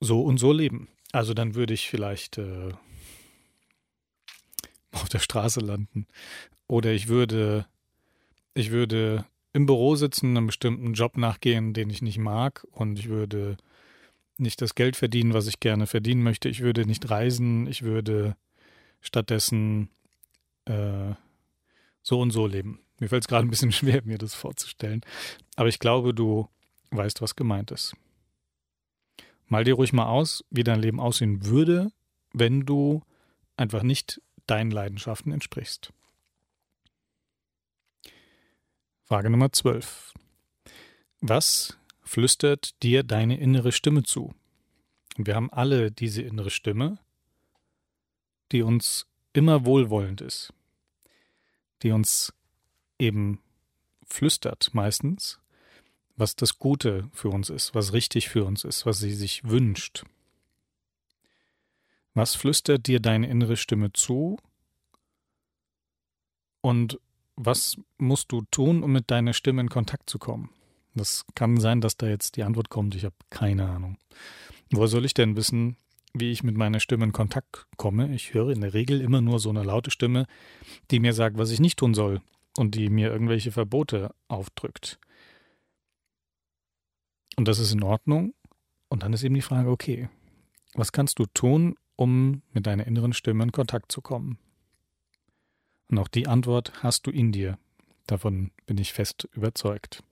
so 0.00 0.22
und 0.22 0.38
so 0.38 0.52
leben. 0.52 0.88
Also 1.12 1.34
dann 1.34 1.54
würde 1.54 1.74
ich 1.74 1.88
vielleicht 1.88 2.38
äh, 2.38 2.72
auf 4.92 5.08
der 5.08 5.18
Straße 5.18 5.60
landen. 5.60 6.06
Oder 6.66 6.92
ich 6.92 7.08
würde, 7.08 7.66
ich 8.54 8.70
würde 8.70 9.24
im 9.52 9.66
Büro 9.66 9.96
sitzen, 9.96 10.36
einem 10.36 10.46
bestimmten 10.46 10.94
Job 10.94 11.16
nachgehen, 11.16 11.72
den 11.72 11.90
ich 11.90 12.02
nicht 12.02 12.18
mag, 12.18 12.66
und 12.70 12.98
ich 12.98 13.08
würde 13.08 13.56
nicht 14.38 14.62
das 14.62 14.74
Geld 14.74 14.96
verdienen, 14.96 15.34
was 15.34 15.46
ich 15.46 15.60
gerne 15.60 15.86
verdienen 15.86 16.22
möchte. 16.22 16.48
Ich 16.48 16.60
würde 16.60 16.86
nicht 16.86 17.10
reisen, 17.10 17.66
ich 17.66 17.82
würde 17.82 18.36
stattdessen 19.00 19.90
äh, 20.66 21.14
so 22.02 22.20
und 22.20 22.30
so 22.30 22.46
leben. 22.46 22.80
Mir 22.98 23.08
fällt 23.08 23.24
es 23.24 23.28
gerade 23.28 23.46
ein 23.46 23.50
bisschen 23.50 23.72
schwer, 23.72 24.02
mir 24.04 24.18
das 24.18 24.34
vorzustellen. 24.34 25.02
Aber 25.56 25.68
ich 25.68 25.78
glaube, 25.78 26.14
du 26.14 26.48
weißt, 26.90 27.22
was 27.22 27.36
gemeint 27.36 27.70
ist. 27.70 27.94
Mal 29.46 29.64
dir 29.64 29.74
ruhig 29.74 29.92
mal 29.92 30.06
aus, 30.06 30.44
wie 30.50 30.64
dein 30.64 30.80
Leben 30.80 31.00
aussehen 31.00 31.44
würde, 31.46 31.90
wenn 32.32 32.66
du 32.66 33.02
einfach 33.56 33.82
nicht 33.82 34.22
deinen 34.46 34.70
Leidenschaften 34.70 35.32
entsprichst. 35.32 35.92
Frage 39.04 39.28
Nummer 39.28 39.52
12. 39.52 40.14
Was 41.20 41.76
flüstert 42.02 42.80
dir 42.82 43.02
deine 43.02 43.38
innere 43.38 43.72
Stimme 43.72 44.04
zu? 44.04 44.34
Und 45.18 45.26
wir 45.26 45.34
haben 45.34 45.52
alle 45.52 45.90
diese 45.90 46.22
innere 46.22 46.50
Stimme, 46.50 46.98
die 48.52 48.62
uns 48.62 49.06
immer 49.32 49.64
wohlwollend 49.64 50.20
ist, 50.20 50.52
die 51.82 51.92
uns 51.92 52.32
eben 52.98 53.40
flüstert 54.04 54.70
meistens, 54.72 55.38
was 56.16 56.36
das 56.36 56.58
Gute 56.58 57.08
für 57.12 57.30
uns 57.30 57.48
ist, 57.48 57.74
was 57.74 57.92
richtig 57.92 58.28
für 58.28 58.44
uns 58.44 58.64
ist, 58.64 58.84
was 58.84 58.98
sie 58.98 59.14
sich 59.14 59.44
wünscht. 59.44 60.04
Was 62.14 62.34
flüstert 62.34 62.86
dir 62.86 63.00
deine 63.00 63.28
innere 63.28 63.56
Stimme 63.56 63.92
zu? 63.92 64.38
Und 66.60 67.00
was 67.36 67.78
musst 67.96 68.32
du 68.32 68.42
tun, 68.50 68.82
um 68.82 68.92
mit 68.92 69.10
deiner 69.10 69.32
Stimme 69.32 69.62
in 69.62 69.70
Kontakt 69.70 70.10
zu 70.10 70.18
kommen? 70.18 70.50
Das 70.94 71.24
kann 71.34 71.58
sein, 71.58 71.80
dass 71.80 71.96
da 71.96 72.08
jetzt 72.08 72.36
die 72.36 72.42
Antwort 72.42 72.68
kommt, 72.68 72.94
ich 72.94 73.04
habe 73.04 73.14
keine 73.30 73.68
Ahnung. 73.68 73.96
Woher 74.70 74.88
soll 74.88 75.04
ich 75.04 75.14
denn 75.14 75.36
wissen, 75.36 75.76
wie 76.12 76.30
ich 76.30 76.42
mit 76.42 76.56
meiner 76.56 76.80
Stimme 76.80 77.04
in 77.04 77.12
Kontakt 77.12 77.66
komme. 77.76 78.14
Ich 78.14 78.34
höre 78.34 78.50
in 78.50 78.60
der 78.60 78.74
Regel 78.74 79.00
immer 79.00 79.20
nur 79.20 79.38
so 79.38 79.50
eine 79.50 79.62
laute 79.62 79.90
Stimme, 79.90 80.26
die 80.90 81.00
mir 81.00 81.12
sagt, 81.12 81.38
was 81.38 81.50
ich 81.50 81.60
nicht 81.60 81.78
tun 81.78 81.94
soll 81.94 82.20
und 82.56 82.74
die 82.74 82.88
mir 82.88 83.10
irgendwelche 83.10 83.52
Verbote 83.52 84.14
aufdrückt. 84.28 84.98
Und 87.36 87.48
das 87.48 87.58
ist 87.58 87.72
in 87.72 87.82
Ordnung. 87.82 88.34
Und 88.88 89.02
dann 89.02 89.12
ist 89.12 89.22
eben 89.22 89.36
die 89.36 89.40
Frage, 89.40 89.70
okay, 89.70 90.08
was 90.74 90.92
kannst 90.92 91.18
du 91.18 91.26
tun, 91.26 91.76
um 91.96 92.42
mit 92.52 92.66
deiner 92.66 92.86
inneren 92.86 93.12
Stimme 93.12 93.44
in 93.44 93.52
Kontakt 93.52 93.92
zu 93.92 94.00
kommen? 94.00 94.38
Und 95.88 95.98
auch 95.98 96.08
die 96.08 96.26
Antwort 96.26 96.82
hast 96.82 97.06
du 97.06 97.10
in 97.10 97.32
dir. 97.32 97.58
Davon 98.06 98.50
bin 98.66 98.78
ich 98.78 98.92
fest 98.92 99.28
überzeugt. 99.32 100.02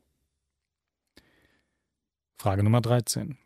Frage 2.36 2.62
Nummer 2.62 2.80
13. 2.80 3.36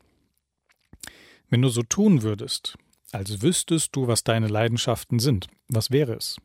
Wenn 1.53 1.61
du 1.61 1.69
so 1.69 1.83
tun 1.83 2.23
würdest, 2.23 2.79
als 3.11 3.43
wüsstest 3.43 3.95
du, 3.95 4.07
was 4.07 4.25
deine 4.25 4.49
Leidenschaften 4.49 5.19
sind, 5.19 5.49
was 5.69 5.91
wäre 5.91 6.15
es? 6.15 6.39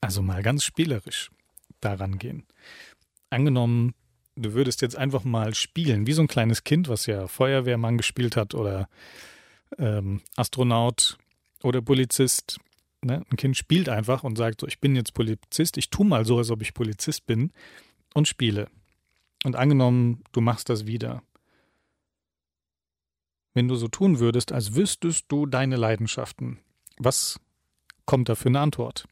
Also 0.00 0.22
mal 0.22 0.42
ganz 0.42 0.64
spielerisch 0.64 1.30
daran 1.80 2.18
gehen. 2.18 2.42
Angenommen, 3.30 3.94
du 4.34 4.54
würdest 4.54 4.82
jetzt 4.82 4.96
einfach 4.96 5.22
mal 5.22 5.54
spielen, 5.54 6.08
wie 6.08 6.14
so 6.14 6.22
ein 6.22 6.26
kleines 6.26 6.64
Kind, 6.64 6.88
was 6.88 7.06
ja 7.06 7.28
Feuerwehrmann 7.28 7.96
gespielt 7.96 8.34
hat 8.34 8.54
oder 8.54 8.88
ähm, 9.78 10.22
Astronaut 10.34 11.16
oder 11.62 11.80
Polizist. 11.80 12.58
Ne? 13.02 13.24
Ein 13.30 13.36
Kind 13.36 13.56
spielt 13.56 13.88
einfach 13.88 14.24
und 14.24 14.36
sagt 14.36 14.62
so, 14.62 14.66
ich 14.66 14.80
bin 14.80 14.96
jetzt 14.96 15.14
Polizist, 15.14 15.76
ich 15.76 15.90
tue 15.90 16.04
mal 16.04 16.24
so, 16.24 16.38
als 16.38 16.50
ob 16.50 16.60
ich 16.60 16.74
Polizist 16.74 17.24
bin 17.26 17.52
und 18.14 18.26
spiele. 18.26 18.66
Und 19.44 19.54
angenommen, 19.54 20.24
du 20.32 20.40
machst 20.40 20.70
das 20.70 20.86
wieder. 20.86 21.22
Wenn 23.54 23.68
du 23.68 23.76
so 23.76 23.88
tun 23.88 24.18
würdest, 24.18 24.50
als 24.52 24.74
wüsstest 24.74 25.26
du 25.28 25.46
deine 25.46 25.76
Leidenschaften, 25.76 26.58
was 26.98 27.40
kommt 28.04 28.28
da 28.28 28.34
für 28.34 28.48
eine 28.48 28.58
Antwort? 28.60 29.06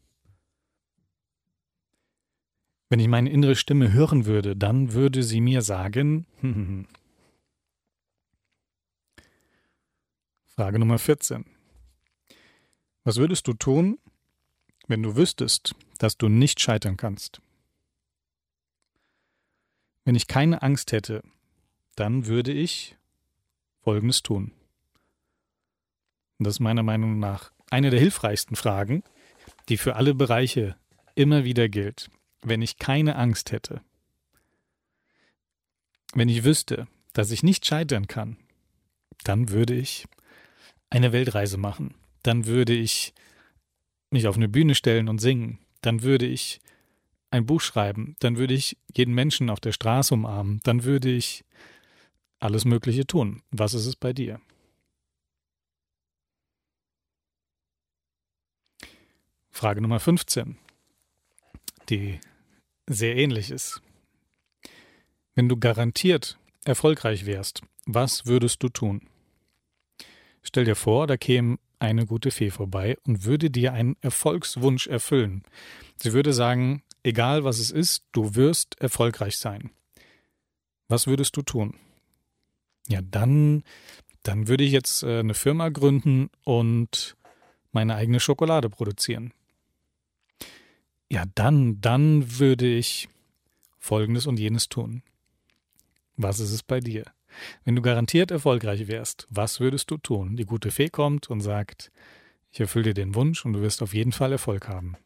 Wenn 2.89 2.99
ich 2.99 3.09
meine 3.09 3.31
innere 3.31 3.55
Stimme 3.57 3.93
hören 3.93 4.27
würde, 4.27 4.57
dann 4.57 4.93
würde 4.93 5.23
sie 5.23 5.41
mir 5.41 5.63
sagen, 5.63 6.27
Frage 10.47 10.79
Nummer 10.79 10.99
14. 10.99 11.47
Was 13.05 13.17
würdest 13.17 13.47
du 13.47 13.55
tun, 13.55 13.99
wenn 14.89 15.03
du 15.03 15.17
wüsstest, 15.17 15.75
dass 15.99 16.19
du 16.19 16.29
nicht 16.29 16.61
scheitern 16.61 16.99
kannst? 16.99 17.41
Wenn 20.05 20.15
ich 20.17 20.27
keine 20.27 20.63
Angst 20.63 20.93
hätte, 20.93 21.23
dann 21.95 22.27
würde 22.27 22.53
ich 22.53 22.97
Folgendes 23.83 24.23
tun. 24.23 24.53
Das 26.39 26.55
ist 26.55 26.61
meiner 26.61 26.83
Meinung 26.83 27.19
nach 27.19 27.53
eine 27.71 27.91
der 27.91 28.01
hilfreichsten 28.01 28.57
Fragen, 28.57 29.03
die 29.69 29.77
für 29.77 29.97
alle 29.97 30.15
Bereiche 30.15 30.77
immer 31.15 31.45
wieder 31.45 31.69
gilt. 31.69 32.11
Wenn 32.43 32.63
ich 32.63 32.79
keine 32.79 33.17
Angst 33.17 33.53
hätte, 33.53 33.81
wenn 36.15 36.29
ich 36.29 36.45
wüsste, 36.45 36.89
dass 37.13 37.31
ich 37.31 37.43
nicht 37.43 37.65
scheitern 37.67 38.07
kann, 38.07 38.37
dann 39.25 39.51
würde 39.51 39.75
ich 39.75 40.07
eine 40.91 41.13
Weltreise 41.13 41.57
machen, 41.57 41.95
dann 42.23 42.47
würde 42.47 42.75
ich 42.75 43.15
mich 44.11 44.27
auf 44.27 44.37
eine 44.37 44.49
Bühne 44.49 44.75
stellen 44.75 45.09
und 45.09 45.21
singen, 45.21 45.59
dann 45.81 46.03
würde 46.03 46.27
ich 46.27 46.61
ein 47.31 47.47
Buch 47.47 47.61
schreiben, 47.61 48.15
dann 48.21 48.37
würde 48.37 48.55
ich 48.55 48.77
jeden 48.95 49.15
Menschen 49.15 49.49
auf 49.49 49.61
der 49.61 49.73
Straße 49.73 50.13
umarmen, 50.13 50.61
dann 50.65 50.85
würde 50.85 51.11
ich 51.11 51.45
alles 52.43 52.65
Mögliche 52.65 53.07
tun. 53.07 53.43
Was 53.51 53.73
ist 53.73 53.87
es 53.87 53.97
bei 53.97 54.13
dir? 54.13 54.41
Frage 59.51 59.81
Nummer 59.81 60.01
15. 60.01 60.59
Die 61.89 62.19
sehr 62.89 63.17
ähnlich 63.17 63.51
ist. 63.51 63.81
Wenn 65.35 65.49
du 65.49 65.57
garantiert 65.57 66.39
erfolgreich 66.65 67.27
wärst, 67.27 67.63
was 67.87 68.27
würdest 68.27 68.63
du 68.63 68.69
tun? 68.69 69.09
Stell 70.43 70.65
dir 70.65 70.75
vor, 70.75 71.07
da 71.07 71.17
käme 71.17 71.59
eine 71.79 72.07
gute 72.07 72.31
Fee 72.31 72.51
vorbei 72.51 72.97
und 73.05 73.25
würde 73.25 73.51
dir 73.51 73.73
einen 73.73 73.97
Erfolgswunsch 74.01 74.89
erfüllen. 74.89 75.45
Sie 75.97 76.13
würde 76.13 76.33
sagen, 76.33 76.83
egal 77.05 77.45
was 77.45 77.59
es 77.59 77.71
ist, 77.71 78.05
du 78.13 78.35
wirst 78.35 78.81
erfolgreich 78.81 79.37
sein. 79.37 79.71
Was 80.89 81.07
würdest 81.07 81.37
du 81.37 81.43
tun? 81.43 81.79
Ja, 82.89 83.01
dann, 83.03 83.63
dann 84.23 84.49
würde 84.49 84.65
ich 84.65 84.73
jetzt 84.73 85.03
äh, 85.03 85.21
eine 85.21 85.35
Firma 85.35 85.69
gründen 85.69 86.31
und 86.45 87.17
meine 87.73 87.95
eigene 87.95 88.21
Schokolade 88.21 88.69
produzieren. 88.69 89.33
Ja, 91.11 91.25
dann, 91.35 91.81
dann 91.81 92.39
würde 92.39 92.67
ich 92.67 93.09
Folgendes 93.79 94.27
und 94.27 94.39
jenes 94.39 94.69
tun. 94.69 95.03
Was 96.17 96.41
ist 96.41 96.53
es 96.53 96.63
bei 96.63 96.81
dir? 96.81 97.05
Wenn 97.65 97.77
du 97.77 97.83
garantiert 97.83 98.31
erfolgreich 98.31 98.87
wärst, 98.89 99.27
was 99.31 99.61
würdest 99.61 99.91
du 99.91 99.97
tun? 99.97 100.37
Die 100.37 100.45
gute 100.45 100.71
Fee 100.71 100.89
kommt 100.89 101.31
und 101.31 101.41
sagt, 101.41 101.91
ich 102.51 102.61
erfülle 102.61 102.85
dir 102.85 102.95
den 102.95 103.15
Wunsch 103.15 103.45
und 103.45 103.55
du 103.55 103.63
wirst 103.63 103.83
auf 103.83 103.95
jeden 103.95 104.13
Fall 104.13 104.33
Erfolg 104.33 104.69
haben. 104.69 104.97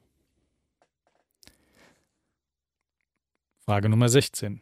Frage 3.64 3.88
Nummer 3.88 4.08
16. 4.08 4.60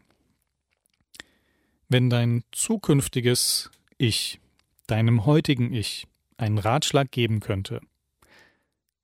Wenn 1.89 2.11
dein 2.11 2.45
zukünftiges 2.53 3.71
Ich 3.99 4.41
deinem 4.87 5.27
heutigen 5.27 5.73
Ich 5.73 6.07
einen 6.37 6.59
Ratschlag 6.59 7.11
geben 7.11 7.41
könnte, 7.41 7.81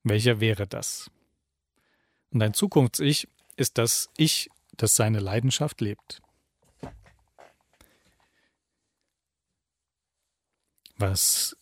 welcher 0.03 0.41
wäre 0.41 0.67
das? 0.67 1.11
Und 2.31 2.41
dein 2.41 2.55
Zukunfts-Ich 2.55 3.29
ist 3.57 3.79
das 3.79 4.09
Ich, 4.17 4.49
das 4.77 4.97
seine 4.97 5.21
Leidenschaft 5.21 5.81
lebt. 5.81 6.23
Was, 10.97 11.57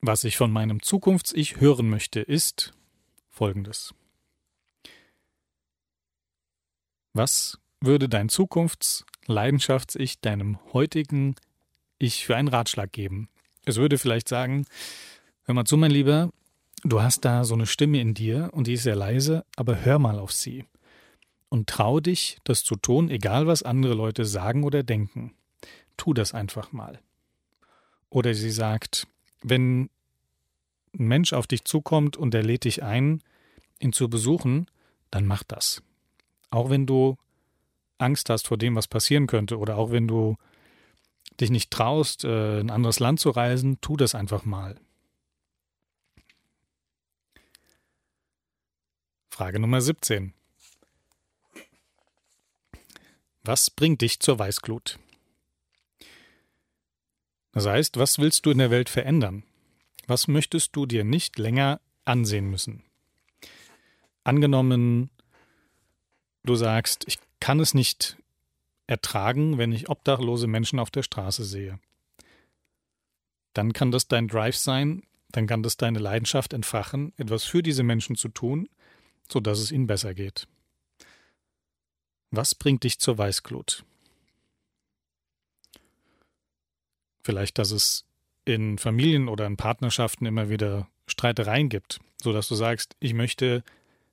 was 0.00 0.24
ich 0.24 0.36
von 0.36 0.50
meinem 0.50 0.82
Zukunfts-Ich 0.82 1.60
hören 1.60 1.88
möchte, 1.88 2.20
ist 2.20 2.74
folgendes. 3.28 3.94
Was 7.14 7.58
würde 7.80 8.08
dein 8.08 8.28
Zukunfts-Leidenschafts-Ich 9.22 10.20
deinem 10.20 10.58
heutigen 10.72 11.36
Ich 11.98 12.24
für 12.24 12.36
einen 12.36 12.48
Ratschlag 12.48 12.92
geben? 12.92 13.28
Es 13.64 13.76
würde 13.76 13.98
vielleicht 13.98 14.28
sagen, 14.28 14.66
hör 15.44 15.54
mal 15.54 15.64
zu, 15.64 15.76
mein 15.76 15.90
Lieber, 15.90 16.30
Du 16.84 17.00
hast 17.00 17.24
da 17.24 17.44
so 17.44 17.54
eine 17.54 17.66
Stimme 17.66 18.00
in 18.00 18.12
dir 18.12 18.50
und 18.52 18.66
die 18.66 18.72
ist 18.72 18.82
sehr 18.82 18.96
leise, 18.96 19.44
aber 19.54 19.84
hör 19.84 20.00
mal 20.00 20.18
auf 20.18 20.32
sie. 20.32 20.64
Und 21.48 21.68
trau 21.68 22.00
dich, 22.00 22.38
das 22.42 22.64
zu 22.64 22.74
tun, 22.74 23.08
egal 23.08 23.46
was 23.46 23.62
andere 23.62 23.94
Leute 23.94 24.24
sagen 24.24 24.64
oder 24.64 24.82
denken. 24.82 25.32
Tu 25.96 26.12
das 26.12 26.34
einfach 26.34 26.72
mal. 26.72 26.98
Oder 28.10 28.34
sie 28.34 28.50
sagt, 28.50 29.06
wenn 29.42 29.82
ein 30.98 31.06
Mensch 31.06 31.32
auf 31.32 31.46
dich 31.46 31.64
zukommt 31.64 32.16
und 32.16 32.34
er 32.34 32.42
lädt 32.42 32.64
dich 32.64 32.82
ein, 32.82 33.22
ihn 33.78 33.92
zu 33.92 34.10
besuchen, 34.10 34.66
dann 35.12 35.24
mach 35.24 35.44
das. 35.44 35.84
Auch 36.50 36.68
wenn 36.68 36.84
du 36.84 37.16
Angst 38.02 38.28
hast 38.28 38.48
vor 38.48 38.58
dem, 38.58 38.76
was 38.76 38.88
passieren 38.88 39.26
könnte, 39.26 39.58
oder 39.58 39.76
auch 39.76 39.90
wenn 39.90 40.08
du 40.08 40.36
dich 41.40 41.50
nicht 41.50 41.70
traust, 41.70 42.24
äh, 42.24 42.60
in 42.60 42.66
ein 42.66 42.74
anderes 42.74 43.00
Land 43.00 43.20
zu 43.20 43.30
reisen, 43.30 43.80
tu 43.80 43.96
das 43.96 44.14
einfach 44.14 44.44
mal. 44.44 44.78
Frage 49.30 49.58
Nummer 49.58 49.80
17. 49.80 50.34
Was 53.44 53.70
bringt 53.70 54.02
dich 54.02 54.20
zur 54.20 54.38
Weißglut? 54.38 54.98
Das 57.52 57.66
heißt, 57.66 57.98
was 57.98 58.18
willst 58.18 58.46
du 58.46 58.50
in 58.50 58.58
der 58.58 58.70
Welt 58.70 58.88
verändern? 58.88 59.44
Was 60.06 60.28
möchtest 60.28 60.76
du 60.76 60.86
dir 60.86 61.04
nicht 61.04 61.38
länger 61.38 61.80
ansehen 62.04 62.50
müssen? 62.50 62.84
Angenommen, 64.24 65.10
du 66.44 66.54
sagst, 66.54 67.04
ich 67.08 67.18
kann 67.42 67.58
es 67.58 67.74
nicht 67.74 68.18
ertragen, 68.86 69.58
wenn 69.58 69.72
ich 69.72 69.88
obdachlose 69.88 70.46
Menschen 70.46 70.78
auf 70.78 70.92
der 70.92 71.02
Straße 71.02 71.42
sehe. 71.42 71.80
Dann 73.52 73.72
kann 73.72 73.90
das 73.90 74.06
dein 74.06 74.28
Drive 74.28 74.56
sein, 74.56 75.02
dann 75.32 75.48
kann 75.48 75.64
das 75.64 75.76
deine 75.76 75.98
Leidenschaft 75.98 76.52
entfachen, 76.52 77.12
etwas 77.16 77.42
für 77.42 77.64
diese 77.64 77.82
Menschen 77.82 78.14
zu 78.14 78.28
tun, 78.28 78.68
so 79.28 79.40
dass 79.40 79.58
es 79.58 79.72
ihnen 79.72 79.88
besser 79.88 80.14
geht. 80.14 80.46
Was 82.30 82.54
bringt 82.54 82.84
dich 82.84 83.00
zur 83.00 83.18
Weißglut? 83.18 83.84
Vielleicht, 87.24 87.58
dass 87.58 87.72
es 87.72 88.04
in 88.44 88.78
Familien 88.78 89.26
oder 89.26 89.46
in 89.46 89.56
Partnerschaften 89.56 90.26
immer 90.26 90.48
wieder 90.48 90.88
Streitereien 91.08 91.70
gibt, 91.70 91.98
so 92.22 92.32
dass 92.32 92.46
du 92.46 92.54
sagst, 92.54 92.94
ich 93.00 93.14
möchte, 93.14 93.64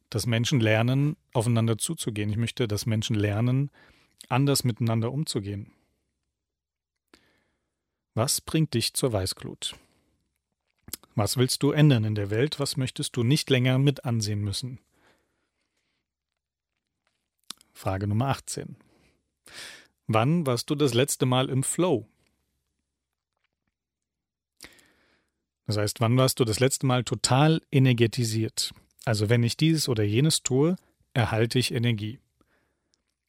dass 0.10 0.26
Menschen 0.26 0.60
lernen, 0.60 1.16
aufeinander 1.34 1.78
zuzugehen. 1.78 2.30
Ich 2.30 2.38
möchte, 2.38 2.68
dass 2.68 2.86
Menschen 2.86 3.16
lernen, 3.16 3.72
anders 4.28 4.64
miteinander 4.64 5.12
umzugehen. 5.12 5.72
Was 8.14 8.42
bringt 8.42 8.74
dich 8.74 8.94
zur 8.94 9.14
Weißglut? 9.14 9.76
Was 11.16 11.38
willst 11.38 11.64
du 11.64 11.72
ändern 11.72 12.04
in 12.04 12.16
der 12.16 12.30
Welt? 12.30 12.60
Was 12.60 12.78
möchtest 12.78 13.16
du 13.16 13.24
nicht 13.24 13.50
länger 13.50 13.78
mit 13.78 14.06
ansehen 14.06 14.42
müssen? 14.42 14.80
Frage 17.74 18.08
Nummer 18.08 18.28
18. 18.28 18.76
Wann 20.08 20.46
warst 20.46 20.70
du 20.70 20.76
das 20.76 20.94
letzte 20.94 21.26
Mal 21.26 21.50
im 21.50 21.64
Flow? 21.64 22.08
Das 25.66 25.78
heißt, 25.78 26.02
wann 26.02 26.18
warst 26.18 26.40
du 26.40 26.46
das 26.46 26.60
letzte 26.60 26.88
Mal 26.88 27.04
total 27.04 27.62
energetisiert? 27.72 28.74
Also 29.06 29.30
wenn 29.30 29.44
ich 29.44 29.56
dieses 29.56 29.88
oder 29.88 30.04
jenes 30.04 30.42
tue, 30.42 30.78
erhalte 31.14 31.60
ich 31.60 31.74
Energie. 31.74 32.20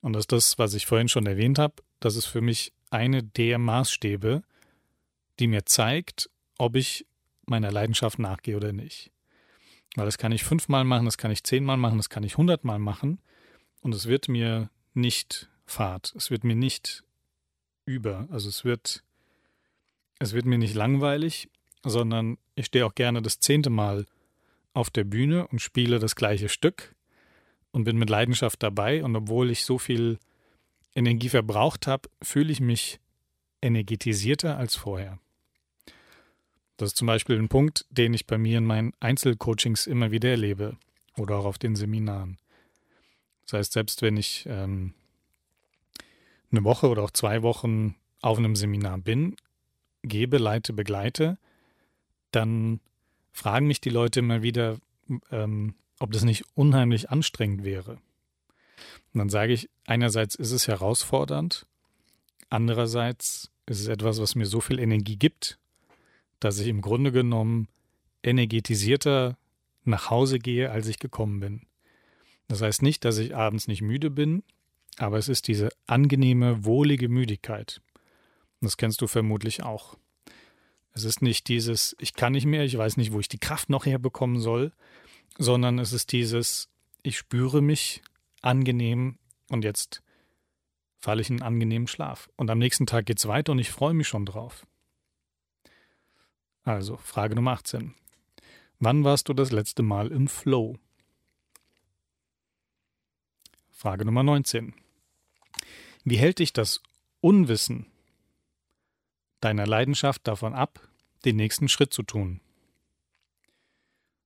Und 0.01 0.15
das 0.15 0.23
ist 0.23 0.33
das, 0.33 0.59
was 0.59 0.75
ich 0.75 0.87
vorhin 0.87 1.09
schon 1.09 1.27
erwähnt 1.27 1.59
habe, 1.59 1.75
das 2.01 2.17
ist 2.17 2.27
für 2.27 2.41
mich 2.41 2.73
eine 2.91 3.23
der 3.23 3.59
Maßstäbe, 3.59 4.43
die 5.39 5.47
mir 5.47 5.65
zeigt, 5.67 6.31
ob 6.59 6.77
ich 6.77 7.07
meiner 7.47 7.71
Leidenschaft 7.71 8.19
nachgehe 8.19 8.57
oder 8.57 8.73
nicht. 8.73 9.11
Weil 9.97 10.07
das 10.07 10.19
kann 10.19 10.33
ich 10.33 10.45
fünfmal 10.45 10.85
machen, 10.85 11.05
das 11.05 11.19
kann 11.19 11.31
ich 11.31 11.43
zehnmal 11.43 11.77
machen, 11.77 11.99
das 11.99 12.09
kann 12.09 12.23
ich 12.23 12.37
hundertmal 12.37 12.79
machen. 12.79 13.21
Und 13.81 13.95
es 13.95 14.07
wird 14.07 14.29
mir 14.29 14.71
nicht 14.95 15.49
fad, 15.67 16.13
es 16.17 16.31
wird 16.31 16.45
mir 16.45 16.57
nicht 16.57 17.05
über, 17.87 18.29
also 18.31 18.49
es 18.49 18.65
wird, 18.65 19.03
es 20.19 20.33
wird 20.33 20.47
mir 20.47 20.59
nicht 20.59 20.75
langweilig, 20.75 21.49
sondern 21.83 22.39
ich 22.55 22.67
stehe 22.67 22.87
auch 22.87 22.95
gerne 22.95 23.23
das 23.23 23.41
zehnte 23.41 23.71
Mal 23.71 24.07
auf 24.75 24.91
der 24.91 25.05
Bühne 25.05 25.49
und 25.49 25.61
spiele 25.61 25.99
das 25.99 26.15
gleiche 26.15 26.49
Stück 26.49 26.95
und 27.73 27.85
bin 27.85 27.97
mit 27.99 28.11
Leidenschaft 28.11 28.63
dabei 28.63 29.05
und 29.05 29.15
obwohl 29.17 29.51
ich 29.51 29.65
so 29.65 29.79
viel 29.79 30.19
Energie 30.95 31.29
verbraucht 31.29 31.87
habe, 31.87 32.09
fühle 32.23 32.53
ich 32.53 32.61
mich 32.61 33.01
energetisierter 33.63 34.57
als 34.57 34.77
vorher. 34.77 35.19
Das 36.77 36.91
ist 36.91 36.97
zum 36.97 37.07
Beispiel 37.07 37.39
ein 37.39 37.49
Punkt, 37.49 37.85
den 37.91 38.15
ich 38.15 38.27
bei 38.27 38.39
mir 38.39 38.59
in 38.59 38.65
meinen 38.65 38.93
Einzelcoachings 39.01 39.87
immer 39.87 40.11
wieder 40.11 40.31
erlebe 40.31 40.77
oder 41.17 41.37
auch 41.37 41.45
auf 41.45 41.59
den 41.59 41.77
Seminaren. 41.77 42.39
Das 43.43 43.53
heißt, 43.53 43.73
selbst 43.73 44.01
wenn 44.03 44.17
ich 44.17 44.47
ähm, 44.49 44.95
eine 46.51 46.65
Woche 46.65 46.89
oder 46.89 47.03
auch 47.03 47.11
zwei 47.11 47.43
Wochen 47.43 47.97
auf 48.23 48.39
einem 48.39 48.57
Seminar 48.57 48.99
bin, 48.99 49.37
gebe, 50.03 50.39
leite, 50.39 50.73
begleite, 50.73 51.39
dann 52.33 52.81
fragen 53.33 53.67
mich 53.67 53.81
die 53.81 53.91
Leute 53.91 54.21
immer 54.21 54.43
wieder, 54.43 54.79
ähm, 55.31 55.75
ob 56.01 56.11
das 56.11 56.25
nicht 56.25 56.45
unheimlich 56.55 57.11
anstrengend 57.11 57.63
wäre. 57.63 57.99
Und 59.13 59.19
dann 59.19 59.29
sage 59.29 59.53
ich, 59.53 59.71
einerseits 59.87 60.35
ist 60.35 60.51
es 60.51 60.67
herausfordernd, 60.67 61.67
andererseits 62.49 63.51
ist 63.67 63.81
es 63.81 63.87
etwas, 63.87 64.21
was 64.21 64.35
mir 64.35 64.47
so 64.47 64.61
viel 64.61 64.81
Energie 64.81 65.17
gibt, 65.17 65.59
dass 66.41 66.59
ich 66.59 66.67
im 66.67 66.81
Grunde 66.81 67.13
genommen 67.13 67.69
energetisierter 68.23 69.37
nach 69.85 70.11
Hause 70.11 70.39
gehe, 70.39 70.71
als 70.71 70.89
ich 70.89 70.99
gekommen 70.99 71.39
bin. 71.41 71.63
Das 72.49 72.63
heißt 72.63 72.83
nicht, 72.83 73.05
dass 73.05 73.19
ich 73.19 73.37
abends 73.37 73.69
nicht 73.69 73.83
müde 73.83 74.11
bin, 74.11 74.43
aber 74.97 75.19
es 75.19 75.29
ist 75.29 75.49
diese 75.49 75.69
angenehme, 75.87 76.65
wohlige 76.65 77.09
Müdigkeit. 77.09 77.81
Das 78.61 78.77
kennst 78.77 79.01
du 79.01 79.07
vermutlich 79.07 79.63
auch. 79.63 79.97
Es 80.93 81.05
ist 81.05 81.23
nicht 81.23 81.49
dieses, 81.49 81.95
ich 82.01 82.15
kann 82.15 82.33
nicht 82.33 82.47
mehr, 82.47 82.65
ich 82.65 82.77
weiß 82.77 82.97
nicht, 82.97 83.13
wo 83.13 83.21
ich 83.21 83.29
die 83.29 83.39
Kraft 83.39 83.71
noch 83.71 83.87
herbekommen 83.87 84.41
soll, 84.41 84.73
sondern 85.41 85.79
es 85.79 85.95
ist 85.95 86.13
dieses, 86.13 86.69
ich 87.03 87.17
spüre 87.17 87.63
mich 87.63 88.03
angenehm 88.43 89.19
und 89.49 89.65
jetzt 89.65 90.03
falle 90.99 91.23
ich 91.23 91.31
in 91.31 91.37
einen 91.37 91.55
angenehmen 91.55 91.89
Schlaf. 91.89 92.29
Und 92.37 92.51
am 92.51 92.59
nächsten 92.59 92.87
Tag 92.87 93.07
geht 93.07 93.19
es 93.19 93.27
weiter 93.27 93.53
und 93.53 93.59
ich 93.59 93.71
freue 93.71 93.95
mich 93.95 94.07
schon 94.07 94.27
drauf. 94.27 94.67
Also, 96.63 96.99
Frage 96.99 97.37
Nummer 97.37 97.53
18. 97.53 97.95
Wann 98.81 99.03
warst 99.03 99.31
du 99.31 99.33
das 99.33 99.51
letzte 99.51 99.83
Mal 99.83 100.13
im 100.13 100.29
Flow? 100.29 100.77
Frage 103.71 104.05
Nummer 104.05 104.23
19. 104.23 104.75
Wie 106.05 106.19
hält 106.19 106.41
dich 106.41 106.53
das 106.53 106.83
Unwissen 107.23 107.87
deiner 109.41 109.67
Leidenschaft 109.67 110.29
davon 110.29 110.53
ab, 110.53 110.87
den 111.25 111.37
nächsten 111.37 111.69
Schritt 111.69 111.95
zu 111.95 112.03
tun? 112.03 112.43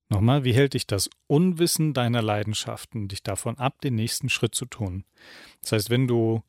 Nochmal, 0.09 0.45
wie 0.45 0.55
hält 0.55 0.75
dich 0.75 0.87
das 0.87 1.09
Unwissen 1.27 1.95
deiner 1.95 2.23
Leidenschaften 2.23 3.09
dich 3.09 3.23
davon 3.23 3.59
ab, 3.59 3.81
den 3.81 3.95
nächsten 3.95 4.29
Schritt 4.29 4.55
zu 4.55 4.67
tun? 4.67 5.05
Das 5.63 5.73
heißt, 5.73 5.91
wenn 5.91 6.07
du 6.07 6.43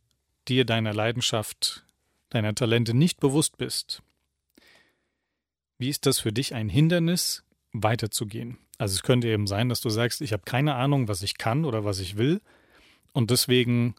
dir 0.48 0.66
deiner 0.66 0.94
Leidenschaft, 0.94 1.86
deiner 2.30 2.54
Talente 2.54 2.94
nicht 2.94 3.20
bewusst 3.20 3.58
bist, 3.58 4.04
wie 5.78 5.90
ist 5.90 6.06
das 6.06 6.20
für 6.20 6.32
dich 6.32 6.54
ein 6.54 6.70
Hindernis, 6.70 7.44
weiterzugehen? 7.74 8.58
Also 8.78 8.96
es 8.96 9.04
könnte 9.04 9.28
eben 9.28 9.48
sein, 9.48 9.70
dass 9.70 9.82
du 9.82 9.90
sagst, 9.90 10.22
ich 10.22 10.34
habe 10.34 10.44
keine 10.46 10.76
Ahnung, 10.76 11.08
was 11.08 11.24
ich 11.24 11.38
kann 11.38 11.66
oder 11.66 11.86
was 11.86 12.00
ich 12.00 12.18
will, 12.18 12.42
und 13.14 13.32
deswegen 13.32 13.96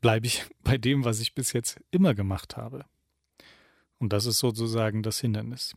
bleibe 0.00 0.26
ich 0.26 0.44
bei 0.62 0.78
dem, 0.78 1.04
was 1.04 1.20
ich 1.20 1.34
bis 1.34 1.52
jetzt 1.52 1.80
immer 1.90 2.14
gemacht 2.14 2.56
habe. 2.56 2.84
Und 3.98 4.12
das 4.12 4.26
ist 4.26 4.38
sozusagen 4.38 5.02
das 5.02 5.20
Hindernis. 5.20 5.74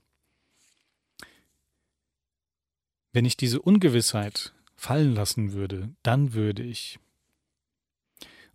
Wenn 3.12 3.26
ich 3.26 3.38
diese 3.38 3.62
Ungewissheit 3.62 4.54
fallen 4.76 5.14
lassen 5.14 5.54
würde, 5.54 5.90
dann 6.04 6.34
würde 6.34 6.64
ich. 6.64 7.00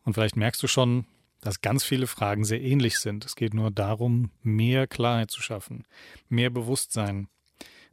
Und 0.05 0.15
vielleicht 0.15 0.37
merkst 0.37 0.63
du 0.63 0.67
schon, 0.67 1.07
dass 1.41 1.61
ganz 1.61 1.85
viele 1.85 2.07
Fragen 2.07 2.45
sehr 2.45 2.63
ähnlich 2.63 2.99
sind. 2.99 3.25
Es 3.25 3.37
geht 3.37 3.53
nur 3.53 3.71
darum, 3.71 4.31
mehr 4.43 4.87
Klarheit 4.87 5.31
zu 5.31 5.43
schaffen, 5.43 5.87
mehr 6.29 6.51
Bewusstsein, 6.51 7.29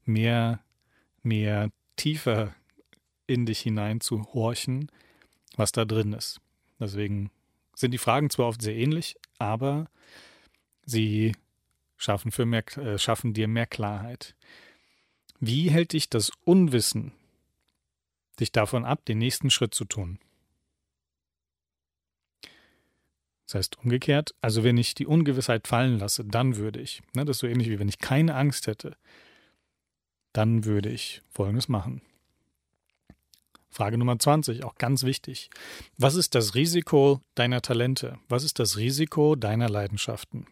mehr, 0.05 0.63
mehr 1.23 1.69
tiefer 1.97 2.55
in 3.27 3.45
dich 3.45 3.59
hinein 3.59 3.99
zu 3.99 4.33
horchen, 4.33 4.89
was 5.55 5.71
da 5.71 5.85
drin 5.85 6.13
ist. 6.13 6.39
Deswegen 6.79 7.29
sind 7.75 7.91
die 7.91 7.97
Fragen 7.97 8.29
zwar 8.29 8.47
oft 8.47 8.61
sehr 8.61 8.75
ähnlich, 8.75 9.15
aber 9.37 9.89
sie 10.85 11.33
schaffen, 11.97 12.31
für 12.31 12.45
mehr, 12.45 12.65
äh, 12.77 12.97
schaffen 12.97 13.33
dir 13.33 13.47
mehr 13.47 13.67
Klarheit. 13.67 14.35
Wie 15.43 15.71
hält 15.71 15.93
dich 15.93 16.07
das 16.07 16.31
Unwissen 16.45 17.13
dich 18.39 18.51
davon 18.51 18.85
ab, 18.85 19.03
den 19.05 19.17
nächsten 19.17 19.49
Schritt 19.49 19.73
zu 19.73 19.85
tun? 19.85 20.19
Das 23.47 23.55
heißt 23.55 23.79
umgekehrt, 23.79 24.35
also 24.39 24.63
wenn 24.63 24.77
ich 24.77 24.93
die 24.93 25.07
Ungewissheit 25.07 25.67
fallen 25.67 25.97
lasse, 25.97 26.23
dann 26.23 26.57
würde 26.57 26.79
ich, 26.79 27.01
ne, 27.13 27.25
das 27.25 27.37
ist 27.37 27.41
so 27.41 27.47
ähnlich 27.47 27.69
wie 27.69 27.79
wenn 27.79 27.89
ich 27.89 27.97
keine 27.97 28.35
Angst 28.35 28.67
hätte, 28.67 28.95
dann 30.31 30.63
würde 30.63 30.89
ich 30.89 31.23
Folgendes 31.31 31.67
machen. 31.67 32.03
Frage 33.71 33.97
Nummer 33.97 34.19
20, 34.19 34.63
auch 34.63 34.75
ganz 34.75 35.03
wichtig. 35.03 35.49
Was 35.97 36.13
ist 36.15 36.35
das 36.35 36.53
Risiko 36.53 37.19
deiner 37.33 37.63
Talente? 37.63 38.19
Was 38.29 38.43
ist 38.43 38.59
das 38.59 38.77
Risiko 38.77 39.35
deiner 39.35 39.69
Leidenschaften? 39.69 40.45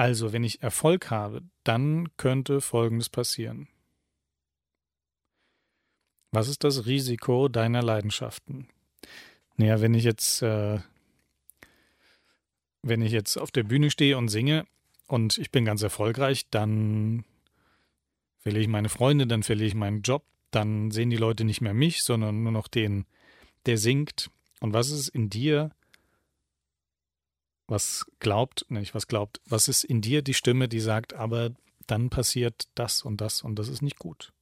Also, 0.00 0.32
wenn 0.32 0.44
ich 0.44 0.62
Erfolg 0.62 1.10
habe, 1.10 1.42
dann 1.62 2.08
könnte 2.16 2.62
Folgendes 2.62 3.10
passieren. 3.10 3.68
Was 6.30 6.48
ist 6.48 6.64
das 6.64 6.86
Risiko 6.86 7.48
deiner 7.48 7.82
Leidenschaften? 7.82 8.68
Naja, 9.56 9.82
wenn 9.82 9.92
ich 9.92 10.04
jetzt, 10.04 10.40
äh, 10.40 10.78
wenn 12.80 13.02
ich 13.02 13.12
jetzt 13.12 13.36
auf 13.36 13.50
der 13.50 13.64
Bühne 13.64 13.90
stehe 13.90 14.16
und 14.16 14.28
singe 14.28 14.66
und 15.06 15.36
ich 15.36 15.50
bin 15.50 15.66
ganz 15.66 15.82
erfolgreich, 15.82 16.48
dann 16.48 17.26
verliere 18.38 18.62
ich 18.62 18.68
meine 18.68 18.88
Freunde, 18.88 19.26
dann 19.26 19.42
verliere 19.42 19.68
ich 19.68 19.74
meinen 19.74 20.00
Job, 20.00 20.24
dann 20.50 20.90
sehen 20.92 21.10
die 21.10 21.18
Leute 21.18 21.44
nicht 21.44 21.60
mehr 21.60 21.74
mich, 21.74 22.04
sondern 22.04 22.42
nur 22.42 22.52
noch 22.52 22.68
den, 22.68 23.04
der 23.66 23.76
singt. 23.76 24.30
Und 24.60 24.72
was 24.72 24.88
ist 24.88 25.08
in 25.08 25.28
dir, 25.28 25.72
was 27.70 28.04
glaubt, 28.18 28.66
nicht 28.68 28.94
was 28.94 29.06
glaubt, 29.06 29.40
was 29.46 29.68
ist 29.68 29.84
in 29.84 30.00
dir 30.00 30.22
die 30.22 30.34
Stimme, 30.34 30.68
die 30.68 30.80
sagt, 30.80 31.14
aber 31.14 31.50
dann 31.86 32.10
passiert 32.10 32.68
das 32.74 33.02
und 33.02 33.20
das 33.20 33.42
und 33.42 33.58
das 33.58 33.68
ist 33.68 33.80
nicht 33.80 33.98
gut. 33.98 34.32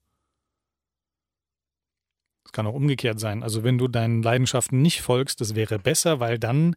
Es 2.44 2.52
kann 2.52 2.66
auch 2.66 2.74
umgekehrt 2.74 3.20
sein. 3.20 3.42
Also 3.42 3.62
wenn 3.62 3.76
du 3.76 3.86
deinen 3.86 4.22
Leidenschaften 4.22 4.80
nicht 4.80 5.02
folgst, 5.02 5.42
das 5.42 5.54
wäre 5.54 5.78
besser, 5.78 6.20
weil 6.20 6.38
dann, 6.38 6.74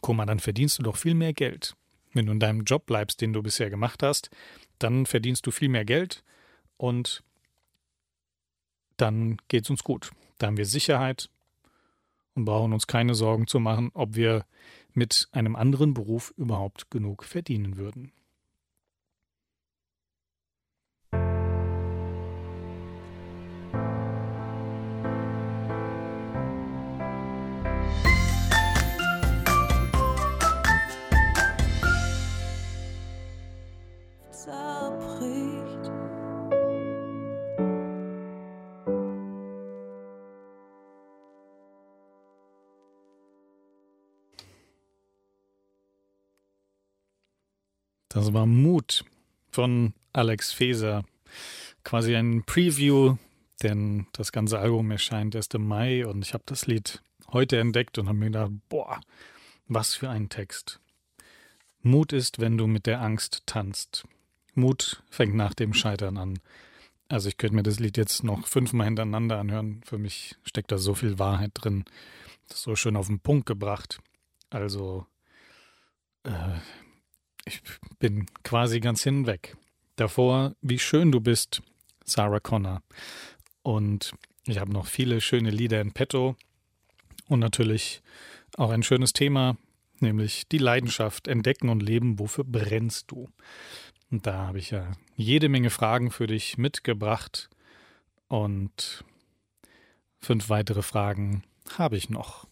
guck 0.00 0.16
mal, 0.16 0.24
dann 0.24 0.40
verdienst 0.40 0.78
du 0.78 0.82
doch 0.82 0.96
viel 0.96 1.14
mehr 1.14 1.34
Geld. 1.34 1.76
Wenn 2.14 2.26
du 2.26 2.32
in 2.32 2.40
deinem 2.40 2.64
Job 2.64 2.86
bleibst, 2.86 3.20
den 3.20 3.34
du 3.34 3.42
bisher 3.42 3.68
gemacht 3.68 4.02
hast, 4.02 4.30
dann 4.78 5.04
verdienst 5.04 5.46
du 5.46 5.50
viel 5.50 5.68
mehr 5.68 5.84
Geld 5.84 6.24
und 6.78 7.22
dann 8.96 9.36
geht 9.48 9.64
es 9.64 9.70
uns 9.70 9.84
gut. 9.84 10.10
Da 10.38 10.46
haben 10.46 10.56
wir 10.56 10.66
Sicherheit 10.66 11.28
und 12.34 12.46
brauchen 12.46 12.72
uns 12.72 12.86
keine 12.86 13.14
Sorgen 13.14 13.46
zu 13.46 13.60
machen, 13.60 13.90
ob 13.92 14.14
wir 14.16 14.46
mit 14.94 15.28
einem 15.32 15.56
anderen 15.56 15.94
Beruf 15.94 16.32
überhaupt 16.36 16.90
genug 16.90 17.24
verdienen 17.24 17.76
würden. 17.76 18.12
Das 48.12 48.34
war 48.34 48.44
Mut 48.44 49.06
von 49.50 49.94
Alex 50.12 50.52
Feser. 50.52 51.02
Quasi 51.82 52.14
ein 52.14 52.44
Preview, 52.44 53.16
denn 53.62 54.06
das 54.12 54.32
ganze 54.32 54.58
Album 54.58 54.90
erscheint 54.90 55.34
erst 55.34 55.54
im 55.54 55.66
Mai 55.66 56.06
und 56.06 56.22
ich 56.22 56.34
habe 56.34 56.44
das 56.44 56.66
Lied 56.66 57.02
heute 57.32 57.58
entdeckt 57.58 57.96
und 57.96 58.08
habe 58.08 58.18
mir 58.18 58.26
gedacht, 58.26 58.50
boah, 58.68 59.00
was 59.66 59.94
für 59.94 60.10
ein 60.10 60.28
Text. 60.28 60.78
Mut 61.80 62.12
ist, 62.12 62.38
wenn 62.38 62.58
du 62.58 62.66
mit 62.66 62.84
der 62.84 63.00
Angst 63.00 63.44
tanzt. 63.46 64.04
Mut 64.52 65.02
fängt 65.08 65.34
nach 65.34 65.54
dem 65.54 65.72
Scheitern 65.72 66.18
an. 66.18 66.38
Also 67.08 67.30
ich 67.30 67.38
könnte 67.38 67.56
mir 67.56 67.62
das 67.62 67.80
Lied 67.80 67.96
jetzt 67.96 68.24
noch 68.24 68.46
fünfmal 68.46 68.88
hintereinander 68.88 69.38
anhören. 69.38 69.80
Für 69.86 69.96
mich 69.96 70.36
steckt 70.44 70.70
da 70.70 70.76
so 70.76 70.94
viel 70.94 71.18
Wahrheit 71.18 71.52
drin. 71.54 71.86
Das 72.46 72.58
ist 72.58 72.64
so 72.64 72.76
schön 72.76 72.96
auf 72.96 73.06
den 73.06 73.20
Punkt 73.20 73.46
gebracht. 73.46 74.00
Also 74.50 75.06
äh, 76.24 76.58
ich 77.44 77.62
bin 77.98 78.26
quasi 78.42 78.80
ganz 78.80 79.02
hinweg. 79.02 79.56
Davor, 79.96 80.54
wie 80.62 80.78
schön 80.78 81.12
du 81.12 81.20
bist, 81.20 81.62
Sarah 82.04 82.40
Connor. 82.40 82.82
Und 83.62 84.12
ich 84.46 84.58
habe 84.58 84.72
noch 84.72 84.86
viele 84.86 85.20
schöne 85.20 85.50
Lieder 85.50 85.80
in 85.80 85.92
petto. 85.92 86.36
Und 87.28 87.40
natürlich 87.40 88.02
auch 88.56 88.70
ein 88.70 88.82
schönes 88.82 89.12
Thema, 89.12 89.56
nämlich 90.00 90.48
die 90.48 90.58
Leidenschaft, 90.58 91.28
entdecken 91.28 91.68
und 91.68 91.82
leben, 91.82 92.18
wofür 92.18 92.44
brennst 92.44 93.10
du? 93.10 93.28
Und 94.10 94.26
da 94.26 94.46
habe 94.48 94.58
ich 94.58 94.70
ja 94.70 94.92
jede 95.16 95.48
Menge 95.48 95.70
Fragen 95.70 96.10
für 96.10 96.26
dich 96.26 96.58
mitgebracht 96.58 97.48
und 98.28 99.04
fünf 100.20 100.48
weitere 100.50 100.82
Fragen 100.82 101.44
habe 101.78 101.96
ich 101.96 102.10
noch. 102.10 102.46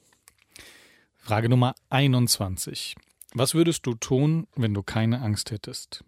Frage 1.18 1.49
Nummer 1.49 1.74
21. 1.91 2.97
Was 3.33 3.55
würdest 3.55 3.87
du 3.87 3.95
tun, 3.95 4.49
wenn 4.57 4.74
du 4.74 4.83
keine 4.83 5.20
Angst 5.20 5.51
hättest? 5.51 6.05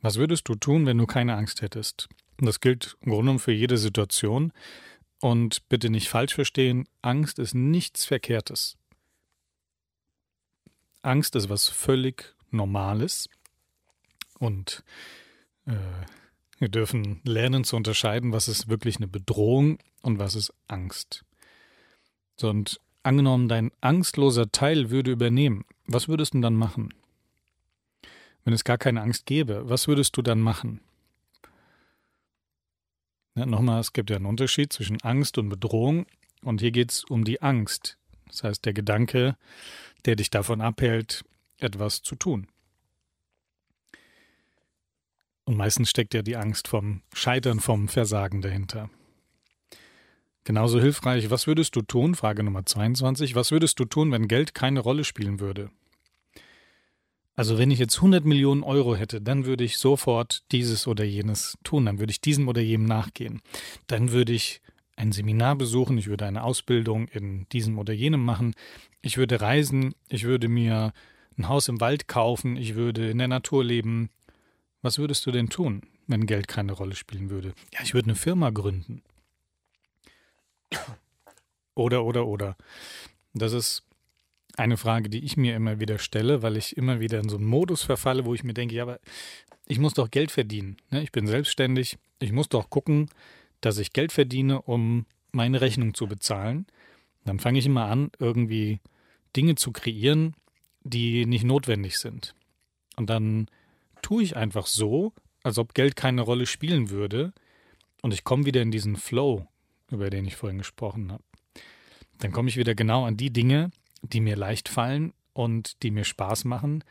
Was 0.00 0.16
würdest 0.16 0.48
du 0.48 0.56
tun, 0.56 0.84
wenn 0.84 0.98
du 0.98 1.06
keine 1.06 1.36
Angst 1.36 1.62
hättest? 1.62 2.08
Das 2.38 2.58
gilt 2.58 2.96
im 3.02 3.12
Grunde 3.12 3.38
für 3.38 3.52
jede 3.52 3.78
Situation. 3.78 4.52
Und 5.20 5.68
bitte 5.68 5.88
nicht 5.88 6.08
falsch 6.08 6.34
verstehen, 6.34 6.88
Angst 7.00 7.38
ist 7.38 7.54
nichts 7.54 8.04
Verkehrtes. 8.04 8.76
Angst 11.02 11.36
ist 11.36 11.48
was 11.48 11.68
völlig 11.68 12.34
Normales. 12.50 13.28
Und 14.40 14.82
äh, 15.66 15.76
wir 16.58 16.68
dürfen 16.68 17.20
lernen 17.22 17.62
zu 17.62 17.76
unterscheiden, 17.76 18.32
was 18.32 18.48
ist 18.48 18.68
wirklich 18.68 18.96
eine 18.96 19.06
Bedrohung 19.06 19.78
und 20.02 20.18
was 20.18 20.34
ist 20.34 20.52
Angst. 20.66 21.24
Und 22.40 22.80
angenommen, 23.02 23.48
dein 23.48 23.70
angstloser 23.80 24.50
Teil 24.50 24.90
würde 24.90 25.10
übernehmen, 25.10 25.64
was 25.86 26.08
würdest 26.08 26.34
du 26.34 26.40
dann 26.40 26.54
machen? 26.54 26.94
Wenn 28.44 28.54
es 28.54 28.64
gar 28.64 28.78
keine 28.78 29.02
Angst 29.02 29.26
gäbe, 29.26 29.68
was 29.68 29.88
würdest 29.88 30.16
du 30.16 30.22
dann 30.22 30.40
machen? 30.40 30.80
Ja, 33.34 33.46
nochmal, 33.46 33.80
es 33.80 33.92
gibt 33.92 34.10
ja 34.10 34.16
einen 34.16 34.26
Unterschied 34.26 34.72
zwischen 34.72 35.00
Angst 35.02 35.38
und 35.38 35.48
Bedrohung. 35.48 36.06
Und 36.42 36.60
hier 36.60 36.70
geht 36.70 36.90
es 36.90 37.04
um 37.04 37.24
die 37.24 37.40
Angst. 37.40 37.96
Das 38.26 38.44
heißt, 38.44 38.64
der 38.64 38.72
Gedanke, 38.72 39.36
der 40.04 40.16
dich 40.16 40.30
davon 40.30 40.60
abhält, 40.60 41.24
etwas 41.58 42.02
zu 42.02 42.16
tun. 42.16 42.48
Und 45.44 45.56
meistens 45.56 45.90
steckt 45.90 46.14
ja 46.14 46.22
die 46.22 46.36
Angst 46.36 46.68
vom 46.68 47.02
Scheitern, 47.14 47.60
vom 47.60 47.88
Versagen 47.88 48.42
dahinter. 48.42 48.90
Genauso 50.44 50.80
hilfreich, 50.80 51.30
was 51.30 51.46
würdest 51.46 51.76
du 51.76 51.82
tun? 51.82 52.14
Frage 52.14 52.42
Nummer 52.42 52.66
22. 52.66 53.34
Was 53.36 53.52
würdest 53.52 53.78
du 53.78 53.84
tun, 53.84 54.10
wenn 54.10 54.26
Geld 54.26 54.54
keine 54.54 54.80
Rolle 54.80 55.04
spielen 55.04 55.38
würde? 55.38 55.70
Also 57.34 57.58
wenn 57.58 57.70
ich 57.70 57.78
jetzt 57.78 57.96
100 57.96 58.24
Millionen 58.24 58.62
Euro 58.62 58.94
hätte, 58.94 59.20
dann 59.20 59.46
würde 59.46 59.64
ich 59.64 59.78
sofort 59.78 60.42
dieses 60.52 60.86
oder 60.86 61.04
jenes 61.04 61.56
tun, 61.64 61.86
dann 61.86 61.98
würde 61.98 62.10
ich 62.10 62.20
diesem 62.20 62.48
oder 62.48 62.60
jenem 62.60 62.86
nachgehen. 62.86 63.40
Dann 63.86 64.10
würde 64.10 64.32
ich 64.32 64.60
ein 64.96 65.12
Seminar 65.12 65.56
besuchen, 65.56 65.96
ich 65.96 66.08
würde 66.08 66.26
eine 66.26 66.42
Ausbildung 66.42 67.08
in 67.08 67.46
diesem 67.50 67.78
oder 67.78 67.94
jenem 67.94 68.24
machen, 68.24 68.54
ich 69.00 69.16
würde 69.16 69.40
reisen, 69.40 69.94
ich 70.08 70.24
würde 70.24 70.48
mir 70.48 70.92
ein 71.38 71.48
Haus 71.48 71.68
im 71.68 71.80
Wald 71.80 72.06
kaufen, 72.06 72.56
ich 72.56 72.74
würde 72.74 73.10
in 73.10 73.18
der 73.18 73.28
Natur 73.28 73.64
leben. 73.64 74.10
Was 74.82 74.98
würdest 74.98 75.24
du 75.24 75.30
denn 75.30 75.48
tun, 75.48 75.82
wenn 76.06 76.26
Geld 76.26 76.48
keine 76.48 76.72
Rolle 76.72 76.94
spielen 76.94 77.30
würde? 77.30 77.54
Ja, 77.72 77.80
ich 77.82 77.94
würde 77.94 78.08
eine 78.08 78.16
Firma 78.16 78.50
gründen. 78.50 79.02
Oder, 81.74 82.04
oder, 82.04 82.26
oder. 82.26 82.56
Das 83.34 83.52
ist 83.52 83.82
eine 84.56 84.76
Frage, 84.76 85.08
die 85.08 85.24
ich 85.24 85.36
mir 85.36 85.56
immer 85.56 85.80
wieder 85.80 85.98
stelle, 85.98 86.42
weil 86.42 86.56
ich 86.56 86.76
immer 86.76 87.00
wieder 87.00 87.18
in 87.20 87.28
so 87.28 87.36
einen 87.36 87.46
Modus 87.46 87.82
verfalle, 87.82 88.24
wo 88.24 88.34
ich 88.34 88.44
mir 88.44 88.54
denke, 88.54 88.74
ja, 88.74 88.82
aber 88.82 89.00
ich 89.66 89.78
muss 89.78 89.94
doch 89.94 90.10
Geld 90.10 90.30
verdienen. 90.30 90.76
Ne? 90.90 91.02
Ich 91.02 91.12
bin 91.12 91.26
selbstständig. 91.26 91.98
Ich 92.18 92.32
muss 92.32 92.48
doch 92.48 92.68
gucken, 92.68 93.08
dass 93.60 93.78
ich 93.78 93.92
Geld 93.92 94.12
verdiene, 94.12 94.60
um 94.60 95.06
meine 95.30 95.60
Rechnung 95.60 95.94
zu 95.94 96.06
bezahlen. 96.06 96.66
Dann 97.24 97.38
fange 97.38 97.58
ich 97.58 97.66
immer 97.66 97.86
an, 97.86 98.10
irgendwie 98.18 98.80
Dinge 99.34 99.54
zu 99.54 99.72
kreieren, 99.72 100.34
die 100.82 101.24
nicht 101.26 101.44
notwendig 101.44 101.98
sind. 101.98 102.34
Und 102.96 103.08
dann 103.08 103.48
tue 104.02 104.22
ich 104.22 104.36
einfach 104.36 104.66
so, 104.66 105.12
als 105.42 105.58
ob 105.58 105.74
Geld 105.74 105.96
keine 105.96 106.22
Rolle 106.22 106.46
spielen 106.46 106.90
würde. 106.90 107.32
Und 108.02 108.12
ich 108.12 108.24
komme 108.24 108.44
wieder 108.44 108.60
in 108.60 108.72
diesen 108.72 108.96
Flow, 108.96 109.46
über 109.92 110.10
den 110.10 110.26
ich 110.26 110.36
vorhin 110.36 110.58
gesprochen 110.58 111.12
habe. 111.12 111.22
Dann 112.18 112.32
komme 112.32 112.48
ich 112.48 112.56
wieder 112.56 112.74
genau 112.74 113.04
an 113.04 113.16
die 113.16 113.32
Dinge, 113.32 113.70
die 114.02 114.20
mir 114.20 114.36
leicht 114.36 114.68
fallen 114.68 115.12
und 115.32 115.82
die 115.82 115.90
mir 115.90 116.04
Spaß 116.04 116.44
machen 116.44 116.84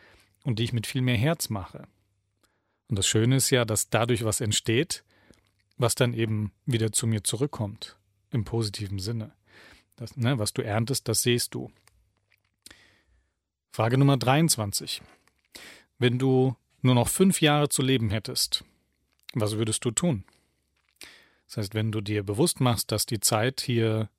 und 0.43 0.59
die 0.59 0.63
ich 0.63 0.73
mit 0.73 0.87
viel 0.87 1.01
mehr 1.01 1.17
Herz 1.17 1.49
mache. 1.49 1.87
Und 2.89 2.97
das 2.97 3.07
Schöne 3.07 3.37
ist 3.37 3.49
ja, 3.49 3.65
dass 3.65 3.89
dadurch 3.89 4.25
was 4.25 4.41
entsteht, 4.41 5.03
was 5.77 5.95
dann 5.95 6.13
eben 6.13 6.51
wieder 6.65 6.91
zu 6.91 7.07
mir 7.07 7.23
zurückkommt, 7.23 7.97
im 8.31 8.43
positiven 8.43 8.99
Sinne. 8.99 9.31
Das, 9.95 10.17
ne, 10.17 10.39
was 10.39 10.53
du 10.53 10.61
erntest, 10.61 11.07
das 11.07 11.21
siehst 11.21 11.53
du. 11.53 11.71
Frage 13.71 13.97
Nummer 13.97 14.17
23. 14.17 15.01
Wenn 15.97 16.19
du 16.19 16.55
nur 16.81 16.95
noch 16.95 17.07
fünf 17.07 17.41
Jahre 17.41 17.69
zu 17.69 17.81
leben 17.81 18.09
hättest, 18.09 18.65
was 19.33 19.57
würdest 19.57 19.85
du 19.85 19.91
tun? 19.91 20.25
Das 21.51 21.57
heißt, 21.57 21.73
wenn 21.73 21.91
du 21.91 21.99
dir 21.99 22.23
bewusst 22.23 22.61
machst, 22.61 22.93
dass 22.93 23.05
die 23.05 23.19
Zeit 23.19 23.59
hier 23.59 24.09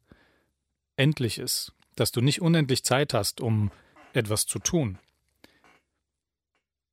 endlich 0.96 1.38
ist, 1.38 1.72
dass 1.96 2.12
du 2.12 2.20
nicht 2.20 2.42
unendlich 2.42 2.84
Zeit 2.84 3.14
hast, 3.14 3.40
um 3.40 3.70
etwas 4.12 4.44
zu 4.44 4.58
tun, 4.58 4.98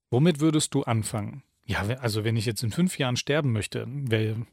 womit 0.09 0.39
würdest 0.39 0.73
du 0.73 0.83
anfangen? 0.83 1.43
Ja, 1.65 1.81
also 1.99 2.23
wenn 2.23 2.37
ich 2.37 2.45
jetzt 2.45 2.63
in 2.63 2.71
fünf 2.71 2.97
Jahren 2.97 3.17
sterben 3.17 3.51
möchte, 3.51 3.85
wäre 3.89 4.47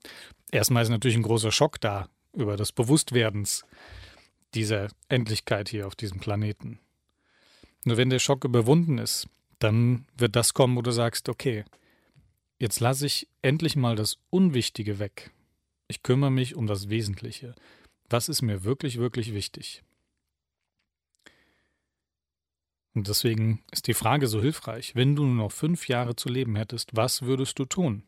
erstmal 0.50 0.82
ist 0.82 0.88
natürlich 0.88 1.16
ein 1.16 1.22
großer 1.22 1.52
Schock 1.52 1.80
da 1.80 2.08
über 2.32 2.56
das 2.56 2.72
Bewusstwerdens 2.72 3.64
dieser 4.54 4.88
Endlichkeit 5.08 5.68
hier 5.68 5.86
auf 5.86 5.94
diesem 5.94 6.18
Planeten. 6.18 6.80
Nur 7.84 7.96
wenn 7.96 8.10
der 8.10 8.18
Schock 8.18 8.44
überwunden 8.44 8.98
ist, 8.98 9.28
dann 9.60 10.04
wird 10.18 10.34
das 10.34 10.52
kommen, 10.52 10.74
wo 10.76 10.82
du 10.82 10.90
sagst, 10.90 11.28
okay, 11.28 11.64
jetzt 12.58 12.80
lasse 12.80 13.06
ich 13.06 13.28
endlich 13.40 13.76
mal 13.76 13.94
das 13.94 14.18
Unwichtige 14.30 14.98
weg. 14.98 15.30
Ich 15.88 16.02
kümmere 16.02 16.30
mich 16.30 16.54
um 16.56 16.66
das 16.66 16.88
Wesentliche. 16.88 17.54
Was 18.08 18.28
ist 18.28 18.42
mir 18.42 18.64
wirklich, 18.64 18.98
wirklich 18.98 19.32
wichtig? 19.34 19.82
Und 22.94 23.08
deswegen 23.08 23.62
ist 23.72 23.86
die 23.88 23.94
Frage 23.94 24.26
so 24.26 24.40
hilfreich. 24.40 24.94
Wenn 24.94 25.14
du 25.14 25.24
nur 25.24 25.44
noch 25.44 25.52
fünf 25.52 25.86
Jahre 25.86 26.16
zu 26.16 26.30
leben 26.30 26.56
hättest, 26.56 26.96
was 26.96 27.22
würdest 27.22 27.58
du 27.58 27.66
tun? 27.66 28.02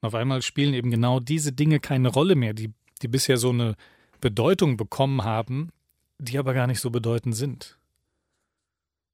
Und 0.00 0.06
auf 0.08 0.14
einmal 0.14 0.42
spielen 0.42 0.74
eben 0.74 0.90
genau 0.90 1.20
diese 1.20 1.52
Dinge 1.52 1.78
keine 1.78 2.08
Rolle 2.08 2.34
mehr, 2.34 2.54
die, 2.54 2.72
die 3.02 3.08
bisher 3.08 3.36
so 3.36 3.50
eine 3.50 3.76
Bedeutung 4.20 4.76
bekommen 4.76 5.24
haben, 5.24 5.70
die 6.18 6.38
aber 6.38 6.54
gar 6.54 6.66
nicht 6.66 6.80
so 6.80 6.90
bedeutend 6.90 7.36
sind. 7.36 7.78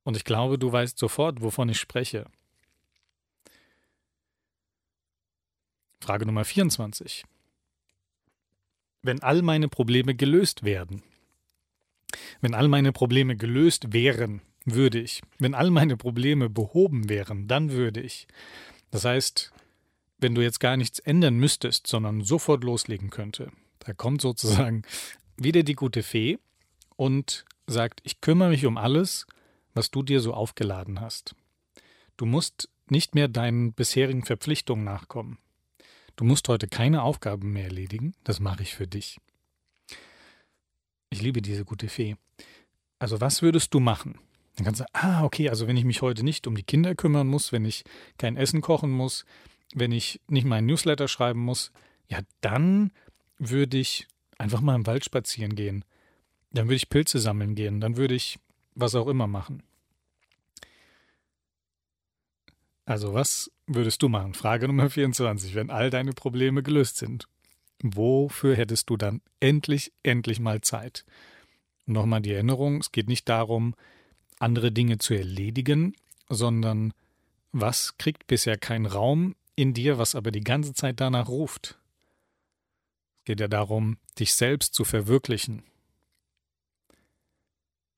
Und 0.05 0.17
ich 0.17 0.25
glaube, 0.25 0.59
du 0.59 0.71
weißt 0.71 0.97
sofort, 0.97 1.43
wovon 1.43 1.69
ich 1.69 1.79
spreche. 1.79 2.27
Frage 6.01 6.27
Nummer 6.27 6.45
24. 6.45 7.25
Wenn 9.03 9.23
all 9.23 9.43
meine 9.43 9.69
Probleme 9.69 10.15
gelöst 10.15 10.65
werden, 10.65 11.03
wenn 12.41 12.55
all 12.55 12.69
meine 12.69 12.93
Probleme 12.93 13.37
gelöst 13.37 13.93
wären, 13.93 14.43
würde 14.65 15.01
ich. 15.01 15.23
Wenn 15.39 15.55
all 15.55 15.71
meine 15.71 15.97
Probleme 15.97 16.49
behoben 16.49 17.09
wären, 17.09 17.49
dann 17.49 17.71
würde 17.71 18.01
ich. 18.01 18.27
Das 18.91 19.05
heißt, 19.05 19.53
wenn 20.19 20.35
du 20.35 20.43
jetzt 20.43 20.61
gar 20.61 20.77
nichts 20.77 20.99
ändern 20.99 21.37
müsstest, 21.37 21.87
sondern 21.87 22.23
sofort 22.23 22.65
loslegen 22.65 23.11
könnte, 23.11 23.51
da 23.81 23.93
kommt 23.93 24.21
sozusagen 24.21 24.83
wieder 25.37 25.63
die 25.63 25.75
gute 25.75 26.03
Fee 26.03 26.39
und 26.97 27.45
sagt, 27.67 28.01
ich 28.03 28.21
kümmere 28.21 28.51
mich 28.51 28.67
um 28.67 28.77
alles 28.77 29.27
was 29.79 29.93
du 29.93 30.03
dir 30.03 30.21
so 30.21 30.35
aufgeladen 30.35 31.01
hast. 31.01 31.37
Du 32.17 32.27
musst 32.27 32.69
nicht 32.89 33.15
mehr 33.15 33.29
deinen 33.29 33.73
bisherigen 33.73 34.25
Verpflichtungen 34.25 34.85
nachkommen. 34.85 35.39
Du 36.19 36.25
musst 36.25 36.49
heute 36.49 36.67
keine 36.67 37.05
Aufgaben 37.05 37.53
mehr 37.53 37.67
erledigen, 37.67 38.13
das 38.25 38.41
mache 38.41 38.65
ich 38.65 38.75
für 38.75 38.89
dich. 38.89 39.21
Ich 41.11 41.23
liebe 41.23 41.41
diese 41.41 41.65
gute 41.65 41.89
Fee. 41.89 42.17
Also 42.99 43.21
was 43.21 43.41
würdest 43.41 43.73
du 43.73 43.79
machen? 43.79 44.19
Dann 44.57 44.65
kannst 44.65 44.81
du 44.81 44.83
sagen, 44.83 44.95
ah, 44.95 45.23
okay, 45.23 45.49
also 45.49 45.69
wenn 45.69 45.77
ich 45.77 45.85
mich 45.85 46.03
heute 46.03 46.25
nicht 46.25 46.49
um 46.49 46.57
die 46.57 46.65
Kinder 46.65 46.97
kümmern 46.97 47.29
muss, 47.29 47.53
wenn 47.53 47.65
ich 47.65 47.85
kein 48.19 48.37
Essen 48.37 48.63
kochen 48.63 48.91
muss, 48.91 49.27
wenn 49.75 49.93
ich 49.93 50.21
nicht 50.27 50.45
meinen 50.45 50.67
Newsletter 50.67 51.07
schreiben 51.07 51.39
muss, 51.39 51.71
ja, 52.09 52.19
dann 52.41 52.91
würde 53.39 53.79
ich 53.79 54.09
einfach 54.39 54.61
mal 54.61 54.75
im 54.75 54.89
Wald 54.89 55.05
spazieren 55.05 55.55
gehen. 55.55 55.85
Dann 56.51 56.67
würde 56.67 56.75
ich 56.75 56.89
Pilze 56.89 57.21
sammeln 57.21 57.55
gehen, 57.55 57.81
dann 57.81 57.97
würde 57.97 58.17
ich 58.17 58.41
was 58.75 58.97
auch 58.97 59.07
immer 59.07 59.29
machen. 59.29 59.63
Also 62.87 63.15
was 63.15 63.53
würdest 63.69 64.03
du 64.03 64.09
machen? 64.09 64.35
Frage 64.35 64.67
Nummer 64.67 64.91
24, 64.91 65.55
wenn 65.55 65.71
all 65.71 65.91
deine 65.91 66.13
Probleme 66.13 66.63
gelöst 66.63 66.97
sind. 66.97 67.29
Wofür 67.83 68.57
hättest 68.57 68.91
du 68.91 68.97
dann 68.97 69.21
endlich, 69.39 69.93
endlich 70.03 70.41
mal 70.41 70.61
Zeit? 70.61 71.05
Nochmal 71.87 72.21
die 72.21 72.33
Erinnerung, 72.33 72.81
es 72.81 72.93
geht 72.93 73.09
nicht 73.09 73.29
darum, 73.29 73.75
andere 74.39 74.73
Dinge 74.73 74.99
zu 74.99 75.15
erledigen, 75.15 75.95
sondern 76.29 76.93
was 77.53 77.97
kriegt 77.99 78.27
bisher 78.27 78.59
keinen 78.59 78.87
Raum 78.87 79.37
in 79.55 79.75
dir, 79.75 79.99
was 79.99 80.15
aber 80.15 80.31
die 80.31 80.41
ganze 80.41 80.75
Zeit 80.75 81.01
danach 81.01 81.29
ruft? 81.29 81.79
Es 83.17 83.25
geht 83.25 83.41
ja 83.41 83.49
darum, 83.49 83.99
dich 84.19 84.35
selbst 84.35 84.75
zu 84.75 84.85
verwirklichen. 84.85 85.63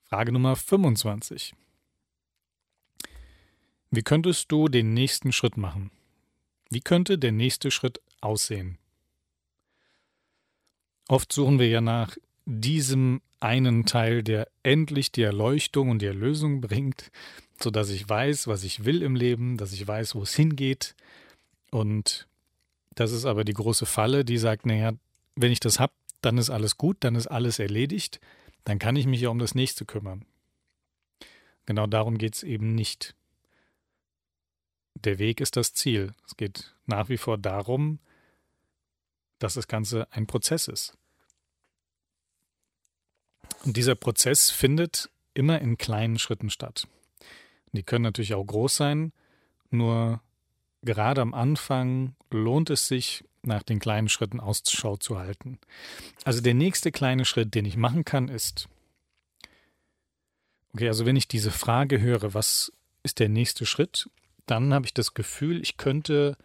Frage 0.04 0.32
Nummer 0.32 0.56
25. 0.56 1.54
Wie 3.90 4.02
könntest 4.02 4.52
du 4.52 4.68
den 4.68 4.94
nächsten 4.94 5.32
Schritt 5.32 5.56
machen? 5.56 5.90
Wie 6.70 6.80
könnte 6.80 7.18
der 7.18 7.32
nächste 7.32 7.72
Schritt 7.72 8.00
aussehen? 8.20 8.78
Oft 11.08 11.32
suchen 11.32 11.58
wir 11.58 11.68
ja 11.68 11.80
nach 11.80 12.16
diesem 12.44 13.20
einen 13.40 13.86
Teil, 13.86 14.22
der 14.22 14.48
endlich 14.62 15.10
die 15.10 15.22
Erleuchtung 15.22 15.90
und 15.90 16.02
die 16.02 16.06
Erlösung 16.06 16.60
bringt, 16.60 17.10
so 17.60 17.70
dass 17.70 17.90
ich 17.90 18.08
weiß, 18.08 18.46
was 18.46 18.62
ich 18.62 18.84
will 18.84 19.02
im 19.02 19.16
Leben, 19.16 19.56
dass 19.56 19.72
ich 19.72 19.86
weiß, 19.86 20.14
wo 20.14 20.22
es 20.22 20.34
hingeht. 20.34 20.94
Und 21.72 22.28
das 22.94 23.10
ist 23.10 23.24
aber 23.24 23.42
die 23.44 23.54
große 23.54 23.86
Falle, 23.86 24.24
die 24.24 24.38
sagt, 24.38 24.66
naja, 24.66 24.92
wenn 25.34 25.50
ich 25.50 25.60
das 25.60 25.80
habe, 25.80 25.92
dann 26.20 26.38
ist 26.38 26.50
alles 26.50 26.76
gut, 26.76 26.98
dann 27.00 27.16
ist 27.16 27.26
alles 27.26 27.58
erledigt, 27.58 28.20
dann 28.62 28.78
kann 28.78 28.94
ich 28.94 29.06
mich 29.06 29.22
ja 29.22 29.30
um 29.30 29.38
das 29.40 29.56
nächste 29.56 29.84
kümmern. 29.84 30.24
Genau 31.66 31.86
darum 31.88 32.18
geht 32.18 32.34
es 32.34 32.42
eben 32.44 32.74
nicht. 32.74 33.16
Der 34.94 35.18
Weg 35.18 35.40
ist 35.40 35.56
das 35.56 35.72
Ziel. 35.72 36.12
Es 36.26 36.36
geht 36.36 36.74
nach 36.86 37.08
wie 37.08 37.16
vor 37.16 37.38
darum, 37.38 37.98
dass 39.38 39.54
das 39.54 39.68
Ganze 39.68 40.06
ein 40.12 40.26
Prozess 40.26 40.68
ist. 40.68 40.96
Und 43.64 43.76
dieser 43.76 43.94
Prozess 43.94 44.50
findet 44.50 45.10
immer 45.34 45.60
in 45.60 45.78
kleinen 45.78 46.18
Schritten 46.18 46.50
statt. 46.50 46.86
Die 47.72 47.82
können 47.82 48.02
natürlich 48.02 48.34
auch 48.34 48.44
groß 48.44 48.76
sein, 48.76 49.12
nur 49.70 50.20
gerade 50.82 51.20
am 51.20 51.34
Anfang 51.34 52.14
lohnt 52.30 52.70
es 52.70 52.88
sich, 52.88 53.24
nach 53.42 53.62
den 53.62 53.78
kleinen 53.78 54.08
Schritten 54.08 54.40
Ausschau 54.40 54.96
zu 54.96 55.18
halten. 55.18 55.58
Also 56.24 56.40
der 56.40 56.54
nächste 56.54 56.92
kleine 56.92 57.24
Schritt, 57.24 57.54
den 57.54 57.64
ich 57.64 57.76
machen 57.76 58.04
kann, 58.04 58.28
ist, 58.28 58.68
okay, 60.74 60.88
also 60.88 61.06
wenn 61.06 61.16
ich 61.16 61.28
diese 61.28 61.50
Frage 61.50 62.00
höre, 62.00 62.34
was 62.34 62.72
ist 63.02 63.18
der 63.18 63.28
nächste 63.28 63.64
Schritt, 63.64 64.10
dann 64.50 64.74
habe 64.74 64.86
ich 64.86 64.94
das 64.94 65.14
Gefühl, 65.14 65.62
ich 65.62 65.76
könnte 65.76 66.36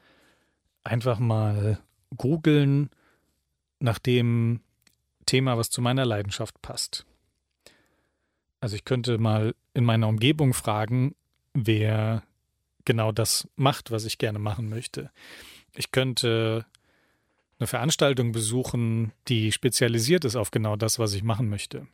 einfach 0.83 1.19
mal 1.19 1.79
googeln 2.15 2.89
nach 3.79 3.99
dem 3.99 4.61
Thema, 5.25 5.57
was 5.57 5.69
zu 5.69 5.81
meiner 5.81 6.05
Leidenschaft 6.05 6.61
passt. 6.61 7.05
Also 8.59 8.75
ich 8.75 8.85
könnte 8.85 9.17
mal 9.17 9.55
in 9.73 9.83
meiner 9.83 10.07
Umgebung 10.07 10.53
fragen, 10.53 11.15
wer 11.53 12.23
genau 12.85 13.11
das 13.11 13.47
macht, 13.55 13.91
was 13.91 14.05
ich 14.05 14.17
gerne 14.17 14.39
machen 14.39 14.69
möchte. 14.69 15.11
Ich 15.75 15.91
könnte 15.91 16.65
eine 17.57 17.67
Veranstaltung 17.67 18.31
besuchen, 18.31 19.11
die 19.27 19.51
spezialisiert 19.51 20.25
ist 20.25 20.35
auf 20.35 20.51
genau 20.51 20.75
das, 20.75 20.99
was 20.99 21.13
ich 21.13 21.23
machen 21.23 21.49
möchte. 21.49 21.87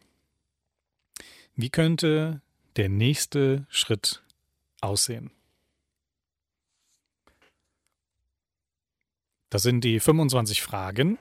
Wie 1.56 1.70
könnte 1.70 2.42
der 2.76 2.90
nächste 2.90 3.66
Schritt 3.70 4.24
aussehen? 4.82 5.32
Das 9.52 9.62
sind 9.62 9.84
die 9.84 10.00
25 10.00 10.64
Fragen, 10.64 11.20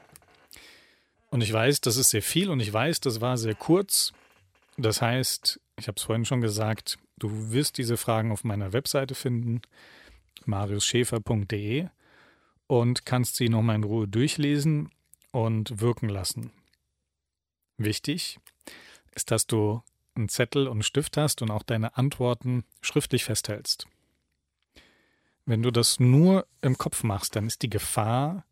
und 1.31 1.43
ich 1.43 1.53
weiß, 1.53 1.81
das 1.81 1.97
ist 1.97 2.11
sehr 2.11 2.23
viel 2.23 2.51
und 2.51 2.61
ich 2.61 2.73
weiß, 2.73 3.01
das 3.01 3.21
war 3.21 3.39
sehr 3.39 3.55
kurz. 3.55 4.13
Das 4.77 5.01
heißt, 5.01 5.61
ich 5.79 5.87
habe 5.87 5.97
es 5.97 6.03
vorhin 6.03 6.25
schon 6.25 6.41
gesagt, 6.41 6.99
du 7.19 7.53
wirst 7.53 7.79
diese 7.79 7.97
Fragen 7.97 8.33
auf 8.33 8.43
meiner 8.43 8.73
Webseite 8.73 9.15
finden, 9.15 9.63
mariusschäfer.de 10.45 11.89
und 12.67 13.07
kannst 13.07 13.37
sie 13.37 13.49
nochmal 13.49 13.77
in 13.77 13.85
Ruhe 13.85 14.09
durchlesen 14.09 14.91
und 15.31 15.81
wirken 15.81 16.09
lassen. 16.09 16.51
Wichtig 17.77 18.41
ist, 19.15 19.31
dass 19.31 19.47
du 19.47 19.83
einen 20.15 20.29
Zettel 20.29 20.67
und 20.67 20.73
einen 20.73 20.83
Stift 20.83 21.17
hast 21.17 21.43
und 21.43 21.51
auch 21.51 21.63
deine 21.63 21.97
Antworten 21.97 22.65
schriftlich 22.81 23.25
festhältst. 23.25 23.87
Wenn 25.47 25.63
du 25.63 25.71
das 25.71 26.01
nur 26.01 26.47
im 26.63 26.79
Kopf 26.79 27.03
machst, 27.03 27.37
dann 27.37 27.47
ist 27.47 27.63
die 27.63 27.71
Gefahr, 27.71 28.45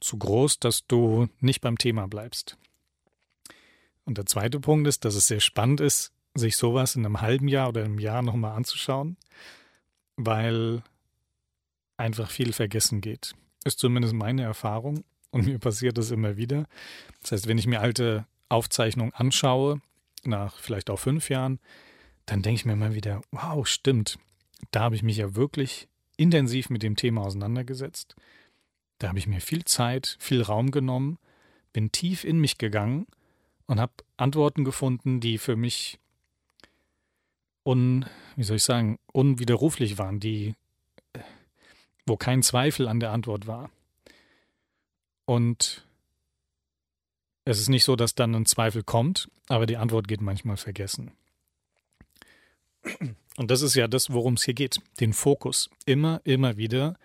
zu 0.00 0.16
groß, 0.16 0.58
dass 0.58 0.86
du 0.86 1.28
nicht 1.40 1.60
beim 1.60 1.78
Thema 1.78 2.08
bleibst. 2.08 2.56
Und 4.04 4.18
der 4.18 4.26
zweite 4.26 4.58
Punkt 4.58 4.88
ist, 4.88 5.04
dass 5.04 5.14
es 5.14 5.26
sehr 5.26 5.40
spannend 5.40 5.80
ist, 5.80 6.12
sich 6.34 6.56
sowas 6.56 6.96
in 6.96 7.04
einem 7.04 7.20
halben 7.20 7.48
Jahr 7.48 7.68
oder 7.68 7.84
einem 7.84 7.98
Jahr 7.98 8.22
nochmal 8.22 8.56
anzuschauen, 8.56 9.16
weil 10.16 10.82
einfach 11.96 12.30
viel 12.30 12.52
vergessen 12.52 13.00
geht. 13.00 13.34
Ist 13.64 13.78
zumindest 13.78 14.14
meine 14.14 14.42
Erfahrung 14.42 15.04
und 15.30 15.46
mir 15.46 15.58
passiert 15.58 15.98
das 15.98 16.10
immer 16.10 16.36
wieder. 16.36 16.66
Das 17.20 17.32
heißt, 17.32 17.46
wenn 17.46 17.58
ich 17.58 17.66
mir 17.66 17.80
alte 17.80 18.26
Aufzeichnungen 18.48 19.12
anschaue, 19.12 19.80
nach 20.24 20.58
vielleicht 20.58 20.90
auch 20.90 20.98
fünf 20.98 21.28
Jahren, 21.28 21.60
dann 22.26 22.42
denke 22.42 22.56
ich 22.56 22.64
mir 22.64 22.72
immer 22.72 22.94
wieder, 22.94 23.20
wow, 23.32 23.66
stimmt, 23.66 24.18
da 24.70 24.80
habe 24.80 24.94
ich 24.94 25.02
mich 25.02 25.18
ja 25.18 25.34
wirklich 25.34 25.88
intensiv 26.20 26.70
mit 26.70 26.82
dem 26.82 26.96
Thema 26.96 27.22
auseinandergesetzt. 27.22 28.14
Da 28.98 29.08
habe 29.08 29.18
ich 29.18 29.26
mir 29.26 29.40
viel 29.40 29.64
Zeit, 29.64 30.16
viel 30.20 30.42
Raum 30.42 30.70
genommen, 30.70 31.18
bin 31.72 31.90
tief 31.90 32.24
in 32.24 32.38
mich 32.38 32.58
gegangen 32.58 33.06
und 33.66 33.80
habe 33.80 33.92
Antworten 34.16 34.64
gefunden, 34.64 35.20
die 35.20 35.38
für 35.38 35.56
mich 35.56 35.98
un, 37.64 38.04
wie 38.36 38.42
soll 38.42 38.56
ich 38.56 38.64
sagen, 38.64 38.98
unwiderruflich 39.12 39.96
waren, 39.96 40.20
die, 40.20 40.54
wo 42.06 42.16
kein 42.16 42.42
Zweifel 42.42 42.88
an 42.88 43.00
der 43.00 43.12
Antwort 43.12 43.46
war. 43.46 43.70
Und 45.24 45.86
es 47.44 47.60
ist 47.60 47.68
nicht 47.68 47.84
so, 47.84 47.96
dass 47.96 48.14
dann 48.14 48.34
ein 48.34 48.46
Zweifel 48.46 48.82
kommt, 48.82 49.30
aber 49.48 49.66
die 49.66 49.76
Antwort 49.76 50.08
geht 50.08 50.20
manchmal 50.20 50.56
vergessen. 50.56 51.12
Und 53.40 53.50
das 53.50 53.62
ist 53.62 53.74
ja 53.74 53.88
das, 53.88 54.12
worum 54.12 54.34
es 54.34 54.42
hier 54.42 54.52
geht. 54.52 54.82
Den 55.00 55.14
Fokus. 55.14 55.70
Immer, 55.86 56.20
immer 56.24 56.58
wieder 56.58 56.98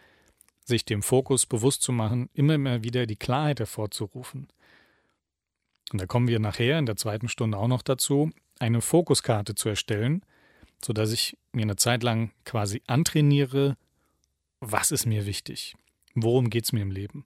sich 0.66 0.84
dem 0.84 1.02
Fokus 1.02 1.46
bewusst 1.46 1.82
zu 1.82 1.94
machen, 1.94 2.30
immer 2.34 2.58
mehr 2.58 2.84
wieder 2.84 3.06
die 3.06 3.16
Klarheit 3.16 3.60
hervorzurufen. 3.60 4.50
Und 5.94 6.02
da 6.02 6.06
kommen 6.06 6.28
wir 6.28 6.40
nachher 6.40 6.78
in 6.78 6.88
der 6.88 6.98
zweiten 6.98 7.30
Stunde 7.30 7.58
auch 7.58 7.70
noch 7.70 7.82
dazu, 7.82 8.32
eine 8.60 8.82
Fokuskarte 8.82 9.56
zu 9.56 9.70
erstellen, 9.70 10.26
sodass 10.84 11.14
ich 11.14 11.38
mir 11.54 11.62
eine 11.62 11.78
Zeit 11.78 12.04
lang 12.04 12.32
quasi 12.44 12.82
antrainiere, 12.86 13.78
was 14.60 14.92
ist 14.92 15.06
mir 15.06 15.26
wichtig, 15.26 15.78
worum 16.16 16.50
geht 16.50 16.66
es 16.66 16.74
mir 16.74 16.82
im 16.82 16.92
Leben. 16.92 17.24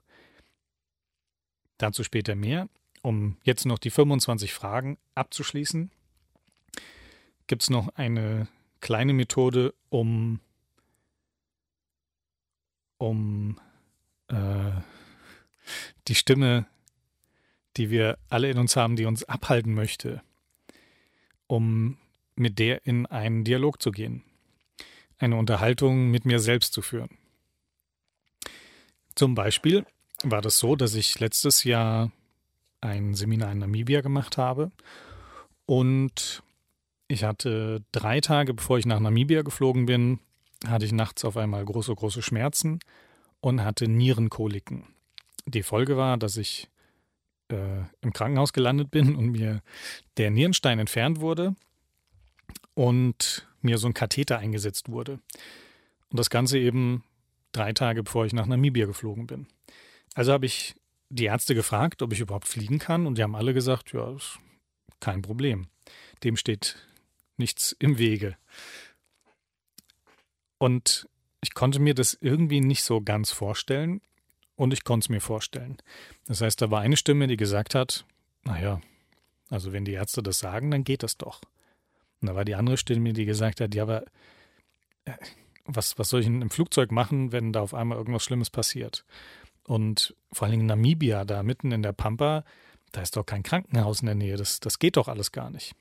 Dazu 1.80 2.03
später 2.03 2.36
mehr. 2.36 2.70
Um 3.01 3.38
jetzt 3.41 3.66
noch 3.66 3.80
die 3.80 3.89
25 3.89 4.53
Fragen 4.53 4.99
abzuschließen, 5.16 5.89
gibt 7.47 7.64
es 7.64 7.72
noch 7.72 7.88
eine 7.95 8.47
kleine 8.82 9.13
Methode, 9.13 9.73
um 9.89 10.39
um 12.97 13.59
äh, 14.27 14.71
die 16.07 16.15
Stimme, 16.15 16.65
die 17.77 17.89
wir 17.89 18.17
alle 18.30 18.49
in 18.51 18.57
uns 18.57 18.75
haben, 18.75 18.95
die 18.95 19.05
uns 19.05 19.23
abhalten 19.23 19.73
möchte, 19.73 20.21
um 21.47 21.97
mit 22.36 22.59
der 22.59 22.86
in 22.86 23.05
einen 23.05 23.43
Dialog 23.43 23.82
zu 23.82 23.91
gehen, 23.91 24.23
eine 25.17 25.38
Unterhaltung 25.38 26.09
mit 26.11 26.25
mir 26.25 26.39
selbst 26.39 26.73
zu 26.73 26.82
führen. 26.82 27.17
Zum 29.15 29.36
Beispiel 29.36 29.86
war 30.23 30.41
das 30.41 30.59
so, 30.59 30.75
dass 30.75 30.95
ich 30.95 31.19
letztes 31.19 31.63
Jahr 31.63 32.11
ein 32.82 33.13
Seminar 33.13 33.51
in 33.51 33.59
Namibia 33.59 34.01
gemacht 34.01 34.38
habe 34.38 34.71
und 35.65 36.43
ich 37.10 37.24
hatte 37.24 37.84
drei 37.91 38.22
Tage, 38.22 38.53
bevor 38.53 38.78
ich 38.78 38.86
nach 38.86 38.99
Namibia 38.99 39.41
geflogen 39.41 39.88
bin, 39.88 40.20
hatte 40.66 40.86
ich 40.86 40.91
nachts 40.91 41.26
auf 41.26 41.36
einmal 41.36 41.66
große, 41.66 41.93
große 41.93 42.22
Schmerzen 42.22 42.80
und 43.41 43.64
hatte 43.64 43.88
Nierenkoliken. 43.88 44.86
Die 45.45 45.64
Folge 45.64 45.97
war, 45.97 46.18
dass 46.18 46.38
ich 46.38 46.70
äh, 47.51 47.82
im 48.01 48.14
Krankenhaus 48.14 48.53
gelandet 48.53 48.91
bin 48.91 49.16
und 49.16 49.30
mir 49.32 49.62
der 50.18 50.30
Nierenstein 50.30 50.78
entfernt 50.78 51.20
wurde 51.20 51.55
und 52.76 53.47
mir 53.62 53.80
so 53.80 53.88
ein 53.88 53.95
Katheter 53.95 54.38
eingesetzt 54.38 54.89
wurde. 54.89 55.14
Und 56.12 56.20
das 56.20 56.30
Ganze 56.30 56.60
eben 56.60 57.03
drei 57.53 57.74
Tage 57.74 58.03
bevor 58.03 58.26
ich 58.26 58.34
nach 58.34 58.45
Namibia 58.45 58.86
geflogen 58.86 59.26
bin. 59.26 59.47
Also 60.14 60.32
habe 60.32 60.45
ich 60.45 60.76
die 61.10 61.26
Ärzte 61.26 61.55
gefragt, 61.55 62.03
ob 62.03 62.14
ich 62.14 62.20
überhaupt 62.20 62.47
fliegen 62.47 62.78
kann 62.78 63.07
und 63.07 63.18
die 63.18 63.24
haben 63.24 63.36
alle 63.36 63.55
gesagt, 63.55 63.93
ja, 63.93 64.16
ist 64.16 64.38
kein 64.99 65.24
Problem. 65.24 65.70
Dem 66.24 66.36
steht 66.36 66.88
nichts 67.39 67.75
im 67.79 67.97
Wege. 67.97 68.37
Und 70.57 71.07
ich 71.41 71.53
konnte 71.53 71.79
mir 71.79 71.93
das 71.93 72.17
irgendwie 72.19 72.61
nicht 72.61 72.83
so 72.83 73.01
ganz 73.01 73.31
vorstellen 73.31 74.01
und 74.55 74.73
ich 74.73 74.83
konnte 74.83 75.05
es 75.05 75.09
mir 75.09 75.21
vorstellen. 75.21 75.77
Das 76.27 76.41
heißt, 76.41 76.61
da 76.61 76.69
war 76.69 76.81
eine 76.81 76.97
Stimme, 76.97 77.27
die 77.27 77.37
gesagt 77.37 77.75
hat, 77.75 78.05
naja, 78.43 78.81
also 79.49 79.71
wenn 79.71 79.85
die 79.85 79.93
Ärzte 79.93 80.21
das 80.21 80.39
sagen, 80.39 80.69
dann 80.69 80.83
geht 80.83 81.03
das 81.03 81.17
doch. 81.17 81.41
Und 82.21 82.27
da 82.27 82.35
war 82.35 82.45
die 82.45 82.55
andere 82.55 82.77
Stimme, 82.77 83.13
die 83.13 83.25
gesagt 83.25 83.61
hat, 83.61 83.73
ja, 83.73 83.83
aber 83.83 84.03
äh, 85.05 85.13
was, 85.65 85.97
was 85.97 86.09
soll 86.09 86.21
ich 86.21 86.27
in 86.27 86.35
einem 86.35 86.49
Flugzeug 86.49 86.91
machen, 86.91 87.31
wenn 87.31 87.53
da 87.53 87.61
auf 87.61 87.73
einmal 87.73 87.97
irgendwas 87.97 88.23
Schlimmes 88.23 88.49
passiert? 88.49 89.05
Und 89.63 90.15
vor 90.33 90.47
allem 90.47 90.61
in 90.61 90.65
Namibia, 90.65 91.25
da 91.25 91.43
mitten 91.43 91.71
in 91.71 91.83
der 91.83 91.93
Pampa, 91.93 92.43
da 92.91 93.01
ist 93.01 93.15
doch 93.15 93.25
kein 93.25 93.43
Krankenhaus 93.43 94.01
in 94.01 94.07
der 94.07 94.15
Nähe. 94.15 94.35
Das, 94.35 94.59
das 94.59 94.79
geht 94.79 94.97
doch 94.97 95.07
alles 95.07 95.31
gar 95.31 95.51
nicht. 95.51 95.75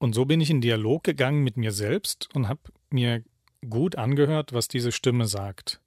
Und 0.00 0.14
so 0.14 0.24
bin 0.24 0.40
ich 0.40 0.48
in 0.48 0.62
Dialog 0.62 1.04
gegangen 1.04 1.44
mit 1.44 1.58
mir 1.58 1.72
selbst 1.72 2.34
und 2.34 2.48
habe 2.48 2.60
mir 2.88 3.22
gut 3.68 3.96
angehört, 3.96 4.54
was 4.54 4.66
diese 4.66 4.92
Stimme 4.92 5.26
sagt. 5.26 5.78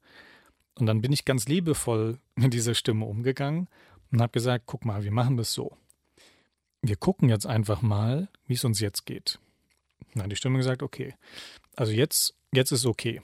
Und 0.76 0.86
dann 0.86 1.02
bin 1.02 1.12
ich 1.12 1.26
ganz 1.26 1.48
liebevoll 1.48 2.20
mit 2.36 2.54
dieser 2.54 2.76
Stimme 2.76 3.06
umgegangen 3.06 3.68
und 4.12 4.22
habe 4.22 4.32
gesagt, 4.32 4.66
guck 4.68 4.86
mal, 4.86 5.04
wir 5.04 5.12
machen 5.12 5.36
das 5.36 5.54
so. 5.54 5.76
Wir 6.84 6.96
gucken 6.96 7.30
jetzt 7.30 7.48
einfach 7.48 7.82
mal, 7.82 8.30
wie 8.46 8.54
es 8.54 8.64
uns 8.64 8.80
jetzt 8.80 9.06
geht. 9.06 9.40
Hat 10.16 10.32
die 10.32 10.36
Stimme 10.36 10.60
gesagt, 10.60 10.84
okay, 10.84 11.16
also 11.76 11.92
jetzt, 11.92 12.36
jetzt 12.54 12.72
ist 12.72 12.86
okay. 12.86 13.22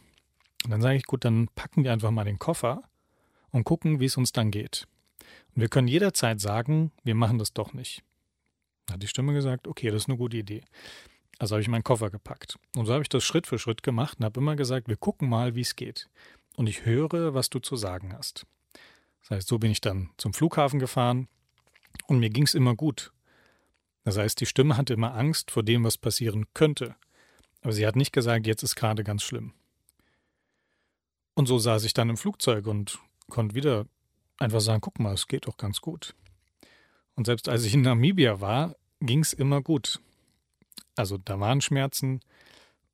Und 0.66 0.72
dann 0.72 0.82
sage 0.82 0.98
ich, 0.98 1.04
gut, 1.04 1.24
dann 1.24 1.50
packen 1.54 1.84
wir 1.84 1.94
einfach 1.94 2.10
mal 2.10 2.26
den 2.26 2.40
Koffer 2.40 2.82
und 3.52 3.64
gucken, 3.64 4.00
wie 4.00 4.06
es 4.06 4.18
uns 4.18 4.32
dann 4.32 4.50
geht. 4.50 4.88
Und 5.54 5.62
wir 5.62 5.70
können 5.70 5.88
jederzeit 5.88 6.42
sagen, 6.42 6.92
wir 7.04 7.14
machen 7.14 7.38
das 7.38 7.54
doch 7.54 7.74
nicht. 7.74 8.04
Hat 8.92 9.04
die 9.04 9.08
Stimme 9.08 9.34
gesagt, 9.34 9.68
okay, 9.68 9.92
das 9.92 10.04
ist 10.04 10.10
eine 10.10 10.18
gute 10.18 10.38
Idee. 10.38 10.64
Also 11.40 11.56
habe 11.56 11.62
ich 11.62 11.68
meinen 11.68 11.84
Koffer 11.84 12.10
gepackt. 12.10 12.58
Und 12.76 12.86
so 12.86 12.94
habe 12.94 13.02
ich 13.02 13.10
das 13.10 13.24
Schritt 13.24 13.48
für 13.48 13.60
Schritt 13.60 13.82
gemacht 13.84 14.20
und 14.20 14.26
habe 14.26 14.40
immer 14.40 14.56
gesagt, 14.56 14.88
wir 14.88 14.98
gucken 14.98 15.30
mal, 15.30 15.56
wie 15.56 15.62
es 15.62 15.76
geht. 15.76 16.10
Und 16.58 16.68
ich 16.68 16.86
höre, 16.86 17.34
was 17.34 17.50
du 17.50 17.60
zu 17.60 17.78
sagen 17.78 18.14
hast. 18.14 18.46
Das 19.22 19.32
heißt, 19.32 19.48
so 19.48 19.60
bin 19.60 19.72
ich 19.72 19.82
dann 19.82 20.10
zum 20.18 20.34
Flughafen 20.34 20.80
gefahren 20.80 21.28
und 22.08 22.20
mir 22.20 22.30
ging 22.30 22.44
es 22.44 22.54
immer 22.54 22.76
gut. 22.76 23.14
Das 24.04 24.18
heißt, 24.18 24.40
die 24.42 24.46
Stimme 24.46 24.76
hatte 24.76 24.94
immer 24.94 25.16
Angst 25.16 25.52
vor 25.52 25.64
dem, 25.64 25.84
was 25.84 25.98
passieren 25.98 26.46
könnte. 26.54 26.96
Aber 27.62 27.74
sie 27.74 27.86
hat 27.86 27.96
nicht 27.96 28.12
gesagt, 28.12 28.48
jetzt 28.48 28.64
ist 28.64 28.76
gerade 28.76 29.04
ganz 29.04 29.24
schlimm. 29.24 29.54
Und 31.36 31.46
so 31.46 31.58
saß 31.58 31.84
ich 31.86 31.94
dann 31.94 32.10
im 32.10 32.18
Flugzeug 32.18 32.68
und 32.68 33.00
konnte 33.30 33.56
wieder 33.56 33.86
einfach 34.40 34.62
sagen, 34.62 34.82
guck 34.82 35.00
mal, 35.00 35.14
es 35.14 35.28
geht 35.28 35.48
doch 35.48 35.58
ganz 35.58 35.80
gut. 35.80 36.16
Und 37.16 37.26
selbst 37.26 37.50
als 37.50 37.66
ich 37.66 37.74
in 37.74 37.82
Namibia 37.82 38.42
war, 38.42 38.76
ging 39.02 39.20
es 39.22 39.34
immer 39.34 39.62
gut. 39.62 40.00
Also 40.96 41.18
da 41.18 41.40
waren 41.40 41.62
Schmerzen 41.62 42.22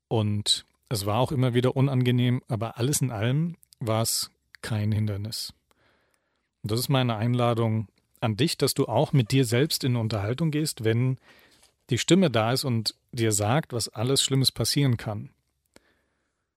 und 0.08 0.64
es 0.88 1.06
war 1.06 1.18
auch 1.18 1.32
immer 1.32 1.54
wieder 1.54 1.76
unangenehm, 1.76 2.42
aber 2.48 2.78
alles 2.78 3.00
in 3.00 3.10
allem 3.10 3.56
war 3.80 4.02
es 4.02 4.30
kein 4.62 4.92
Hindernis. 4.92 5.52
Und 6.62 6.70
das 6.70 6.80
ist 6.80 6.88
meine 6.88 7.16
Einladung 7.16 7.88
an 8.20 8.36
dich, 8.36 8.56
dass 8.56 8.74
du 8.74 8.86
auch 8.86 9.12
mit 9.12 9.30
dir 9.32 9.44
selbst 9.44 9.84
in 9.84 9.96
Unterhaltung 9.96 10.50
gehst, 10.50 10.84
wenn 10.84 11.18
die 11.90 11.98
Stimme 11.98 12.30
da 12.30 12.52
ist 12.52 12.64
und 12.64 12.94
dir 13.12 13.32
sagt, 13.32 13.72
was 13.72 13.88
alles 13.88 14.22
Schlimmes 14.22 14.52
passieren 14.52 14.96
kann. 14.96 15.30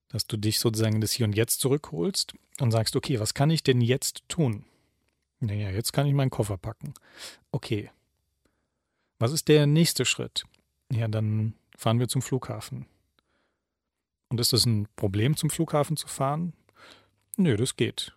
Dass 0.09 0.25
du 0.25 0.37
dich 0.37 0.59
sozusagen 0.59 0.95
in 0.95 1.01
das 1.01 1.11
Hier 1.11 1.27
und 1.27 1.35
Jetzt 1.35 1.59
zurückholst 1.59 2.33
und 2.59 2.71
sagst, 2.71 2.95
okay, 2.95 3.19
was 3.19 3.33
kann 3.33 3.51
ich 3.51 3.63
denn 3.63 3.81
jetzt 3.81 4.23
tun? 4.27 4.65
Naja, 5.39 5.69
jetzt 5.69 5.93
kann 5.93 6.07
ich 6.07 6.13
meinen 6.13 6.31
Koffer 6.31 6.57
packen. 6.57 6.93
Okay. 7.51 7.91
Was 9.19 9.33
ist 9.33 9.49
der 9.49 9.67
nächste 9.67 10.05
Schritt? 10.05 10.45
Ja, 10.91 11.09
dann 11.09 11.53
fahren 11.77 11.99
wir 11.99 12.07
zum 12.07 12.21
Flughafen. 12.21 12.87
Und 14.29 14.39
ist 14.39 14.53
das 14.53 14.65
ein 14.65 14.87
Problem, 14.95 15.35
zum 15.35 15.49
Flughafen 15.49 15.97
zu 15.97 16.07
fahren? 16.07 16.53
Nö, 17.35 17.57
das 17.57 17.75
geht. 17.75 18.15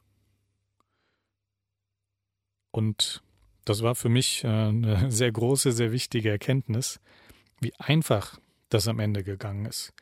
Und 2.71 3.23
das 3.65 3.83
war 3.83 3.95
für 3.95 4.09
mich 4.09 4.45
äh, 4.45 4.49
eine 4.49 5.11
sehr 5.11 5.33
große, 5.33 5.73
sehr 5.73 5.91
wichtige 5.91 6.31
Erkenntnis, 6.31 7.01
wie 7.61 7.75
einfach 7.79 8.39
das 8.69 8.89
am 8.89 9.01
Ende 9.01 9.25
gegangen 9.25 9.67
ist. 9.67 9.93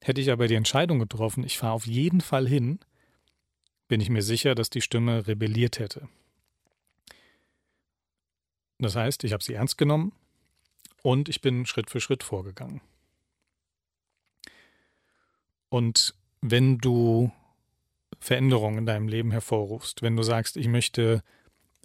Hätte 0.00 0.20
ich 0.20 0.30
aber 0.30 0.48
die 0.48 0.54
Entscheidung 0.54 0.98
getroffen, 0.98 1.44
ich 1.44 1.58
fahre 1.58 1.72
auf 1.72 1.86
jeden 1.86 2.20
Fall 2.20 2.46
hin, 2.46 2.80
bin 3.88 4.00
ich 4.00 4.10
mir 4.10 4.22
sicher, 4.22 4.54
dass 4.54 4.70
die 4.70 4.82
Stimme 4.82 5.26
rebelliert 5.26 5.78
hätte. 5.78 6.08
Das 8.78 8.96
heißt, 8.96 9.24
ich 9.24 9.32
habe 9.32 9.42
sie 9.42 9.54
ernst 9.54 9.78
genommen 9.78 10.12
und 11.02 11.28
ich 11.28 11.40
bin 11.40 11.66
Schritt 11.66 11.90
für 11.90 12.00
Schritt 12.00 12.22
vorgegangen. 12.22 12.80
Und 15.68 16.14
wenn 16.40 16.78
du 16.78 17.32
Veränderungen 18.20 18.78
in 18.78 18.86
deinem 18.86 19.08
Leben 19.08 19.30
hervorrufst, 19.30 20.02
wenn 20.02 20.16
du 20.16 20.22
sagst, 20.22 20.56
ich 20.56 20.68
möchte 20.68 21.22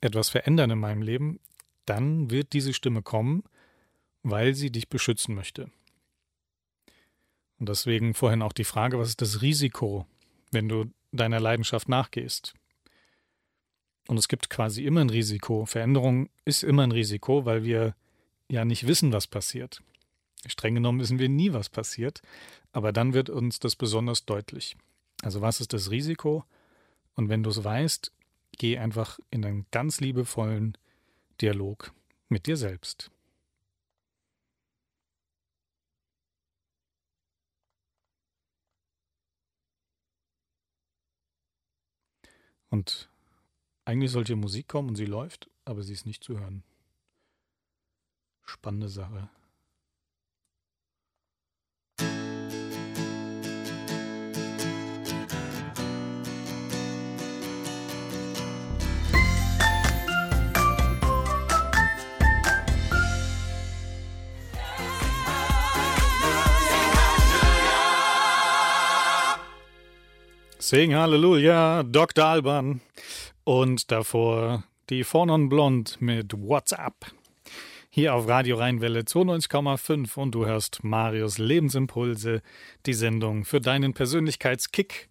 etwas 0.01 0.29
verändern 0.29 0.71
in 0.71 0.79
meinem 0.79 1.01
Leben, 1.01 1.39
dann 1.85 2.31
wird 2.31 2.53
diese 2.53 2.73
Stimme 2.73 3.01
kommen, 3.01 3.43
weil 4.23 4.53
sie 4.53 4.71
dich 4.71 4.89
beschützen 4.89 5.35
möchte. 5.35 5.69
Und 7.59 7.69
deswegen 7.69 8.13
vorhin 8.13 8.41
auch 8.41 8.53
die 8.53 8.63
Frage, 8.63 8.97
was 8.99 9.09
ist 9.09 9.21
das 9.21 9.41
Risiko, 9.41 10.07
wenn 10.51 10.69
du 10.69 10.85
deiner 11.11 11.39
Leidenschaft 11.39 11.87
nachgehst? 11.87 12.53
Und 14.07 14.17
es 14.17 14.27
gibt 14.27 14.49
quasi 14.49 14.83
immer 14.83 15.01
ein 15.01 15.09
Risiko. 15.09 15.65
Veränderung 15.65 16.29
ist 16.45 16.63
immer 16.63 16.83
ein 16.83 16.91
Risiko, 16.91 17.45
weil 17.45 17.63
wir 17.63 17.95
ja 18.49 18.65
nicht 18.65 18.87
wissen, 18.87 19.11
was 19.11 19.27
passiert. 19.27 19.81
Streng 20.45 20.75
genommen 20.75 20.99
wissen 20.99 21.19
wir 21.19 21.29
nie, 21.29 21.53
was 21.53 21.69
passiert, 21.69 22.21
aber 22.71 22.91
dann 22.91 23.13
wird 23.13 23.29
uns 23.29 23.59
das 23.59 23.75
besonders 23.75 24.25
deutlich. 24.25 24.75
Also 25.21 25.41
was 25.41 25.61
ist 25.61 25.73
das 25.73 25.89
Risiko? 25.89 26.43
Und 27.15 27.29
wenn 27.29 27.43
du 27.43 27.49
es 27.49 27.63
weißt, 27.63 28.11
geh 28.57 28.77
einfach 28.77 29.19
in 29.31 29.45
einen 29.45 29.65
ganz 29.71 30.01
liebevollen 30.01 30.77
Dialog 31.41 31.93
mit 32.29 32.45
dir 32.47 32.57
selbst. 32.57 33.09
Und 42.69 43.07
eigentlich 43.85 44.09
sollte 44.09 44.35
Musik 44.35 44.67
kommen 44.67 44.89
und 44.89 44.95
sie 44.95 45.05
läuft, 45.05 45.47
aber 45.63 45.83
sie 45.83 45.93
ist 45.93 46.07
nicht 46.07 46.23
zu 46.23 46.39
hören. 46.39 46.63
Spannende 48.45 48.89
Sache. 48.89 49.29
Sing 70.73 70.95
Halleluja, 70.95 71.83
Dr. 71.83 72.25
Alban. 72.25 72.81
Und 73.43 73.91
davor 73.91 74.63
die 74.89 75.03
Fornon 75.03 75.47
Blond 75.47 76.01
mit 76.01 76.33
WhatsApp. 76.33 77.11
Hier 77.95 78.15
auf 78.15 78.27
Radio 78.27 78.57
Rheinwelle 78.57 79.01
92,5 79.01 80.17
und 80.17 80.31
du 80.31 80.47
hörst 80.47 80.83
Marius 80.83 81.37
Lebensimpulse, 81.37 82.41
die 82.87 82.93
Sendung 82.95 83.45
für 83.45 83.61
deinen 83.61 83.93
Persönlichkeitskick. 83.93 85.09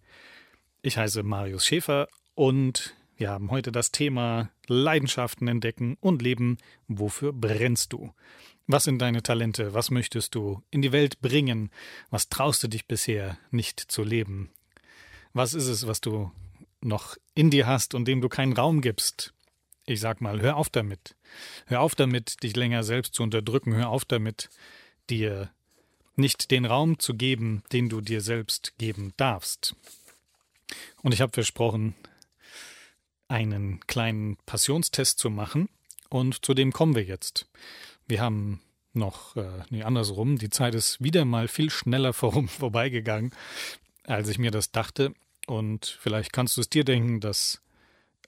Ich 0.81 0.97
heiße 0.97 1.23
Marius 1.23 1.65
Schäfer 1.65 2.09
und 2.35 2.93
wir 3.15 3.29
haben 3.29 3.51
heute 3.51 3.71
das 3.71 3.93
Thema 3.93 4.49
Leidenschaften 4.67 5.47
entdecken 5.47 5.95
und 6.01 6.21
leben. 6.21 6.57
Wofür 6.89 7.31
brennst 7.31 7.93
du? 7.93 8.11
Was 8.67 8.83
sind 8.83 9.01
deine 9.01 9.23
Talente? 9.23 9.73
Was 9.73 9.89
möchtest 9.89 10.35
du 10.35 10.61
in 10.69 10.81
die 10.81 10.91
Welt 10.91 11.21
bringen? 11.21 11.71
Was 12.09 12.27
traust 12.27 12.63
du 12.63 12.67
dich 12.67 12.85
bisher 12.85 13.37
nicht 13.49 13.79
zu 13.79 14.03
leben? 14.03 14.49
Was 15.31 15.53
ist 15.53 15.69
es, 15.69 15.87
was 15.87 16.01
du 16.01 16.33
noch 16.81 17.15
in 17.33 17.49
dir 17.49 17.65
hast 17.65 17.95
und 17.95 18.09
dem 18.09 18.19
du 18.19 18.27
keinen 18.27 18.51
Raum 18.51 18.81
gibst? 18.81 19.33
Ich 19.85 19.99
sag 19.99 20.21
mal, 20.21 20.41
hör 20.41 20.57
auf 20.57 20.69
damit. 20.69 21.15
Hör 21.65 21.81
auf 21.81 21.95
damit, 21.95 22.43
dich 22.43 22.55
länger 22.55 22.83
selbst 22.83 23.13
zu 23.15 23.23
unterdrücken. 23.23 23.75
Hör 23.75 23.89
auf 23.89 24.05
damit, 24.05 24.49
dir 25.09 25.51
nicht 26.15 26.51
den 26.51 26.65
Raum 26.65 26.99
zu 26.99 27.15
geben, 27.15 27.63
den 27.71 27.89
du 27.89 28.01
dir 28.01 28.21
selbst 28.21 28.77
geben 28.77 29.13
darfst. 29.17 29.75
Und 31.01 31.13
ich 31.13 31.21
habe 31.21 31.33
versprochen, 31.33 31.95
einen 33.27 33.79
kleinen 33.87 34.37
Passionstest 34.45 35.19
zu 35.19 35.29
machen. 35.29 35.69
Und 36.09 36.45
zu 36.45 36.53
dem 36.53 36.71
kommen 36.71 36.95
wir 36.95 37.03
jetzt. 37.03 37.47
Wir 38.05 38.21
haben 38.21 38.61
noch, 38.93 39.35
äh, 39.35 39.63
nee, 39.71 39.81
andersrum, 39.81 40.37
die 40.37 40.51
Zeit 40.51 40.75
ist 40.75 41.03
wieder 41.03 41.25
mal 41.25 41.47
viel 41.47 41.71
schneller 41.71 42.13
vorum, 42.13 42.47
vorbeigegangen, 42.47 43.31
als 44.03 44.29
ich 44.29 44.37
mir 44.37 44.51
das 44.51 44.71
dachte. 44.71 45.13
Und 45.47 45.97
vielleicht 45.99 46.31
kannst 46.31 46.55
du 46.57 46.61
es 46.61 46.69
dir 46.69 46.83
denken, 46.83 47.19
dass, 47.19 47.62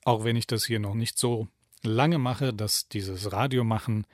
auch 0.05 0.23
wenn 0.23 0.37
ich 0.37 0.47
das 0.47 0.63
hier 0.65 0.79
noch 0.79 0.93
nicht 0.93 1.17
so 1.17 1.47
lange 1.83 2.17
mache, 2.17 2.53
dass 2.53 2.87
dieses 2.87 3.33
Radiomachen 3.33 4.07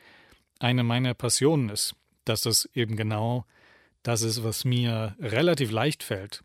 eine 0.59 0.83
meiner 0.83 1.13
Passionen 1.13 1.69
ist. 1.69 1.95
Dass 2.25 2.41
das 2.41 2.69
eben 2.73 2.95
genau 2.95 3.45
das 4.03 4.23
ist, 4.23 4.43
was 4.43 4.65
mir 4.65 5.15
relativ 5.19 5.71
leicht 5.71 6.01
fällt. 6.03 6.43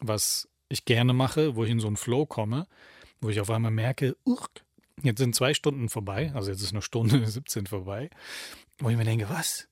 was 0.00 0.48
ich 0.68 0.84
gerne 0.84 1.12
mache, 1.12 1.56
wo 1.56 1.64
ich 1.64 1.70
in 1.70 1.80
so 1.80 1.86
einen 1.86 1.96
Flow 1.96 2.26
komme, 2.26 2.66
wo 3.20 3.30
ich 3.30 3.40
auf 3.40 3.50
einmal 3.50 3.70
merke, 3.70 4.16
uch, 4.24 4.46
jetzt 5.02 5.18
sind 5.18 5.34
zwei 5.34 5.54
Stunden 5.54 5.88
vorbei, 5.88 6.30
also 6.34 6.50
jetzt 6.50 6.62
ist 6.62 6.72
eine 6.72 6.82
Stunde 6.82 7.26
17 7.30 7.66
vorbei, 7.66 8.10
wo 8.78 8.90
ich 8.90 8.96
mir 8.96 9.04
denke, 9.04 9.28
was? 9.28 9.68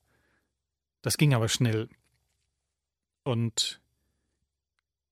Das 1.01 1.17
ging 1.17 1.33
aber 1.33 1.47
schnell. 1.47 1.87
Und 3.23 3.79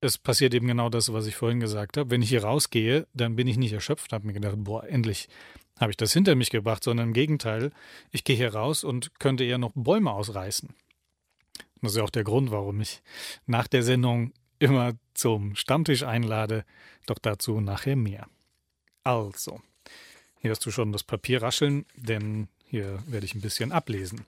es 0.01 0.17
passiert 0.17 0.53
eben 0.53 0.67
genau 0.67 0.89
das, 0.89 1.11
was 1.13 1.25
ich 1.25 1.35
vorhin 1.35 1.59
gesagt 1.59 1.97
habe. 1.97 2.09
Wenn 2.09 2.21
ich 2.21 2.29
hier 2.29 2.43
rausgehe, 2.43 3.07
dann 3.13 3.35
bin 3.35 3.47
ich 3.47 3.57
nicht 3.57 3.73
erschöpft, 3.73 4.13
habe 4.13 4.27
mir 4.27 4.33
gedacht, 4.33 4.55
boah, 4.57 4.83
endlich 4.85 5.27
habe 5.79 5.91
ich 5.91 5.97
das 5.97 6.13
hinter 6.13 6.35
mich 6.35 6.49
gebracht, 6.49 6.83
sondern 6.83 7.07
im 7.07 7.13
Gegenteil, 7.13 7.71
ich 8.11 8.23
gehe 8.23 8.35
hier 8.35 8.53
raus 8.53 8.83
und 8.83 9.19
könnte 9.19 9.43
eher 9.43 9.57
noch 9.57 9.71
Bäume 9.75 10.11
ausreißen. 10.11 10.73
Das 11.81 11.91
ist 11.91 11.97
ja 11.97 12.03
auch 12.03 12.09
der 12.09 12.23
Grund, 12.23 12.51
warum 12.51 12.81
ich 12.81 13.01
nach 13.45 13.67
der 13.67 13.83
Sendung 13.83 14.33
immer 14.59 14.93
zum 15.13 15.55
Stammtisch 15.55 16.03
einlade, 16.03 16.65
doch 17.05 17.19
dazu 17.19 17.59
nachher 17.59 17.95
mehr. 17.95 18.27
Also, 19.03 19.61
hier 20.39 20.51
hast 20.51 20.65
du 20.65 20.71
schon 20.71 20.91
das 20.91 21.03
Papier 21.03 21.41
rascheln, 21.41 21.85
denn 21.95 22.47
hier 22.65 22.99
werde 23.07 23.25
ich 23.25 23.35
ein 23.35 23.41
bisschen 23.41 23.71
ablesen. 23.71 24.25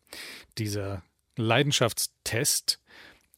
Dieser 0.57 1.01
Leidenschaftstest, 1.35 2.79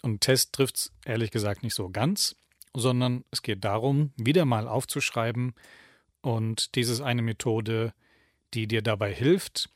und 0.02 0.22
Test 0.22 0.54
trifft 0.54 0.76
es 0.78 0.91
ehrlich 1.06 1.32
gesagt 1.32 1.64
nicht 1.64 1.76
so 1.76 1.89
ganz, 1.89 2.36
sondern 2.76 3.24
es 3.32 3.41
geht 3.41 3.64
darum, 3.64 4.14
wieder 4.16 4.45
mal 4.45 4.68
aufzuschreiben, 4.68 5.54
und 6.22 6.76
dies 6.76 6.89
ist 6.89 7.02
eine 7.02 7.22
Methode, 7.22 7.93
die 8.54 8.68
dir 8.68 8.82
dabei 8.82 9.14
hilft, 9.14 9.70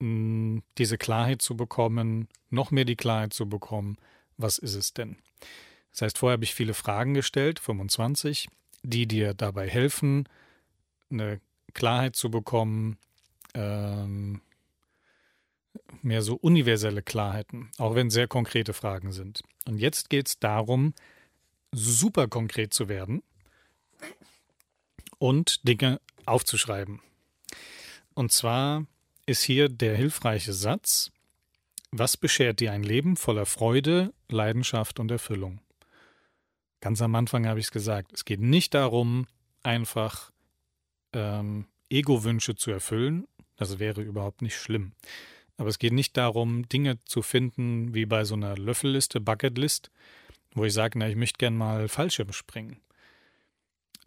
diese 0.00 0.96
Klarheit 0.98 1.42
zu 1.42 1.56
bekommen, 1.56 2.28
noch 2.48 2.70
mehr 2.70 2.84
die 2.84 2.96
Klarheit 2.96 3.34
zu 3.34 3.48
bekommen, 3.48 3.98
was 4.36 4.58
ist 4.58 4.74
es 4.74 4.94
denn? 4.94 5.16
Das 5.90 6.02
heißt, 6.02 6.18
vorher 6.18 6.34
habe 6.34 6.44
ich 6.44 6.54
viele 6.54 6.72
Fragen 6.72 7.14
gestellt, 7.14 7.58
25, 7.58 8.48
die 8.82 9.06
dir 9.06 9.34
dabei 9.34 9.68
helfen, 9.68 10.28
eine 11.10 11.40
Klarheit 11.74 12.16
zu 12.16 12.30
bekommen, 12.30 12.96
ähm, 13.54 14.40
mehr 16.02 16.22
so 16.22 16.34
universelle 16.34 17.02
Klarheiten, 17.02 17.70
auch 17.78 17.94
wenn 17.94 18.10
sehr 18.10 18.28
konkrete 18.28 18.72
Fragen 18.72 19.12
sind. 19.12 19.42
Und 19.66 19.78
jetzt 19.78 20.10
geht 20.10 20.28
es 20.28 20.38
darum, 20.38 20.94
super 21.72 22.28
konkret 22.28 22.74
zu 22.74 22.88
werden 22.88 23.22
und 25.18 25.66
Dinge 25.66 26.00
aufzuschreiben. 26.26 27.00
Und 28.14 28.32
zwar 28.32 28.86
ist 29.26 29.42
hier 29.42 29.68
der 29.68 29.96
hilfreiche 29.96 30.52
Satz, 30.52 31.12
was 31.92 32.16
beschert 32.16 32.60
dir 32.60 32.72
ein 32.72 32.82
Leben 32.82 33.16
voller 33.16 33.46
Freude, 33.46 34.12
Leidenschaft 34.28 35.00
und 35.00 35.10
Erfüllung? 35.10 35.60
Ganz 36.80 37.02
am 37.02 37.14
Anfang 37.14 37.46
habe 37.46 37.60
ich 37.60 37.66
es 37.66 37.72
gesagt, 37.72 38.12
es 38.12 38.24
geht 38.24 38.40
nicht 38.40 38.74
darum, 38.74 39.26
einfach 39.62 40.30
ähm, 41.12 41.66
Ego-Wünsche 41.90 42.54
zu 42.54 42.70
erfüllen, 42.70 43.26
das 43.56 43.78
wäre 43.78 44.00
überhaupt 44.00 44.40
nicht 44.40 44.56
schlimm. 44.56 44.92
Aber 45.60 45.68
es 45.68 45.78
geht 45.78 45.92
nicht 45.92 46.16
darum, 46.16 46.66
Dinge 46.70 46.98
zu 47.04 47.20
finden 47.20 47.92
wie 47.92 48.06
bei 48.06 48.24
so 48.24 48.34
einer 48.34 48.56
Löffelliste, 48.56 49.20
Bucketlist, 49.20 49.90
wo 50.54 50.64
ich 50.64 50.72
sage, 50.72 50.98
na, 50.98 51.06
ich 51.06 51.16
möchte 51.16 51.36
gern 51.36 51.54
mal 51.54 51.86
Fallschirm 51.86 52.32
springen. 52.32 52.80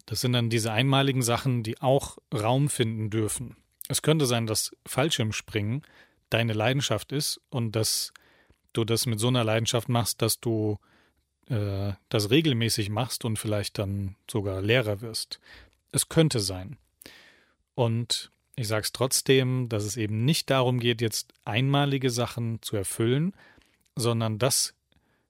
Das 0.08 0.22
sind 0.22 0.34
dann 0.34 0.49
diese 0.49 0.72
einmaligen 0.72 1.22
Sachen, 1.22 1.62
die 1.62 1.80
auch 1.80 2.18
Raum 2.34 2.70
finden 2.70 3.12
dürfen. 3.12 3.56
Es 3.88 4.01
könnte 4.01 4.26
sein, 4.26 4.47
dass 4.47 4.76
Fallschirmspringen 4.88 5.84
deine 6.32 6.54
Leidenschaft 6.54 7.12
ist 7.12 7.39
und 7.51 7.76
dass 7.76 8.14
du 8.74 8.84
das 8.84 9.06
mit 9.06 9.20
so 9.20 9.28
einer 9.28 9.43
Leidenschaft 9.43 9.89
machst, 9.89 10.24
dass 10.24 10.39
du 10.39 10.80
äh, 11.49 11.93
das 12.10 12.32
regelmäßig 12.32 12.89
machst 12.89 13.26
und 13.26 13.38
vielleicht 13.38 13.78
dann 13.78 14.16
sogar 14.28 14.60
Lehrer 14.64 15.01
wirst. 15.01 15.39
Es 15.91 16.10
könnte 16.10 16.39
sein. 16.39 16.78
Und 17.76 18.32
ich 18.56 18.68
sage 18.68 18.84
es 18.84 18.91
trotzdem, 18.91 19.70
dass 19.70 19.84
es 19.84 19.97
eben 19.97 20.26
nicht 20.26 20.49
darum 20.49 20.80
geht, 20.80 21.01
jetzt 21.01 21.34
einmalige 21.45 22.10
Sachen 22.10 22.62
zu 22.62 22.76
erfüllen, 22.76 23.34
sondern 23.95 24.39
das 24.39 24.74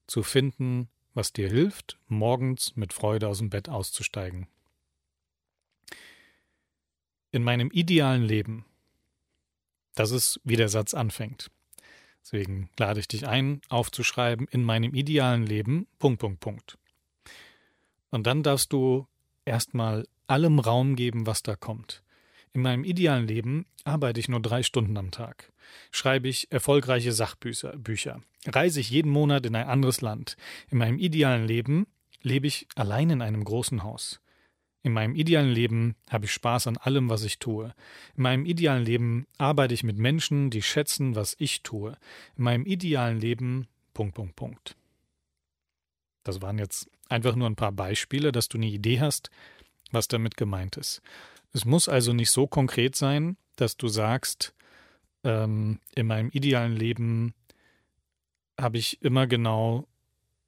zu 0.07 0.23
finden, 0.23 0.89
was 1.13 1.31
dir 1.31 1.49
hilft, 1.49 1.97
morgens 2.07 2.75
mit 2.75 2.93
Freude 2.93 3.27
aus 3.27 3.37
dem 3.37 3.49
Bett 3.49 3.69
auszusteigen 3.69 4.47
in 7.33 7.43
meinem 7.43 7.71
idealen 7.71 8.23
Leben, 8.23 8.63
das 9.95 10.11
ist, 10.11 10.39
wie 10.43 10.55
der 10.55 10.69
Satz 10.69 10.93
anfängt. 10.93 11.49
Deswegen 12.21 12.69
lade 12.77 12.99
ich 12.99 13.07
dich 13.07 13.27
ein, 13.27 13.59
aufzuschreiben, 13.69 14.47
in 14.49 14.63
meinem 14.63 14.93
idealen 14.93 15.45
Leben, 15.45 15.87
Punkt, 15.99 16.19
Punkt, 16.19 16.39
Punkt. 16.39 16.77
Und 18.11 18.27
dann 18.27 18.43
darfst 18.43 18.71
du 18.71 19.07
erstmal 19.45 20.07
allem 20.27 20.59
Raum 20.59 20.95
geben, 20.95 21.25
was 21.25 21.41
da 21.41 21.55
kommt. 21.55 22.02
In 22.53 22.61
meinem 22.61 22.83
idealen 22.83 23.27
Leben 23.27 23.65
arbeite 23.83 24.19
ich 24.19 24.29
nur 24.29 24.41
drei 24.41 24.61
Stunden 24.61 24.95
am 24.97 25.09
Tag. 25.09 25.51
Schreibe 25.91 26.27
ich 26.27 26.51
erfolgreiche 26.51 27.11
Sachbücher, 27.11 27.75
Bücher. 27.77 28.21
Reise 28.45 28.79
ich 28.79 28.91
jeden 28.91 29.11
Monat 29.11 29.45
in 29.45 29.55
ein 29.55 29.67
anderes 29.67 30.01
Land. 30.01 30.37
In 30.69 30.77
meinem 30.77 30.99
idealen 30.99 31.47
Leben 31.47 31.87
lebe 32.21 32.45
ich 32.45 32.67
allein 32.75 33.09
in 33.09 33.21
einem 33.21 33.43
großen 33.43 33.83
Haus. 33.83 34.21
In 34.83 34.93
meinem 34.93 35.15
idealen 35.15 35.49
Leben 35.49 35.95
habe 36.09 36.25
ich 36.25 36.33
Spaß 36.33 36.67
an 36.67 36.77
allem, 36.77 37.09
was 37.09 37.23
ich 37.23 37.39
tue. 37.39 37.73
In 38.15 38.23
meinem 38.23 38.45
idealen 38.45 38.83
Leben 38.83 39.25
arbeite 39.37 39.73
ich 39.73 39.83
mit 39.83 39.97
Menschen, 39.97 40.49
die 40.49 40.61
schätzen, 40.61 41.15
was 41.15 41.35
ich 41.39 41.63
tue. 41.63 41.97
In 42.37 42.43
meinem 42.43 42.65
idealen 42.65 43.19
Leben. 43.19 43.67
Punkt, 43.93 44.15
Punkt, 44.15 44.35
Punkt. 44.35 44.75
Das 46.23 46.41
waren 46.41 46.59
jetzt 46.59 46.89
einfach 47.09 47.35
nur 47.35 47.49
ein 47.49 47.55
paar 47.55 47.71
Beispiele, 47.71 48.31
dass 48.31 48.49
du 48.49 48.57
eine 48.57 48.67
Idee 48.67 48.99
hast, 48.99 49.29
was 49.91 50.07
damit 50.07 50.35
gemeint 50.35 50.77
ist. 50.77 51.01
Es 51.53 51.65
muss 51.65 51.87
also 51.87 52.13
nicht 52.13 52.31
so 52.31 52.47
konkret 52.47 52.95
sein, 52.95 53.37
dass 53.55 53.77
du 53.77 53.87
sagst, 53.87 54.53
ähm, 55.23 55.79
in 55.95 56.07
meinem 56.07 56.29
idealen 56.29 56.75
Leben 56.75 57.33
habe 58.59 58.77
ich 58.77 59.01
immer 59.01 59.27
genau 59.27 59.87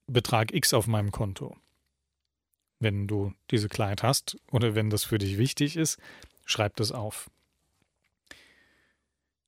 Betrag 0.08 0.54
X 0.54 0.74
auf 0.74 0.88
meinem 0.88 1.12
Konto. 1.12 1.56
Wenn 2.80 3.08
du 3.08 3.34
diese 3.52 3.70
Klarheit 3.70 4.04
hast 4.04 4.38
oder 4.52 4.76
wenn 4.76 4.90
das 4.90 5.04
für 5.04 5.18
dich 5.18 5.38
wichtig 5.38 5.78
ist, 5.78 6.00
schreib 6.46 6.76
das 6.76 6.92
auf. 6.92 7.30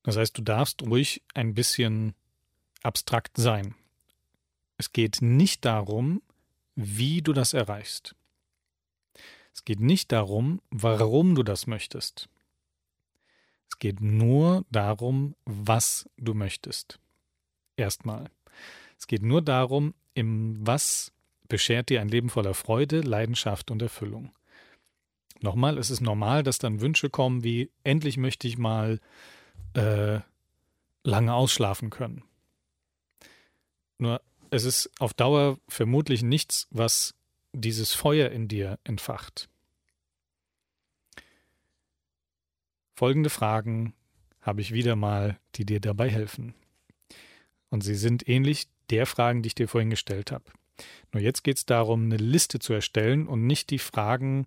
Das 0.04 0.16
heißt, 0.16 0.38
du 0.38 0.42
darfst 0.42 0.82
ruhig 0.82 1.22
ein 1.34 1.54
bisschen 1.54 2.14
abstrakt 2.82 3.36
sein. 3.36 3.74
Es 4.76 4.92
geht 4.92 5.18
nicht 5.20 5.64
darum, 5.64 6.22
wie 6.76 7.20
du 7.20 7.32
das 7.32 7.52
erreichst. 7.52 8.14
Es 9.58 9.64
geht 9.64 9.80
nicht 9.80 10.12
darum, 10.12 10.60
warum 10.70 11.34
du 11.34 11.42
das 11.42 11.66
möchtest. 11.66 12.28
Es 13.68 13.80
geht 13.80 14.00
nur 14.00 14.64
darum, 14.70 15.34
was 15.46 16.08
du 16.16 16.32
möchtest. 16.32 17.00
Erstmal. 17.76 18.30
Es 19.00 19.08
geht 19.08 19.22
nur 19.22 19.42
darum, 19.42 19.94
im 20.14 20.64
was 20.64 21.12
beschert 21.48 21.88
dir 21.88 22.00
ein 22.00 22.08
Leben 22.08 22.30
voller 22.30 22.54
Freude, 22.54 23.00
Leidenschaft 23.00 23.72
und 23.72 23.82
Erfüllung. 23.82 24.30
Nochmal, 25.40 25.76
es 25.76 25.90
ist 25.90 26.02
normal, 26.02 26.44
dass 26.44 26.58
dann 26.58 26.80
Wünsche 26.80 27.10
kommen 27.10 27.42
wie 27.42 27.72
endlich 27.82 28.16
möchte 28.16 28.46
ich 28.46 28.58
mal 28.58 29.00
äh, 29.74 30.20
lange 31.02 31.34
ausschlafen 31.34 31.90
können. 31.90 32.22
Nur 33.98 34.20
es 34.50 34.62
ist 34.62 34.88
auf 35.00 35.14
Dauer 35.14 35.58
vermutlich 35.66 36.22
nichts, 36.22 36.68
was 36.70 37.17
dieses 37.52 37.94
Feuer 37.94 38.30
in 38.30 38.48
dir 38.48 38.78
entfacht. 38.84 39.48
Folgende 42.94 43.30
Fragen 43.30 43.94
habe 44.40 44.60
ich 44.60 44.72
wieder 44.72 44.96
mal, 44.96 45.38
die 45.54 45.64
dir 45.64 45.80
dabei 45.80 46.10
helfen. 46.10 46.54
Und 47.70 47.82
sie 47.82 47.94
sind 47.94 48.28
ähnlich 48.28 48.66
der 48.90 49.06
Fragen, 49.06 49.42
die 49.42 49.48
ich 49.48 49.54
dir 49.54 49.68
vorhin 49.68 49.90
gestellt 49.90 50.32
habe. 50.32 50.44
Nur 51.12 51.22
jetzt 51.22 51.44
geht 51.44 51.58
es 51.58 51.66
darum, 51.66 52.04
eine 52.04 52.16
Liste 52.16 52.58
zu 52.58 52.72
erstellen 52.72 53.26
und 53.26 53.46
nicht 53.46 53.70
die 53.70 53.78
Fragen 53.78 54.46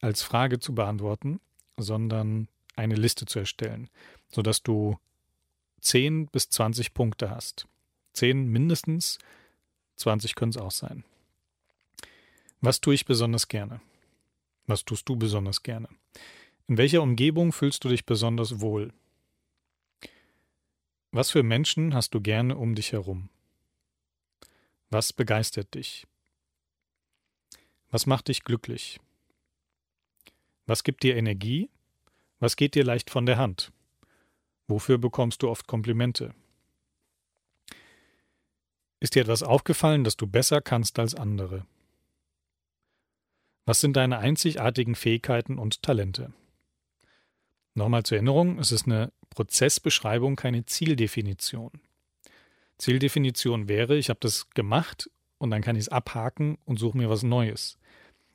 als 0.00 0.22
Frage 0.22 0.58
zu 0.58 0.74
beantworten, 0.74 1.40
sondern 1.76 2.48
eine 2.74 2.94
Liste 2.94 3.26
zu 3.26 3.38
erstellen, 3.38 3.88
sodass 4.30 4.62
du 4.62 4.98
10 5.80 6.26
bis 6.26 6.50
20 6.50 6.94
Punkte 6.94 7.30
hast. 7.30 7.66
10 8.14 8.48
mindestens, 8.48 9.18
20 9.96 10.34
können 10.34 10.50
es 10.50 10.56
auch 10.56 10.70
sein. 10.70 11.04
Was 12.60 12.80
tue 12.80 12.94
ich 12.94 13.04
besonders 13.04 13.48
gerne? 13.48 13.80
Was 14.66 14.84
tust 14.84 15.08
du 15.08 15.16
besonders 15.16 15.62
gerne? 15.62 15.88
In 16.68 16.78
welcher 16.78 17.02
Umgebung 17.02 17.52
fühlst 17.52 17.84
du 17.84 17.88
dich 17.88 18.06
besonders 18.06 18.60
wohl? 18.60 18.92
Was 21.12 21.30
für 21.30 21.42
Menschen 21.42 21.94
hast 21.94 22.14
du 22.14 22.20
gerne 22.20 22.56
um 22.56 22.74
dich 22.74 22.92
herum? 22.92 23.28
Was 24.90 25.12
begeistert 25.12 25.74
dich? 25.74 26.06
Was 27.90 28.06
macht 28.06 28.28
dich 28.28 28.42
glücklich? 28.42 29.00
Was 30.66 30.82
gibt 30.82 31.02
dir 31.02 31.16
Energie? 31.16 31.70
Was 32.40 32.56
geht 32.56 32.74
dir 32.74 32.84
leicht 32.84 33.10
von 33.10 33.26
der 33.26 33.38
Hand? 33.38 33.72
Wofür 34.66 34.98
bekommst 34.98 35.42
du 35.42 35.48
oft 35.48 35.66
Komplimente? 35.66 36.34
Ist 38.98 39.14
dir 39.14 39.22
etwas 39.22 39.42
aufgefallen, 39.42 40.02
das 40.04 40.16
du 40.16 40.26
besser 40.26 40.60
kannst 40.60 40.98
als 40.98 41.14
andere? 41.14 41.66
Was 43.66 43.80
sind 43.80 43.96
deine 43.96 44.18
einzigartigen 44.18 44.94
Fähigkeiten 44.94 45.58
und 45.58 45.82
Talente? 45.82 46.32
Nochmal 47.74 48.04
zur 48.04 48.16
Erinnerung, 48.16 48.60
es 48.60 48.70
ist 48.70 48.86
eine 48.86 49.12
Prozessbeschreibung, 49.30 50.36
keine 50.36 50.64
Zieldefinition. 50.64 51.72
Zieldefinition 52.78 53.68
wäre, 53.68 53.96
ich 53.96 54.08
habe 54.08 54.20
das 54.20 54.50
gemacht 54.50 55.10
und 55.38 55.50
dann 55.50 55.62
kann 55.62 55.74
ich 55.74 55.82
es 55.82 55.88
abhaken 55.88 56.58
und 56.64 56.78
suche 56.78 56.96
mir 56.96 57.10
was 57.10 57.24
Neues. 57.24 57.76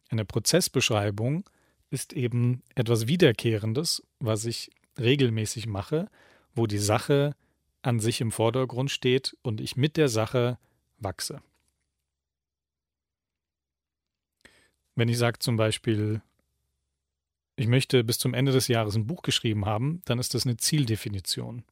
Eine 0.09 0.25
Prozessbeschreibung 0.25 1.49
ist 1.89 2.11
eben 2.11 2.61
etwas 2.75 3.07
Wiederkehrendes, 3.07 4.03
was 4.19 4.43
ich 4.43 4.69
regelmäßig 4.99 5.65
mache, 5.65 6.09
wo 6.53 6.67
die 6.67 6.77
Sache 6.77 7.36
an 7.82 8.01
sich 8.01 8.19
im 8.19 8.32
Vordergrund 8.32 8.91
steht 8.91 9.38
und 9.43 9.61
ich 9.61 9.77
mit 9.77 9.95
der 9.95 10.09
Sache 10.09 10.59
wachse. 10.97 11.41
Wenn 14.95 15.09
ich 15.09 15.17
sage 15.17 15.39
zum 15.39 15.57
Beispiel, 15.57 16.21
ich 17.55 17.67
möchte 17.67 18.03
bis 18.03 18.17
zum 18.17 18.33
Ende 18.33 18.51
des 18.51 18.67
Jahres 18.67 18.95
ein 18.95 19.07
Buch 19.07 19.21
geschrieben 19.21 19.65
haben, 19.65 20.01
dann 20.05 20.19
ist 20.19 20.33
das 20.33 20.45
eine 20.45 20.57
Zieldefinition. 20.57 21.63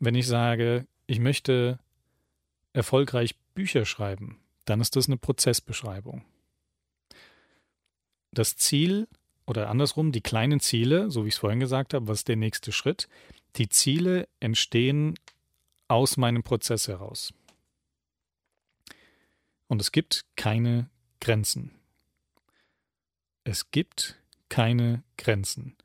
Wenn 0.00 0.14
ich 0.14 0.26
sage, 0.26 0.86
ich 1.06 1.18
möchte 1.18 1.78
erfolgreich 2.72 3.36
Bücher 3.54 3.86
schreiben, 3.86 4.40
dann 4.64 4.80
ist 4.80 4.96
das 4.96 5.06
eine 5.06 5.16
Prozessbeschreibung. 5.16 6.24
Das 8.32 8.56
Ziel 8.56 9.06
oder 9.46 9.68
andersrum, 9.70 10.12
die 10.12 10.20
kleinen 10.20 10.60
Ziele, 10.60 11.10
so 11.10 11.24
wie 11.24 11.28
ich 11.28 11.34
es 11.34 11.40
vorhin 11.40 11.60
gesagt 11.60 11.94
habe, 11.94 12.08
was 12.08 12.18
ist 12.18 12.28
der 12.28 12.36
nächste 12.36 12.72
Schritt? 12.72 13.08
Die 13.56 13.68
Ziele 13.68 14.28
entstehen 14.40 15.14
aus 15.86 16.16
meinem 16.16 16.42
Prozess 16.42 16.88
heraus. 16.88 17.32
Und 19.68 19.80
es 19.80 19.92
gibt 19.92 20.24
keine 20.36 20.88
Grenzen. 21.20 21.70
Es 23.46 23.70
gibt 23.70 24.18
keine 24.48 25.04
Grenzen. 25.18 25.76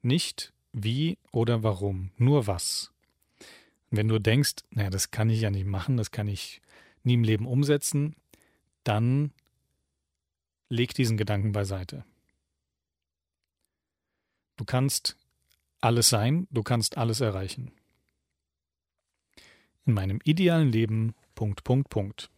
Nicht 0.00 0.54
wie 0.72 1.18
oder 1.30 1.62
warum, 1.62 2.10
nur 2.16 2.46
was. 2.46 2.90
Wenn 3.90 4.08
du 4.08 4.18
denkst, 4.18 4.64
naja, 4.70 4.88
das 4.88 5.10
kann 5.10 5.28
ich 5.28 5.42
ja 5.42 5.50
nicht 5.50 5.66
machen, 5.66 5.98
das 5.98 6.10
kann 6.10 6.26
ich 6.26 6.62
nie 7.04 7.14
im 7.14 7.24
Leben 7.24 7.46
umsetzen, 7.46 8.16
dann 8.82 9.32
leg 10.70 10.94
diesen 10.94 11.18
Gedanken 11.18 11.52
beiseite. 11.52 12.06
Du 14.56 14.64
kannst 14.64 15.18
alles 15.82 16.08
sein, 16.08 16.46
du 16.50 16.62
kannst 16.62 16.96
alles 16.96 17.20
erreichen. 17.20 17.72
In 19.84 19.92
meinem 19.92 20.20
idealen 20.24 20.72
Leben, 20.72 21.14
Punkt, 21.34 21.62
Punkt, 21.62 21.90
Punkt. 21.90 22.31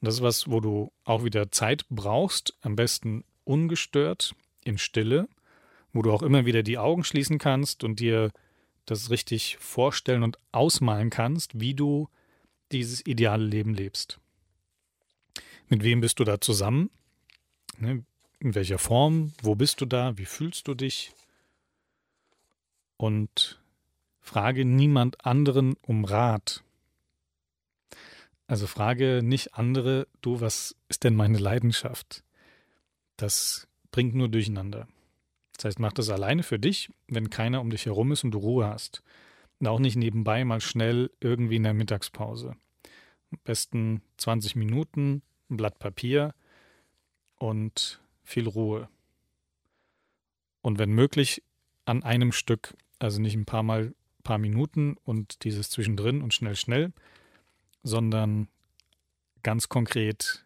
Das 0.00 0.14
ist 0.14 0.22
was, 0.22 0.50
wo 0.50 0.60
du 0.60 0.92
auch 1.04 1.24
wieder 1.24 1.50
Zeit 1.50 1.84
brauchst, 1.90 2.56
am 2.60 2.76
besten 2.76 3.24
ungestört, 3.44 4.34
in 4.62 4.78
Stille, 4.78 5.28
wo 5.92 6.02
du 6.02 6.12
auch 6.12 6.22
immer 6.22 6.46
wieder 6.46 6.62
die 6.62 6.78
Augen 6.78 7.02
schließen 7.02 7.38
kannst 7.38 7.82
und 7.82 8.00
dir 8.00 8.30
das 8.84 9.10
richtig 9.10 9.56
vorstellen 9.58 10.22
und 10.22 10.38
ausmalen 10.52 11.10
kannst, 11.10 11.60
wie 11.60 11.74
du 11.74 12.08
dieses 12.72 13.04
ideale 13.06 13.44
Leben 13.44 13.74
lebst. 13.74 14.18
Mit 15.68 15.82
wem 15.82 16.00
bist 16.00 16.20
du 16.20 16.24
da 16.24 16.40
zusammen? 16.40 16.90
Ne, 17.78 18.04
in 18.40 18.54
welcher 18.54 18.78
Form? 18.78 19.32
Wo 19.42 19.54
bist 19.54 19.80
du 19.80 19.86
da? 19.86 20.16
Wie 20.16 20.24
fühlst 20.24 20.68
du 20.68 20.74
dich? 20.74 21.12
Und 22.96 23.60
frage 24.20 24.64
niemand 24.64 25.24
anderen 25.24 25.74
um 25.82 26.04
Rat. 26.04 26.62
Also 28.48 28.66
frage 28.66 29.20
nicht 29.22 29.54
andere, 29.54 30.08
du, 30.22 30.40
was 30.40 30.74
ist 30.88 31.04
denn 31.04 31.14
meine 31.14 31.38
Leidenschaft? 31.38 32.24
Das 33.18 33.68
bringt 33.90 34.14
nur 34.14 34.28
durcheinander. 34.28 34.88
Das 35.54 35.66
heißt, 35.66 35.78
mach 35.78 35.92
das 35.92 36.08
alleine 36.08 36.42
für 36.42 36.58
dich, 36.58 36.88
wenn 37.08 37.30
keiner 37.30 37.60
um 37.60 37.68
dich 37.68 37.86
herum 37.86 38.10
ist 38.10 38.24
und 38.24 38.30
du 38.30 38.38
Ruhe 38.38 38.66
hast. 38.66 39.02
Und 39.60 39.66
auch 39.66 39.80
nicht 39.80 39.96
nebenbei 39.96 40.44
mal 40.44 40.60
schnell 40.60 41.10
irgendwie 41.20 41.56
in 41.56 41.64
der 41.64 41.74
Mittagspause. 41.74 42.56
Am 43.30 43.38
besten 43.44 44.02
20 44.16 44.56
Minuten, 44.56 45.22
ein 45.50 45.56
Blatt 45.58 45.78
Papier 45.78 46.34
und 47.36 48.00
viel 48.24 48.48
Ruhe. 48.48 48.88
Und 50.62 50.78
wenn 50.78 50.90
möglich, 50.90 51.42
an 51.84 52.02
einem 52.02 52.32
Stück, 52.32 52.76
also 52.98 53.20
nicht 53.20 53.34
ein 53.34 53.46
paar 53.46 53.62
Mal, 53.62 53.94
paar 54.22 54.38
Minuten 54.38 54.96
und 55.04 55.44
dieses 55.44 55.70
zwischendrin 55.70 56.22
und 56.22 56.34
schnell, 56.34 56.56
schnell, 56.56 56.92
sondern 57.82 58.48
ganz 59.42 59.68
konkret 59.68 60.44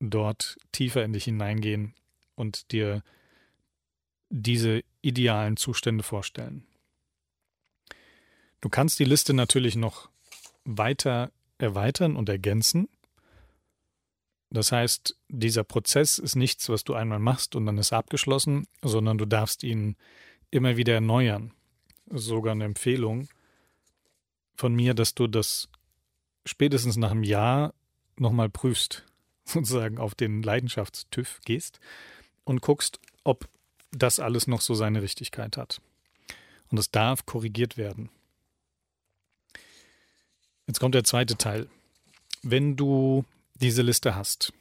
dort 0.00 0.58
tiefer 0.72 1.04
in 1.04 1.12
dich 1.12 1.24
hineingehen 1.24 1.94
und 2.34 2.72
dir 2.72 3.02
diese 4.30 4.82
idealen 5.02 5.56
Zustände 5.56 6.02
vorstellen. 6.02 6.66
Du 8.60 8.68
kannst 8.68 8.98
die 8.98 9.04
Liste 9.04 9.34
natürlich 9.34 9.76
noch 9.76 10.10
weiter 10.64 11.32
erweitern 11.58 12.16
und 12.16 12.28
ergänzen. 12.28 12.88
Das 14.50 14.72
heißt, 14.72 15.16
dieser 15.28 15.64
Prozess 15.64 16.18
ist 16.18 16.36
nichts, 16.36 16.68
was 16.68 16.84
du 16.84 16.94
einmal 16.94 17.18
machst 17.18 17.54
und 17.54 17.66
dann 17.66 17.78
ist 17.78 17.92
abgeschlossen, 17.92 18.66
sondern 18.82 19.18
du 19.18 19.24
darfst 19.24 19.62
ihn 19.62 19.96
immer 20.50 20.76
wieder 20.76 20.94
erneuern. 20.94 21.52
Sogar 22.10 22.52
eine 22.52 22.64
Empfehlung 22.64 23.28
von 24.56 24.74
mir, 24.74 24.94
dass 24.94 25.14
du 25.14 25.26
das 25.26 25.68
spätestens 26.44 26.96
nach 26.96 27.10
einem 27.10 27.22
Jahr 27.22 27.74
nochmal 28.16 28.48
prüfst, 28.48 29.04
sozusagen 29.44 29.98
auf 29.98 30.14
den 30.14 30.42
Leidenschaftstüv 30.42 31.40
gehst 31.44 31.80
und 32.44 32.62
guckst, 32.62 33.00
ob 33.24 33.48
das 33.92 34.20
alles 34.20 34.46
noch 34.46 34.60
so 34.60 34.74
seine 34.74 35.02
Richtigkeit 35.02 35.56
hat. 35.56 35.80
Und 36.70 36.78
es 36.78 36.90
darf 36.90 37.26
korrigiert 37.26 37.76
werden. 37.76 38.10
Jetzt 40.66 40.78
kommt 40.78 40.94
der 40.94 41.04
zweite 41.04 41.36
Teil. 41.36 41.68
Wenn 42.42 42.76
du 42.76 43.24
diese 43.54 43.82
Liste 43.82 44.14
hast 44.14 44.52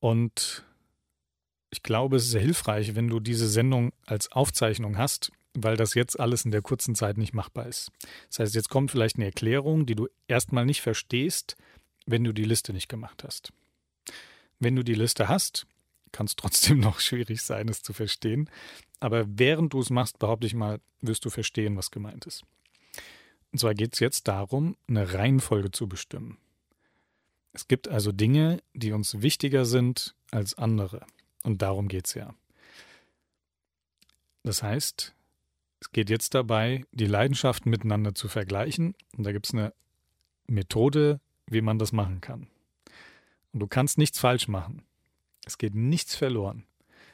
und 0.00 0.64
ich 1.70 1.82
glaube, 1.82 2.16
es 2.16 2.24
ist 2.24 2.30
sehr 2.30 2.40
hilfreich, 2.40 2.94
wenn 2.94 3.08
du 3.08 3.20
diese 3.20 3.48
Sendung 3.48 3.92
als 4.06 4.30
Aufzeichnung 4.32 4.96
hast, 4.98 5.32
weil 5.62 5.76
das 5.76 5.94
jetzt 5.94 6.18
alles 6.18 6.44
in 6.44 6.50
der 6.50 6.62
kurzen 6.62 6.94
Zeit 6.94 7.18
nicht 7.18 7.34
machbar 7.34 7.66
ist. 7.66 7.90
Das 8.28 8.40
heißt, 8.40 8.54
jetzt 8.54 8.70
kommt 8.70 8.90
vielleicht 8.90 9.16
eine 9.16 9.26
Erklärung, 9.26 9.86
die 9.86 9.94
du 9.94 10.08
erstmal 10.26 10.64
nicht 10.64 10.82
verstehst, 10.82 11.56
wenn 12.06 12.24
du 12.24 12.32
die 12.32 12.44
Liste 12.44 12.72
nicht 12.72 12.88
gemacht 12.88 13.24
hast. 13.24 13.52
Wenn 14.58 14.76
du 14.76 14.82
die 14.82 14.94
Liste 14.94 15.28
hast, 15.28 15.66
kann 16.12 16.26
es 16.26 16.36
trotzdem 16.36 16.80
noch 16.80 17.00
schwierig 17.00 17.42
sein, 17.42 17.68
es 17.68 17.82
zu 17.82 17.92
verstehen. 17.92 18.50
Aber 19.00 19.24
während 19.28 19.72
du 19.72 19.80
es 19.80 19.90
machst, 19.90 20.18
behaupte 20.18 20.46
ich 20.46 20.54
mal, 20.54 20.80
wirst 21.00 21.24
du 21.24 21.30
verstehen, 21.30 21.76
was 21.76 21.90
gemeint 21.90 22.26
ist. 22.26 22.44
Und 23.52 23.60
zwar 23.60 23.74
geht 23.74 23.94
es 23.94 24.00
jetzt 24.00 24.28
darum, 24.28 24.76
eine 24.88 25.14
Reihenfolge 25.14 25.70
zu 25.70 25.88
bestimmen. 25.88 26.38
Es 27.52 27.66
gibt 27.66 27.88
also 27.88 28.12
Dinge, 28.12 28.62
die 28.74 28.92
uns 28.92 29.22
wichtiger 29.22 29.64
sind 29.64 30.14
als 30.30 30.56
andere. 30.56 31.06
Und 31.42 31.62
darum 31.62 31.88
geht 31.88 32.06
es 32.06 32.14
ja. 32.14 32.34
Das 34.42 34.62
heißt, 34.62 35.14
es 35.80 35.92
geht 35.92 36.10
jetzt 36.10 36.34
dabei, 36.34 36.84
die 36.92 37.06
Leidenschaften 37.06 37.70
miteinander 37.70 38.14
zu 38.14 38.28
vergleichen. 38.28 38.94
Und 39.16 39.24
da 39.24 39.32
gibt 39.32 39.46
es 39.46 39.54
eine 39.54 39.72
Methode, 40.46 41.20
wie 41.46 41.60
man 41.60 41.78
das 41.78 41.92
machen 41.92 42.20
kann. 42.20 42.48
Und 43.52 43.60
du 43.60 43.66
kannst 43.66 43.98
nichts 43.98 44.18
falsch 44.18 44.48
machen. 44.48 44.82
Es 45.44 45.58
geht 45.58 45.74
nichts 45.74 46.14
verloren. 46.14 46.64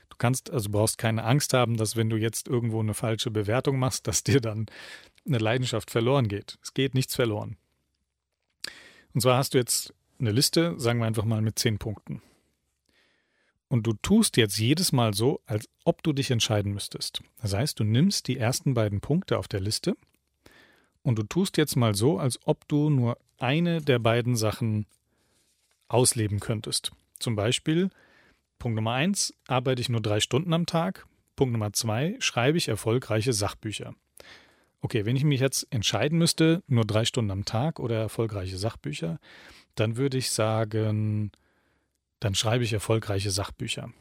Du 0.08 0.16
kannst, 0.18 0.50
also 0.50 0.70
brauchst 0.70 0.98
keine 0.98 1.24
Angst 1.24 1.54
haben, 1.54 1.76
dass 1.76 1.96
wenn 1.96 2.10
du 2.10 2.16
jetzt 2.16 2.48
irgendwo 2.48 2.80
eine 2.80 2.94
falsche 2.94 3.30
Bewertung 3.30 3.78
machst, 3.78 4.06
dass 4.06 4.22
dir 4.24 4.40
dann 4.40 4.66
eine 5.26 5.38
Leidenschaft 5.38 5.90
verloren 5.90 6.28
geht. 6.28 6.58
Es 6.62 6.74
geht 6.74 6.94
nichts 6.94 7.14
verloren. 7.14 7.56
Und 9.12 9.20
zwar 9.20 9.38
hast 9.38 9.54
du 9.54 9.58
jetzt 9.58 9.94
eine 10.18 10.32
Liste, 10.32 10.78
sagen 10.78 10.98
wir 10.98 11.06
einfach 11.06 11.24
mal 11.24 11.42
mit 11.42 11.58
zehn 11.58 11.78
Punkten. 11.78 12.22
Und 13.68 13.86
du 13.86 13.94
tust 13.94 14.36
jetzt 14.36 14.58
jedes 14.58 14.92
Mal 14.92 15.14
so, 15.14 15.40
als 15.46 15.68
ob 15.84 16.02
du 16.02 16.12
dich 16.12 16.30
entscheiden 16.30 16.72
müsstest. 16.72 17.22
Das 17.40 17.54
heißt, 17.54 17.80
du 17.80 17.84
nimmst 17.84 18.28
die 18.28 18.38
ersten 18.38 18.74
beiden 18.74 19.00
Punkte 19.00 19.38
auf 19.38 19.48
der 19.48 19.60
Liste 19.60 19.96
und 21.02 21.18
du 21.18 21.22
tust 21.22 21.56
jetzt 21.56 21.76
mal 21.76 21.94
so, 21.94 22.18
als 22.18 22.38
ob 22.46 22.66
du 22.68 22.90
nur 22.90 23.18
eine 23.38 23.80
der 23.80 23.98
beiden 23.98 24.36
Sachen 24.36 24.86
ausleben 25.88 26.40
könntest. 26.40 26.92
Zum 27.18 27.36
Beispiel, 27.36 27.90
Punkt 28.58 28.76
Nummer 28.76 28.92
eins, 28.92 29.34
arbeite 29.46 29.80
ich 29.80 29.88
nur 29.88 30.00
drei 30.00 30.20
Stunden 30.20 30.52
am 30.52 30.66
Tag. 30.66 31.06
Punkt 31.36 31.52
Nummer 31.52 31.72
zwei, 31.72 32.16
schreibe 32.20 32.58
ich 32.58 32.68
erfolgreiche 32.68 33.32
Sachbücher. 33.32 33.94
Okay, 34.80 35.06
wenn 35.06 35.16
ich 35.16 35.24
mich 35.24 35.40
jetzt 35.40 35.66
entscheiden 35.70 36.18
müsste, 36.18 36.62
nur 36.66 36.84
drei 36.84 37.04
Stunden 37.04 37.30
am 37.30 37.44
Tag 37.44 37.80
oder 37.80 37.96
erfolgreiche 37.96 38.58
Sachbücher, 38.58 39.18
dann 39.74 39.96
würde 39.96 40.18
ich 40.18 40.30
sagen, 40.30 41.32
dann 42.25 42.35
schreibe 42.35 42.64
ich 42.64 42.72
erfolgreiche 42.72 43.31
Sachbücher. 43.31 43.93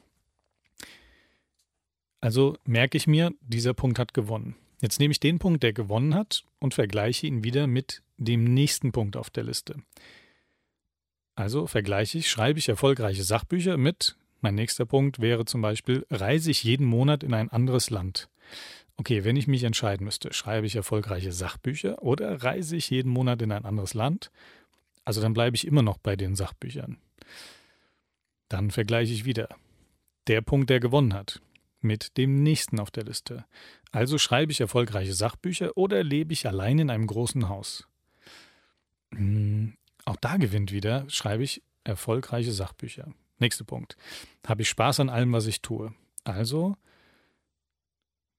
Also 2.22 2.58
merke 2.64 2.96
ich 2.96 3.06
mir, 3.06 3.34
dieser 3.42 3.74
Punkt 3.74 4.00
hat 4.00 4.14
gewonnen. 4.14 4.56
Jetzt 4.80 5.02
nehme 5.02 5.12
ich 5.12 5.20
den 5.20 5.40
Punkt, 5.40 5.62
der 5.62 5.74
gewonnen 5.74 6.16
hat, 6.16 6.46
und 6.60 6.74
vergleiche 6.74 7.28
ihn 7.28 7.44
wieder 7.44 7.68
mit 7.68 8.02
dem 8.16 8.46
nächsten 8.46 8.94
Punkt 8.94 9.18
auf 9.18 9.30
der 9.30 9.44
Liste. 9.44 9.76
Also 11.36 11.68
vergleiche 11.68 12.18
ich, 12.18 12.30
schreibe 12.30 12.60
ich 12.60 12.70
erfolgreiche 12.70 13.26
Sachbücher 13.26 13.76
mit, 13.76 14.16
mein 14.40 14.56
nächster 14.56 14.86
Punkt 14.86 15.20
wäre 15.20 15.44
zum 15.44 15.62
Beispiel, 15.62 16.06
reise 16.10 16.50
ich 16.50 16.64
jeden 16.64 16.86
Monat 16.86 17.24
in 17.24 17.34
ein 17.34 17.50
anderes 17.50 17.90
Land. 17.90 18.30
Okay, 18.96 19.26
wenn 19.26 19.36
ich 19.36 19.48
mich 19.48 19.66
entscheiden 19.66 20.06
müsste, 20.06 20.32
schreibe 20.32 20.66
ich 20.66 20.78
erfolgreiche 20.78 21.34
Sachbücher 21.34 22.02
oder 22.02 22.42
reise 22.42 22.78
ich 22.78 22.90
jeden 22.90 23.12
Monat 23.12 23.42
in 23.42 23.52
ein 23.52 23.66
anderes 23.66 23.94
Land? 23.94 24.32
Also 25.04 25.20
dann 25.20 25.34
bleibe 25.34 25.58
ich 25.58 25.68
immer 25.68 25.82
noch 25.82 25.98
bei 25.98 26.16
den 26.16 26.38
Sachbüchern. 26.38 27.00
Dann 28.54 28.70
vergleiche 28.70 29.12
ich 29.12 29.26
wieder. 29.26 29.50
Der 30.28 30.42
Punkt, 30.42 30.70
der 30.70 30.80
gewonnen 30.80 31.16
hat, 31.16 31.42
mit 31.82 32.18
dem 32.18 32.44
nächsten 32.44 32.80
auf 32.80 32.92
der 32.92 33.04
Liste. 33.04 33.46
Also 33.92 34.20
schreibe 34.20 34.52
ich 34.52 34.62
erfolgreiche 34.62 35.16
Sachbücher 35.16 35.76
oder 35.76 36.04
lebe 36.04 36.34
ich 36.34 36.46
allein 36.46 36.78
in 36.78 36.92
einem 36.92 37.08
großen 37.08 37.50
Haus? 37.50 37.88
Hm, 39.10 39.74
auch 40.06 40.18
da 40.18 40.38
gewinnt 40.38 40.72
wieder, 40.72 41.10
schreibe 41.10 41.42
ich 41.42 41.64
erfolgreiche 41.84 42.52
Sachbücher. 42.52 43.12
Nächster 43.40 43.64
Punkt. 43.64 43.98
Habe 44.46 44.62
ich 44.62 44.70
Spaß 44.70 45.00
an 45.00 45.10
allem, 45.10 45.34
was 45.34 45.48
ich 45.48 45.64
tue? 45.64 45.92
Also 46.24 46.78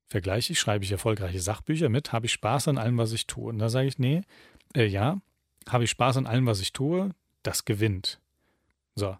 vergleiche 0.06 0.52
ich, 0.52 0.60
schreibe 0.60 0.84
ich 0.84 0.92
erfolgreiche 0.92 1.40
Sachbücher 1.40 1.88
mit, 1.88 2.12
habe 2.12 2.26
ich 2.26 2.32
Spaß 2.32 2.68
an 2.68 2.78
allem, 2.78 2.98
was 2.98 3.10
ich 3.10 3.26
tue? 3.26 3.48
Und 3.48 3.58
da 3.58 3.68
sage 3.68 3.88
ich, 3.88 3.98
nee, 3.98 4.22
äh, 4.76 4.86
ja, 4.86 5.20
habe 5.68 5.82
ich 5.82 5.90
Spaß 5.90 6.18
an 6.18 6.26
allem, 6.26 6.46
was 6.46 6.60
ich 6.60 6.72
tue? 6.72 7.10
Das 7.42 7.64
gewinnt. 7.64 8.20
So. 8.94 9.16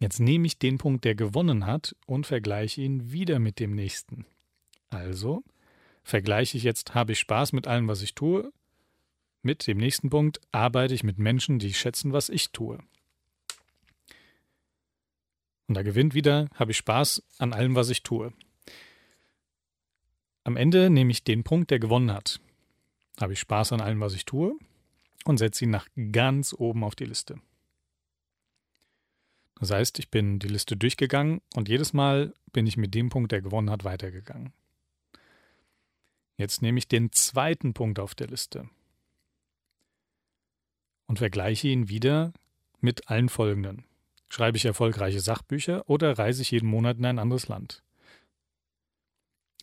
Jetzt 0.00 0.18
nehme 0.18 0.46
ich 0.46 0.58
den 0.58 0.78
Punkt, 0.78 1.04
der 1.04 1.14
gewonnen 1.14 1.66
hat, 1.66 1.94
und 2.06 2.26
vergleiche 2.26 2.80
ihn 2.80 3.12
wieder 3.12 3.38
mit 3.38 3.60
dem 3.60 3.74
nächsten. 3.74 4.24
Also 4.88 5.44
vergleiche 6.02 6.56
ich 6.56 6.64
jetzt, 6.64 6.94
habe 6.94 7.12
ich 7.12 7.20
Spaß 7.20 7.52
mit 7.52 7.66
allem, 7.66 7.86
was 7.86 8.00
ich 8.00 8.14
tue? 8.14 8.50
Mit 9.42 9.66
dem 9.66 9.76
nächsten 9.76 10.08
Punkt 10.10 10.40
arbeite 10.52 10.94
ich 10.94 11.04
mit 11.04 11.18
Menschen, 11.18 11.58
die 11.58 11.74
schätzen, 11.74 12.12
was 12.12 12.30
ich 12.30 12.50
tue. 12.50 12.78
Und 15.68 15.74
da 15.74 15.82
gewinnt 15.82 16.14
wieder, 16.14 16.48
habe 16.54 16.72
ich 16.72 16.78
Spaß 16.78 17.22
an 17.38 17.52
allem, 17.52 17.74
was 17.74 17.90
ich 17.90 18.02
tue. 18.02 18.32
Am 20.44 20.56
Ende 20.56 20.88
nehme 20.88 21.10
ich 21.10 21.24
den 21.24 21.44
Punkt, 21.44 21.70
der 21.70 21.78
gewonnen 21.78 22.12
hat. 22.12 22.40
Habe 23.20 23.34
ich 23.34 23.40
Spaß 23.40 23.72
an 23.72 23.82
allem, 23.82 24.00
was 24.00 24.14
ich 24.14 24.24
tue 24.24 24.58
und 25.24 25.36
setze 25.36 25.64
ihn 25.64 25.70
nach 25.70 25.86
ganz 26.10 26.54
oben 26.54 26.84
auf 26.84 26.96
die 26.96 27.04
Liste. 27.04 27.38
Das 29.60 29.70
heißt, 29.70 29.98
ich 29.98 30.10
bin 30.10 30.38
die 30.38 30.48
Liste 30.48 30.76
durchgegangen 30.76 31.42
und 31.54 31.68
jedes 31.68 31.92
Mal 31.92 32.32
bin 32.52 32.66
ich 32.66 32.78
mit 32.78 32.94
dem 32.94 33.10
Punkt, 33.10 33.30
der 33.30 33.42
gewonnen 33.42 33.70
hat, 33.70 33.84
weitergegangen. 33.84 34.52
Jetzt 36.38 36.62
nehme 36.62 36.78
ich 36.78 36.88
den 36.88 37.12
zweiten 37.12 37.74
Punkt 37.74 37.98
auf 37.98 38.14
der 38.14 38.28
Liste 38.28 38.68
und 41.06 41.18
vergleiche 41.18 41.68
ihn 41.68 41.90
wieder 41.90 42.32
mit 42.80 43.08
allen 43.08 43.28
folgenden. 43.28 43.84
Schreibe 44.30 44.56
ich 44.56 44.64
erfolgreiche 44.64 45.20
Sachbücher 45.20 45.88
oder 45.90 46.18
reise 46.18 46.40
ich 46.40 46.50
jeden 46.52 46.68
Monat 46.68 46.96
in 46.96 47.04
ein 47.04 47.18
anderes 47.18 47.48
Land? 47.48 47.82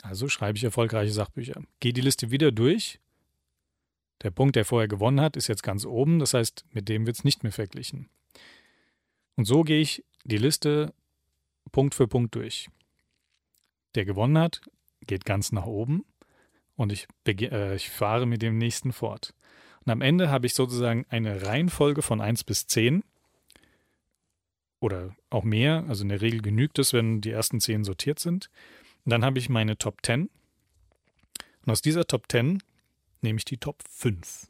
Also 0.03 0.29
schreibe 0.29 0.57
ich 0.57 0.63
erfolgreiche 0.63 1.11
Sachbücher. 1.11 1.63
Gehe 1.79 1.93
die 1.93 2.01
Liste 2.01 2.29
wieder 2.29 2.51
durch. 2.51 2.99
Der 4.21 4.29
Punkt, 4.29 4.55
der 4.55 4.65
vorher 4.65 4.87
gewonnen 4.87 5.21
hat, 5.21 5.35
ist 5.35 5.47
jetzt 5.47 5.63
ganz 5.63 5.85
oben, 5.85 6.19
das 6.19 6.35
heißt, 6.35 6.65
mit 6.71 6.87
dem 6.87 7.07
wird 7.07 7.17
es 7.17 7.23
nicht 7.23 7.41
mehr 7.41 7.51
verglichen. 7.51 8.09
Und 9.37 9.45
so 9.45 9.63
gehe 9.63 9.79
ich 9.79 10.03
die 10.25 10.37
Liste 10.37 10.93
Punkt 11.71 11.95
für 11.95 12.07
Punkt 12.07 12.35
durch. 12.35 12.69
Der 13.95 14.03
gewonnen 14.03 14.37
hat, 14.37 14.61
geht 15.05 15.25
ganz 15.25 15.51
nach 15.51 15.65
oben 15.65 16.05
und 16.75 16.91
ich, 16.91 17.07
äh, 17.25 17.75
ich 17.75 17.89
fahre 17.89 18.25
mit 18.25 18.41
dem 18.41 18.57
nächsten 18.57 18.91
fort. 18.91 19.33
Und 19.85 19.91
am 19.91 20.01
Ende 20.01 20.29
habe 20.29 20.47
ich 20.47 20.53
sozusagen 20.53 21.05
eine 21.09 21.43
Reihenfolge 21.43 22.01
von 22.01 22.19
1 22.19 22.43
bis 22.43 22.67
10 22.67 23.03
oder 24.79 25.15
auch 25.29 25.43
mehr. 25.43 25.85
Also 25.87 26.03
in 26.03 26.09
der 26.09 26.21
Regel 26.21 26.41
genügt 26.41 26.79
es, 26.79 26.91
wenn 26.93 27.21
die 27.21 27.31
ersten 27.31 27.61
10 27.61 27.83
sortiert 27.83 28.19
sind. 28.19 28.49
Und 29.05 29.11
dann 29.11 29.23
habe 29.23 29.39
ich 29.39 29.49
meine 29.49 29.77
Top 29.77 29.99
10. 30.03 30.29
Und 31.65 31.71
aus 31.71 31.81
dieser 31.81 32.05
Top 32.05 32.25
10 32.29 32.61
nehme 33.21 33.37
ich 33.37 33.45
die 33.45 33.57
Top 33.57 33.83
5. 33.89 34.47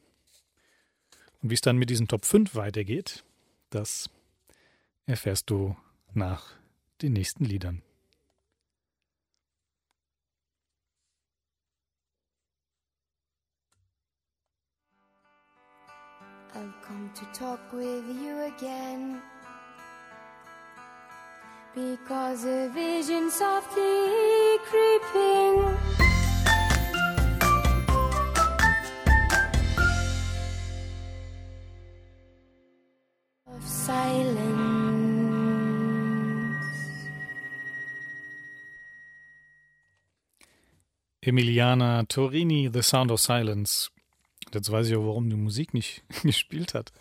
Und 1.42 1.50
wie 1.50 1.56
es 1.56 1.62
dann 1.62 1.78
mit 1.78 1.90
diesen 1.90 2.08
Top 2.08 2.26
5 2.26 2.56
weitergeht, 2.56 3.24
das 3.70 4.10
erfährst 5.08 5.50
du 5.50 5.76
nach 6.14 6.52
den 7.02 7.14
nächsten 7.14 7.46
Liedern. 7.46 7.82
I've 16.54 16.74
come 16.82 17.12
to 17.14 17.26
talk 17.34 17.60
with 17.72 18.04
you 18.08 18.52
again. 18.56 19.22
Because 21.76 22.46
a 22.46 22.70
vision 22.70 23.30
softly 23.30 24.58
creeping. 24.66 25.77
Emiliana 41.28 42.06
Torini, 42.08 42.70
The 42.72 42.82
Sound 42.82 43.12
of 43.12 43.20
Silence. 43.20 43.90
Jetzt 44.54 44.72
weiß 44.72 44.88
ich 44.88 44.96
auch, 44.96 45.06
warum 45.06 45.30
die 45.30 45.36
Musik 45.36 45.74
nicht 45.74 46.02
gespielt 46.24 46.74
hat. 46.74 46.94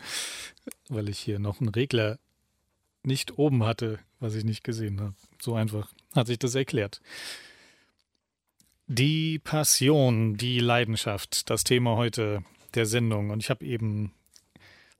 Weil 0.89 1.07
ich 1.07 1.17
hier 1.17 1.39
noch 1.39 1.61
einen 1.61 1.69
Regler 1.69 2.19
nicht 3.03 3.37
oben 3.37 3.63
hatte, 3.63 3.99
was 4.19 4.35
ich 4.35 4.43
nicht 4.43 4.65
gesehen 4.65 4.99
habe. 4.99 5.13
So 5.39 5.55
einfach 5.55 5.93
hat 6.13 6.27
sich 6.27 6.39
das 6.39 6.55
erklärt. 6.55 6.99
Die 8.87 9.39
Passion, 9.39 10.35
die 10.35 10.59
Leidenschaft, 10.59 11.49
das 11.49 11.63
Thema 11.63 11.95
heute 11.95 12.43
der 12.73 12.85
Sendung. 12.85 13.29
Und 13.29 13.41
ich 13.41 13.49
habe 13.49 13.65
eben 13.65 14.11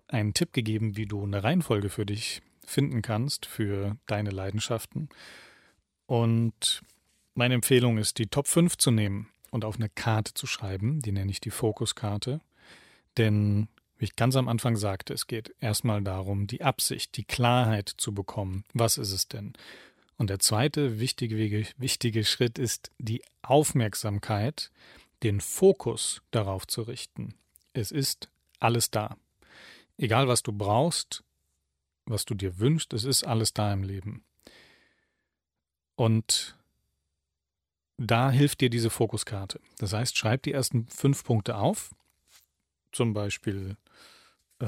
einen 0.07 0.33
Tipp 0.33 0.53
gegeben, 0.53 0.95
wie 0.95 1.05
du 1.05 1.21
eine 1.21 1.43
Reihenfolge 1.43 1.89
für 1.89 2.05
dich 2.05 2.41
finden 2.65 3.01
kannst, 3.01 3.45
für 3.45 3.97
deine 4.05 4.29
Leidenschaften. 4.29 5.09
Und 6.05 6.81
meine 7.37 7.53
Empfehlung 7.53 7.97
ist, 7.97 8.17
die 8.17 8.27
Top 8.27 8.47
5 8.47 8.77
zu 8.77 8.91
nehmen 8.91 9.29
und 9.51 9.63
auf 9.63 9.75
eine 9.75 9.89
Karte 9.89 10.33
zu 10.33 10.47
schreiben. 10.47 11.01
Die 11.01 11.11
nenne 11.11 11.31
ich 11.31 11.39
die 11.39 11.51
Fokuskarte. 11.51 12.41
Denn, 13.17 13.67
wie 13.97 14.05
ich 14.05 14.15
ganz 14.15 14.35
am 14.35 14.47
Anfang 14.47 14.75
sagte, 14.75 15.13
es 15.13 15.27
geht 15.27 15.55
erstmal 15.59 16.01
darum, 16.01 16.47
die 16.47 16.63
Absicht, 16.63 17.15
die 17.17 17.23
Klarheit 17.23 17.89
zu 17.97 18.13
bekommen. 18.13 18.63
Was 18.73 18.97
ist 18.97 19.11
es 19.11 19.27
denn? 19.27 19.53
Und 20.17 20.29
der 20.29 20.39
zweite 20.39 20.99
wichtige, 20.99 21.67
wichtige 21.77 22.23
Schritt 22.25 22.57
ist, 22.57 22.91
die 22.97 23.21
Aufmerksamkeit, 23.43 24.71
den 25.23 25.41
Fokus 25.41 26.21
darauf 26.31 26.67
zu 26.67 26.81
richten. 26.81 27.35
Es 27.73 27.91
ist 27.91 28.29
alles 28.59 28.89
da. 28.89 29.17
Egal, 29.97 30.27
was 30.27 30.43
du 30.43 30.51
brauchst, 30.51 31.23
was 32.05 32.25
du 32.25 32.33
dir 32.33 32.59
wünschst, 32.59 32.93
es 32.93 33.03
ist 33.03 33.25
alles 33.25 33.53
da 33.53 33.71
im 33.73 33.83
Leben. 33.83 34.23
Und 35.95 36.57
da 37.97 38.31
hilft 38.31 38.61
dir 38.61 38.69
diese 38.69 38.89
Fokuskarte. 38.89 39.59
Das 39.79 39.93
heißt, 39.93 40.17
schreib 40.17 40.43
die 40.43 40.53
ersten 40.53 40.87
fünf 40.87 41.23
Punkte 41.23 41.57
auf. 41.57 41.91
Zum 42.91 43.13
Beispiel, 43.13 43.75
äh, 44.59 44.67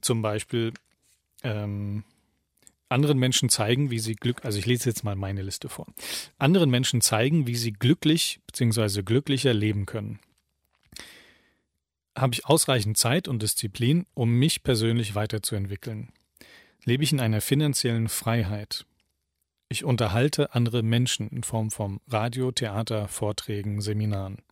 zum 0.00 0.22
Beispiel, 0.22 0.72
ähm, 1.42 2.04
anderen 2.88 3.18
Menschen 3.18 3.48
zeigen, 3.48 3.90
wie 3.90 4.00
sie 4.00 4.16
Glück, 4.16 4.44
also 4.44 4.58
ich 4.58 4.66
lese 4.66 4.90
jetzt 4.90 5.04
mal 5.04 5.14
meine 5.14 5.42
Liste 5.42 5.68
vor. 5.68 5.86
Anderen 6.38 6.70
Menschen 6.70 7.00
zeigen, 7.00 7.46
wie 7.46 7.54
sie 7.54 7.72
glücklich 7.72 8.40
bzw. 8.48 9.02
glücklicher 9.02 9.54
leben 9.54 9.86
können. 9.86 10.18
Habe 12.16 12.34
ich 12.34 12.46
ausreichend 12.46 12.98
Zeit 12.98 13.28
und 13.28 13.42
Disziplin, 13.42 14.06
um 14.14 14.32
mich 14.32 14.64
persönlich 14.64 15.14
weiterzuentwickeln? 15.14 16.12
Lebe 16.84 17.04
ich 17.04 17.12
in 17.12 17.20
einer 17.20 17.40
finanziellen 17.40 18.08
Freiheit? 18.08 18.86
Ich 19.72 19.84
unterhalte 19.84 20.52
andere 20.52 20.82
Menschen 20.82 21.28
in 21.28 21.44
Form 21.44 21.70
von 21.70 22.00
Radio, 22.08 22.50
Theater, 22.50 23.06
Vorträgen, 23.06 23.80
Seminaren. 23.80 24.42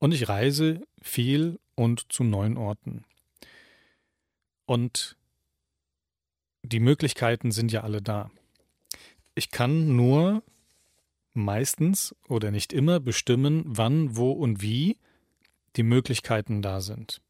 Und 0.00 0.12
ich 0.12 0.28
reise 0.28 0.82
viel 1.00 1.60
und 1.76 2.12
zu 2.12 2.24
neuen 2.24 2.56
Orten. 2.56 3.04
Und 4.66 5.16
die 6.64 6.80
Möglichkeiten 6.80 7.52
sind 7.52 7.70
ja 7.70 7.82
alle 7.82 8.02
da. 8.02 8.32
Ich 9.36 9.52
kann 9.52 9.94
nur 9.94 10.42
meistens 11.34 12.12
oder 12.26 12.50
nicht 12.50 12.72
immer 12.72 12.98
bestimmen, 12.98 13.62
wann, 13.64 14.16
wo 14.16 14.32
und 14.32 14.60
wie 14.60 14.98
die 15.76 15.84
Möglichkeiten 15.84 16.62
da 16.62 16.80
sind. 16.80 17.22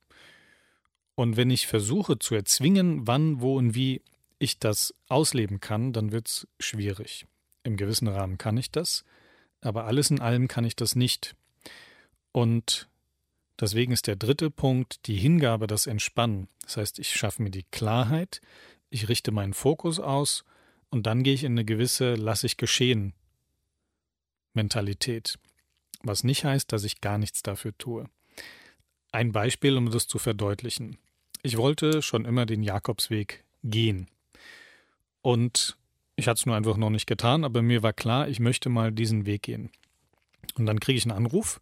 Und 1.14 1.36
wenn 1.36 1.50
ich 1.50 1.66
versuche 1.66 2.18
zu 2.18 2.34
erzwingen, 2.34 3.06
wann, 3.06 3.42
wo 3.42 3.58
und 3.58 3.74
wie 3.74 4.00
ich 4.43 4.59
das 4.59 4.95
ausleben 5.09 5.61
kann, 5.61 5.93
dann 5.93 6.12
wird 6.12 6.28
es 6.28 6.49
schwierig. 6.61 7.26
Im 7.62 7.76
gewissen 7.76 8.09
Rahmen 8.09 8.38
kann 8.38 8.57
ich 8.57 8.70
das, 8.70 9.05
aber 9.61 9.84
alles 9.84 10.11
in 10.11 10.20
allem 10.20 10.49
kann 10.49 10.64
ich 10.64 10.76
das 10.76 10.97
nicht. 10.97 11.36
Und 12.32 12.88
Deswegen 13.62 13.93
ist 13.93 14.09
der 14.09 14.16
dritte 14.16 14.51
Punkt 14.51 15.07
die 15.07 15.16
Hingabe, 15.16 15.68
das 15.68 15.86
Entspannen. 15.86 16.49
Das 16.62 16.78
heißt, 16.78 16.99
ich 16.99 17.12
schaffe 17.12 17.43
mir 17.43 17.51
die 17.51 17.62
Klarheit, 17.62 18.40
ich 18.90 19.09
richte 19.09 19.30
meinen 19.30 19.55
Fokus 19.55 20.01
aus 20.01 20.45
und 20.90 21.07
dann 21.07 21.22
gehe 21.22 21.34
ich 21.34 21.45
in 21.45 21.53
eine 21.53 21.64
gewisse 21.64 22.14
Lass 22.14 22.43
ich 22.43 22.57
geschehen 22.57 23.14
Mentalität. 24.53 25.38
Was 26.03 26.24
nicht 26.24 26.45
heißt, 26.45 26.72
dass 26.72 26.82
ich 26.82 27.01
gar 27.01 27.18
nichts 27.18 27.45
dafür 27.45 27.72
tue. 27.78 28.11
Ein 29.12 29.30
Beispiel, 29.30 29.76
um 29.76 29.90
das 29.93 30.09
zu 30.09 30.18
verdeutlichen. 30.18 30.99
Ich 31.43 31.57
wollte 31.57 32.03
schon 32.03 32.24
immer 32.24 32.47
den 32.47 32.64
Jakobsweg 32.64 33.45
gehen. 33.62 34.09
Und 35.23 35.77
ich 36.16 36.29
hatte 36.29 36.41
es 36.41 36.47
nur 36.47 36.57
einfach 36.57 36.77
noch 36.77 36.91
nicht 36.91 37.07
getan, 37.07 37.45
aber 37.45 37.62
mir 37.62 37.83
war 37.83 37.93
klar, 37.93 38.29
ich 38.29 38.41
möchte 38.41 38.68
mal 38.68 38.93
diesen 38.93 39.25
Weg 39.25 39.43
gehen. 39.43 39.70
Und 40.57 40.66
dann 40.66 40.81
kriege 40.81 40.99
ich 40.99 41.05
einen 41.05 41.16
Anruf 41.16 41.61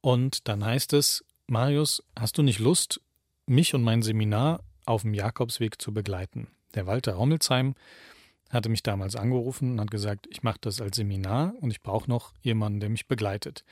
und 0.00 0.48
dann 0.48 0.64
heißt 0.64 0.92
es, 0.92 1.24
Marius, 1.46 2.02
hast 2.18 2.38
du 2.38 2.42
nicht 2.42 2.58
Lust, 2.58 3.00
mich 3.46 3.74
und 3.74 3.82
mein 3.82 4.02
Seminar 4.02 4.62
auf 4.84 5.02
dem 5.02 5.14
Jakobsweg 5.14 5.80
zu 5.80 5.92
begleiten? 5.92 6.48
Der 6.74 6.86
Walter 6.86 7.18
Hommelsheim 7.18 7.74
hatte 8.50 8.68
mich 8.68 8.82
damals 8.82 9.16
angerufen 9.16 9.72
und 9.72 9.80
hat 9.80 9.90
gesagt, 9.90 10.26
ich 10.30 10.42
mache 10.42 10.58
das 10.60 10.80
als 10.80 10.96
Seminar 10.96 11.54
und 11.60 11.70
ich 11.70 11.82
brauche 11.82 12.08
noch 12.08 12.32
jemanden, 12.42 12.80
der 12.80 12.88
mich 12.88 13.06
begleitet. 13.06 13.64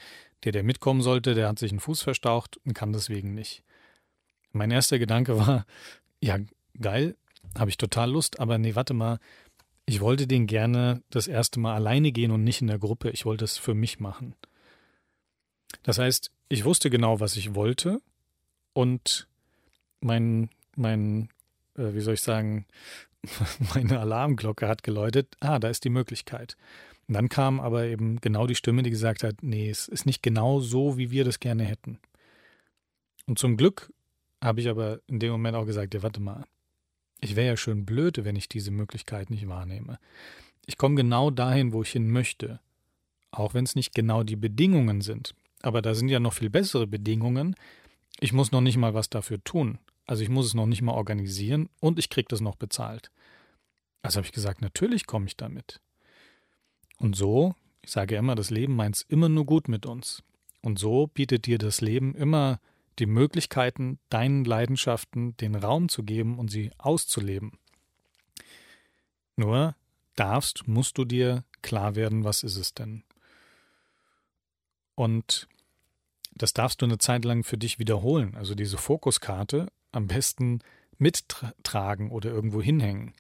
Der, 0.43 0.53
der 0.53 0.65
mitkommen 0.65 1.03
sollte, 1.03 1.35
der 1.35 1.49
hat 1.49 1.59
sich 1.59 1.71
einen 1.71 1.81
Fuß 1.81 2.03
verstaucht 2.03 2.59
und 2.65 2.75
kann 2.75 2.93
deswegen 2.93 3.35
nicht. 3.35 3.63
Mein 4.53 4.71
erster 4.71 4.99
Gedanke 4.99 5.39
war, 5.39 5.67
ja, 6.21 6.39
geil, 6.81 7.17
habe 7.59 7.71
ich 7.71 7.77
total 7.77 8.11
Lust, 8.11 8.41
aber 8.41 8.59
nee, 8.59 8.75
warte 8.75 8.95
mal, 8.95 9.19
ich 9.87 10.01
wollte 10.01 10.27
den 10.27 10.47
gerne 10.47 11.03
das 11.11 11.27
erste 11.27 11.61
Mal 11.61 11.75
alleine 11.75 12.13
gehen 12.13 12.31
und 12.31 12.45
nicht 12.45 12.61
in 12.61 12.69
der 12.69 12.79
Gruppe. 12.79 13.11
Ich 13.11 13.27
wollte 13.27 13.45
es 13.45 13.59
für 13.59 13.75
mich 13.75 14.01
machen. 14.01 14.35
Das 15.83 15.99
heißt, 15.99 16.31
ich 16.49 16.65
wusste 16.65 16.91
genau, 16.91 17.21
was 17.21 17.37
ich 17.37 17.55
wollte 17.55 18.01
und 18.73 19.29
mein, 20.01 20.51
mein, 20.77 21.29
äh, 21.77 21.95
wie 21.95 22.01
soll 22.01 22.15
ich 22.15 22.23
sagen, 22.23 22.67
meine 23.75 24.01
Alarmglocke 24.01 24.69
hat 24.69 24.83
geläutet, 24.83 25.37
ah, 25.41 25.59
da 25.59 25.69
ist 25.69 25.85
die 25.85 25.91
Möglichkeit. 25.91 26.57
Und 27.07 27.15
dann 27.15 27.29
kam 27.29 27.61
aber 27.61 27.85
eben 27.85 28.21
genau 28.21 28.47
die 28.47 28.55
Stimme, 28.55 28.83
die 28.83 28.91
gesagt 28.91 29.23
hat, 29.23 29.43
nee, 29.43 29.69
es 29.69 29.89
ist 29.89 30.07
nicht 30.07 30.23
genau 30.23 30.61
so, 30.61 30.97
wie 30.97 31.11
wir 31.11 31.25
das 31.25 31.41
gerne 31.41 31.65
hätten. 31.65 31.99
Und 33.27 33.39
zum 33.39 33.57
Glück 33.57 33.93
habe 34.43 34.61
ich 34.61 34.69
aber 34.69 35.01
in 35.07 35.19
dem 35.19 35.33
Moment 35.33 35.57
auch 35.57 35.67
gesagt, 35.67 35.95
ja, 35.95 36.03
warte 36.03 36.21
mal, 36.21 36.45
ich 37.25 37.37
wäre 37.37 37.49
ja 37.49 37.57
schön 37.57 37.87
blöd, 37.87 38.25
wenn 38.25 38.37
ich 38.37 38.51
diese 38.51 38.71
Möglichkeit 38.71 39.31
nicht 39.31 39.49
wahrnehme. 39.49 39.99
Ich 40.67 40.77
komme 40.77 40.95
genau 40.95 41.31
dahin, 41.31 41.73
wo 41.73 41.83
ich 41.83 41.91
hin 41.91 42.11
möchte, 42.11 42.61
auch 43.31 43.55
wenn 43.55 43.65
es 43.65 43.75
nicht 43.75 43.95
genau 43.95 44.23
die 44.23 44.37
Bedingungen 44.37 45.01
sind. 45.01 45.35
Aber 45.63 45.81
da 45.81 45.95
sind 45.95 46.09
ja 46.09 46.21
noch 46.21 46.35
viel 46.35 46.51
bessere 46.51 46.87
Bedingungen. 46.87 47.57
Ich 48.21 48.35
muss 48.35 48.53
noch 48.53 48.61
nicht 48.61 48.77
mal 48.77 48.93
was 48.93 49.09
dafür 49.09 49.43
tun. 49.43 49.79
Also 50.07 50.23
ich 50.23 50.29
muss 50.29 50.45
es 50.45 50.55
noch 50.55 50.67
nicht 50.67 50.83
mal 50.83 50.93
organisieren 50.93 51.71
und 51.81 51.99
ich 51.99 52.11
kriege 52.11 52.29
das 52.29 52.43
noch 52.43 52.57
bezahlt. 52.57 53.11
Also 54.03 54.19
habe 54.19 54.27
ich 54.27 54.33
gesagt, 54.33 54.61
natürlich 54.61 55.07
komme 55.07 55.27
ich 55.27 55.37
damit. 55.39 55.81
Und 56.99 57.17
so, 57.17 57.55
ich 57.81 57.91
sage 57.91 58.15
ja 58.15 58.19
immer, 58.21 58.35
das 58.35 58.51
Leben 58.51 58.77
meint 58.77 58.97
es 58.97 59.03
immer 59.03 59.31
nur 59.31 59.47
gut 59.47 59.67
mit 59.67 59.87
uns. 59.87 60.23
Und 60.61 60.79
so 60.79 61.07
bietet 61.07 61.47
dir 61.47 61.57
das 61.57 61.81
Leben 61.81 62.15
immer 62.15 62.61
die 62.99 63.07
Möglichkeiten, 63.07 63.99
deinen 64.09 64.45
Leidenschaften 64.45 65.37
den 65.37 65.55
Raum 65.55 65.89
zu 65.89 66.03
geben 66.03 66.39
und 66.39 66.51
sie 66.51 66.71
auszuleben. 66.79 67.59
Nur 69.37 69.75
darfst, 70.17 70.69
musst 70.69 70.99
du 70.99 71.05
dir 71.05 71.45
klar 71.63 71.97
werden, 71.97 72.25
was 72.25 72.43
ist 72.43 72.57
es 72.57 72.75
denn? 72.75 73.03
Und 74.95 75.49
das 76.35 76.53
darfst 76.53 76.83
du 76.83 76.87
eine 76.87 76.99
Zeit 76.99 77.25
lang 77.25 77.45
für 77.45 77.59
dich 77.59 77.79
wiederholen. 77.79 78.37
Also 78.37 78.55
diese 78.55 78.77
Fokuskarte 78.77 79.69
am 79.93 80.07
besten 80.07 80.61
mittragen 80.99 82.11
oder 82.11 82.31
irgendwo 82.31 82.63
hinhängen. 82.63 83.15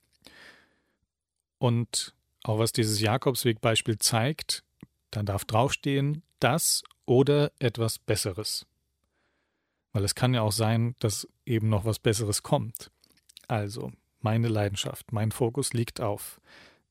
Und 1.58 2.14
auch 2.42 2.58
was 2.58 2.72
dieses 2.72 3.00
Jakobsweg-Beispiel 3.00 3.98
zeigt, 3.98 4.62
da 5.10 5.22
darf 5.22 5.44
draufstehen, 5.44 6.22
das 6.40 6.82
oder 7.06 7.52
etwas 7.58 7.98
Besseres. 7.98 8.66
Weil 9.94 10.04
es 10.04 10.14
kann 10.14 10.34
ja 10.34 10.42
auch 10.42 10.52
sein, 10.52 10.96
dass 10.98 11.26
eben 11.46 11.70
noch 11.70 11.86
was 11.86 11.98
Besseres 11.98 12.42
kommt. 12.42 12.90
Also, 13.48 13.92
meine 14.20 14.48
Leidenschaft, 14.48 15.12
mein 15.12 15.30
Fokus 15.30 15.72
liegt 15.72 16.00
auf 16.00 16.40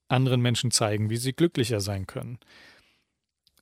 anderen 0.08 0.42
Menschen 0.42 0.72
zeigen, 0.72 1.10
wie 1.10 1.18
sie 1.18 1.34
glücklicher 1.34 1.82
sein 1.82 2.08
können. 2.08 2.40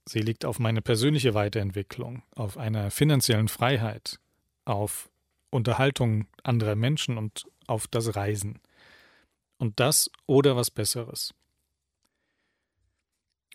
Sie 0.05 0.19
liegt 0.19 0.45
auf 0.45 0.59
meine 0.59 0.81
persönliche 0.81 1.33
Weiterentwicklung, 1.33 2.23
auf 2.35 2.57
einer 2.57 2.91
finanziellen 2.91 3.47
Freiheit, 3.47 4.19
auf 4.65 5.09
Unterhaltung 5.49 6.27
anderer 6.43 6.75
Menschen 6.75 7.17
und 7.17 7.45
auf 7.67 7.87
das 7.87 8.15
Reisen. 8.15 8.59
Und 9.57 9.79
das 9.79 10.11
oder 10.27 10.55
was 10.55 10.69
Besseres. 10.69 11.33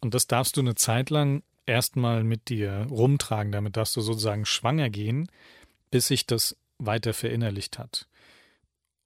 Und 0.01 0.15
das 0.15 0.27
darfst 0.27 0.57
du 0.57 0.61
eine 0.61 0.75
Zeit 0.75 1.11
lang 1.11 1.43
erstmal 1.65 2.25
mit 2.25 2.49
dir 2.49 2.87
rumtragen, 2.91 3.53
damit 3.53 3.77
darfst 3.77 3.97
du 3.97 4.01
sozusagen 4.01 4.47
schwanger 4.47 4.91
gehen, 4.91 5.29
bis 5.91 6.09
sich 6.09 6.27
das 6.27 6.57
weiter 6.79 7.15
verinnerlicht 7.15 7.79
hat. 7.79 8.09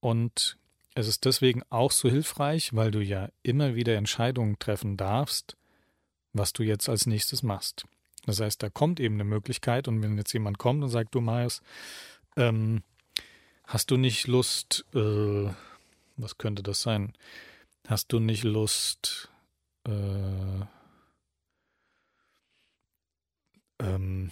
Und 0.00 0.58
es 0.94 1.06
ist 1.06 1.24
deswegen 1.24 1.62
auch 1.70 1.92
so 1.92 2.08
hilfreich, 2.08 2.74
weil 2.74 2.90
du 2.90 3.00
ja 3.00 3.28
immer 3.42 3.74
wieder 3.74 3.96
Entscheidungen 3.96 4.58
treffen 4.58 4.96
darfst, 4.96 5.56
was 6.32 6.52
du 6.52 6.62
jetzt 6.62 6.88
als 6.88 7.06
nächstes 7.06 7.42
machst. 7.42 7.86
Das 8.26 8.40
heißt, 8.40 8.62
da 8.62 8.68
kommt 8.68 9.00
eben 9.00 9.14
eine 9.14 9.24
Möglichkeit 9.24 9.88
und 9.88 10.02
wenn 10.02 10.16
jetzt 10.16 10.32
jemand 10.32 10.58
kommt 10.58 10.82
und 10.82 10.90
sagt, 10.90 11.14
du 11.14 11.20
Marius, 11.20 11.62
ähm, 12.36 12.82
hast 13.64 13.90
du 13.90 13.96
nicht 13.96 14.26
Lust, 14.26 14.84
äh, 14.94 15.48
was 16.16 16.38
könnte 16.38 16.62
das 16.62 16.82
sein? 16.82 17.14
Hast 17.86 18.12
du 18.12 18.18
nicht 18.18 18.44
Lust, 18.44 19.30
äh, 19.86 20.60
ähm, 23.78 24.30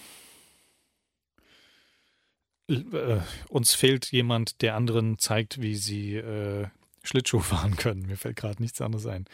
äh, 2.68 3.20
uns 3.48 3.74
fehlt 3.74 4.10
jemand, 4.12 4.62
der 4.62 4.76
anderen 4.76 5.18
zeigt, 5.18 5.60
wie 5.60 5.76
sie 5.76 6.16
äh, 6.16 6.66
Schlittschuh 7.02 7.40
fahren 7.40 7.76
können. 7.76 8.06
Mir 8.06 8.16
fällt 8.16 8.36
gerade 8.36 8.62
nichts 8.62 8.80
anderes 8.80 9.06
ein. 9.06 9.26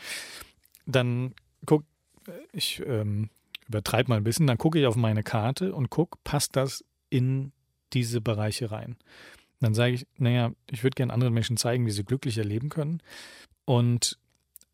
Dann 0.87 1.35
guck, 1.67 1.85
ich 2.53 2.83
ähm, 2.87 3.31
übertreibe 3.69 4.09
mal 4.09 4.17
ein 4.17 4.25
bisschen, 4.25 4.47
dann 4.47 4.59
gucke 4.59 4.79
ich 4.79 4.87
auf 4.87 4.97
meine 4.97 5.23
Karte 5.23 5.75
und 5.75 5.91
gucke, 5.91 6.19
passt 6.25 6.57
das 6.57 6.85
in 7.11 7.53
diese 7.93 8.21
Bereiche 8.21 8.71
rein. 8.71 8.97
Dann 9.61 9.75
sage 9.75 9.95
ich, 9.95 10.07
naja, 10.19 10.53
ich 10.71 10.83
würde 10.83 10.95
gerne 10.95 11.13
anderen 11.13 11.33
Menschen 11.33 11.57
zeigen, 11.57 11.87
wie 11.87 11.91
sie 11.91 12.05
glücklicher 12.05 12.45
leben 12.45 12.69
können. 12.69 13.01
Und 13.65 14.19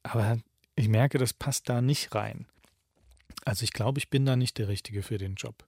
aber 0.03 0.39
ich 0.75 0.89
merke, 0.89 1.19
das 1.19 1.33
passt 1.33 1.69
da 1.69 1.83
nicht 1.83 2.15
rein. 2.15 2.47
Also 3.45 3.65
ich 3.65 3.73
glaube, 3.73 3.99
ich 3.99 4.11
bin 4.11 4.27
da 4.27 4.37
nicht 4.37 4.59
der 4.59 4.69
Richtige 4.69 5.03
für 5.03 5.19
den 5.19 5.35
Job. 5.35 5.65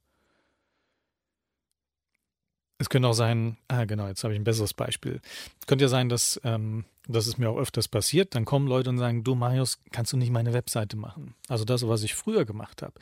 Es 2.82 2.88
könnte 2.88 3.06
auch 3.06 3.14
sein, 3.14 3.58
ah 3.68 3.84
genau, 3.84 4.08
jetzt 4.08 4.24
habe 4.24 4.34
ich 4.34 4.40
ein 4.40 4.44
besseres 4.44 4.74
Beispiel. 4.74 5.20
Es 5.60 5.68
könnte 5.68 5.84
ja 5.84 5.88
sein, 5.88 6.08
dass 6.08 6.40
ähm, 6.42 6.84
das 7.06 7.28
ist 7.28 7.38
mir 7.38 7.48
auch 7.48 7.56
öfters 7.56 7.86
passiert. 7.86 8.34
Dann 8.34 8.44
kommen 8.44 8.66
Leute 8.66 8.90
und 8.90 8.98
sagen, 8.98 9.22
du 9.22 9.36
Marius, 9.36 9.78
kannst 9.92 10.12
du 10.12 10.16
nicht 10.16 10.32
meine 10.32 10.52
Webseite 10.52 10.96
machen? 10.96 11.36
Also 11.46 11.64
das, 11.64 11.86
was 11.86 12.02
ich 12.02 12.16
früher 12.16 12.44
gemacht 12.44 12.82
habe. 12.82 12.94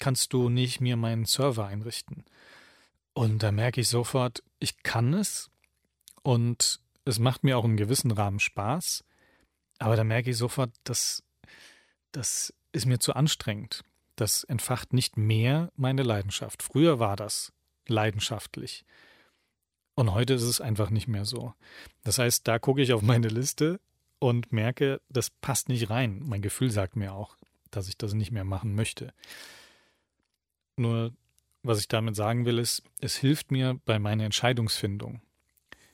Kannst 0.00 0.32
du 0.32 0.48
nicht 0.48 0.80
mir 0.80 0.96
meinen 0.96 1.24
Server 1.24 1.66
einrichten? 1.66 2.24
Und 3.12 3.44
da 3.44 3.52
merke 3.52 3.80
ich 3.80 3.88
sofort, 3.88 4.42
ich 4.58 4.82
kann 4.82 5.14
es 5.14 5.50
und 6.24 6.80
es 7.04 7.20
macht 7.20 7.44
mir 7.44 7.58
auch 7.58 7.64
in 7.64 7.76
gewissen 7.76 8.10
Rahmen 8.10 8.40
Spaß. 8.40 9.04
Aber 9.78 9.94
da 9.94 10.02
merke 10.02 10.30
ich 10.30 10.36
sofort, 10.36 10.72
dass 10.82 11.22
das 12.10 12.52
ist 12.72 12.86
mir 12.86 12.98
zu 12.98 13.14
anstrengend. 13.14 13.84
Das 14.16 14.42
entfacht 14.42 14.92
nicht 14.92 15.16
mehr 15.16 15.70
meine 15.76 16.02
Leidenschaft. 16.02 16.64
Früher 16.64 16.98
war 16.98 17.14
das 17.14 17.52
leidenschaftlich. 17.86 18.84
Und 19.98 20.14
heute 20.14 20.34
ist 20.34 20.44
es 20.44 20.60
einfach 20.60 20.90
nicht 20.90 21.08
mehr 21.08 21.24
so. 21.24 21.54
Das 22.04 22.20
heißt, 22.20 22.46
da 22.46 22.60
gucke 22.60 22.80
ich 22.80 22.92
auf 22.92 23.02
meine 23.02 23.26
Liste 23.26 23.80
und 24.20 24.52
merke, 24.52 25.00
das 25.08 25.28
passt 25.28 25.68
nicht 25.68 25.90
rein. 25.90 26.22
Mein 26.24 26.40
Gefühl 26.40 26.70
sagt 26.70 26.94
mir 26.94 27.14
auch, 27.14 27.36
dass 27.72 27.88
ich 27.88 27.98
das 27.98 28.14
nicht 28.14 28.30
mehr 28.30 28.44
machen 28.44 28.76
möchte. 28.76 29.12
Nur, 30.76 31.12
was 31.64 31.80
ich 31.80 31.88
damit 31.88 32.14
sagen 32.14 32.44
will, 32.44 32.60
ist, 32.60 32.84
es 33.00 33.16
hilft 33.16 33.50
mir 33.50 33.80
bei 33.86 33.98
meiner 33.98 34.22
Entscheidungsfindung. 34.24 35.20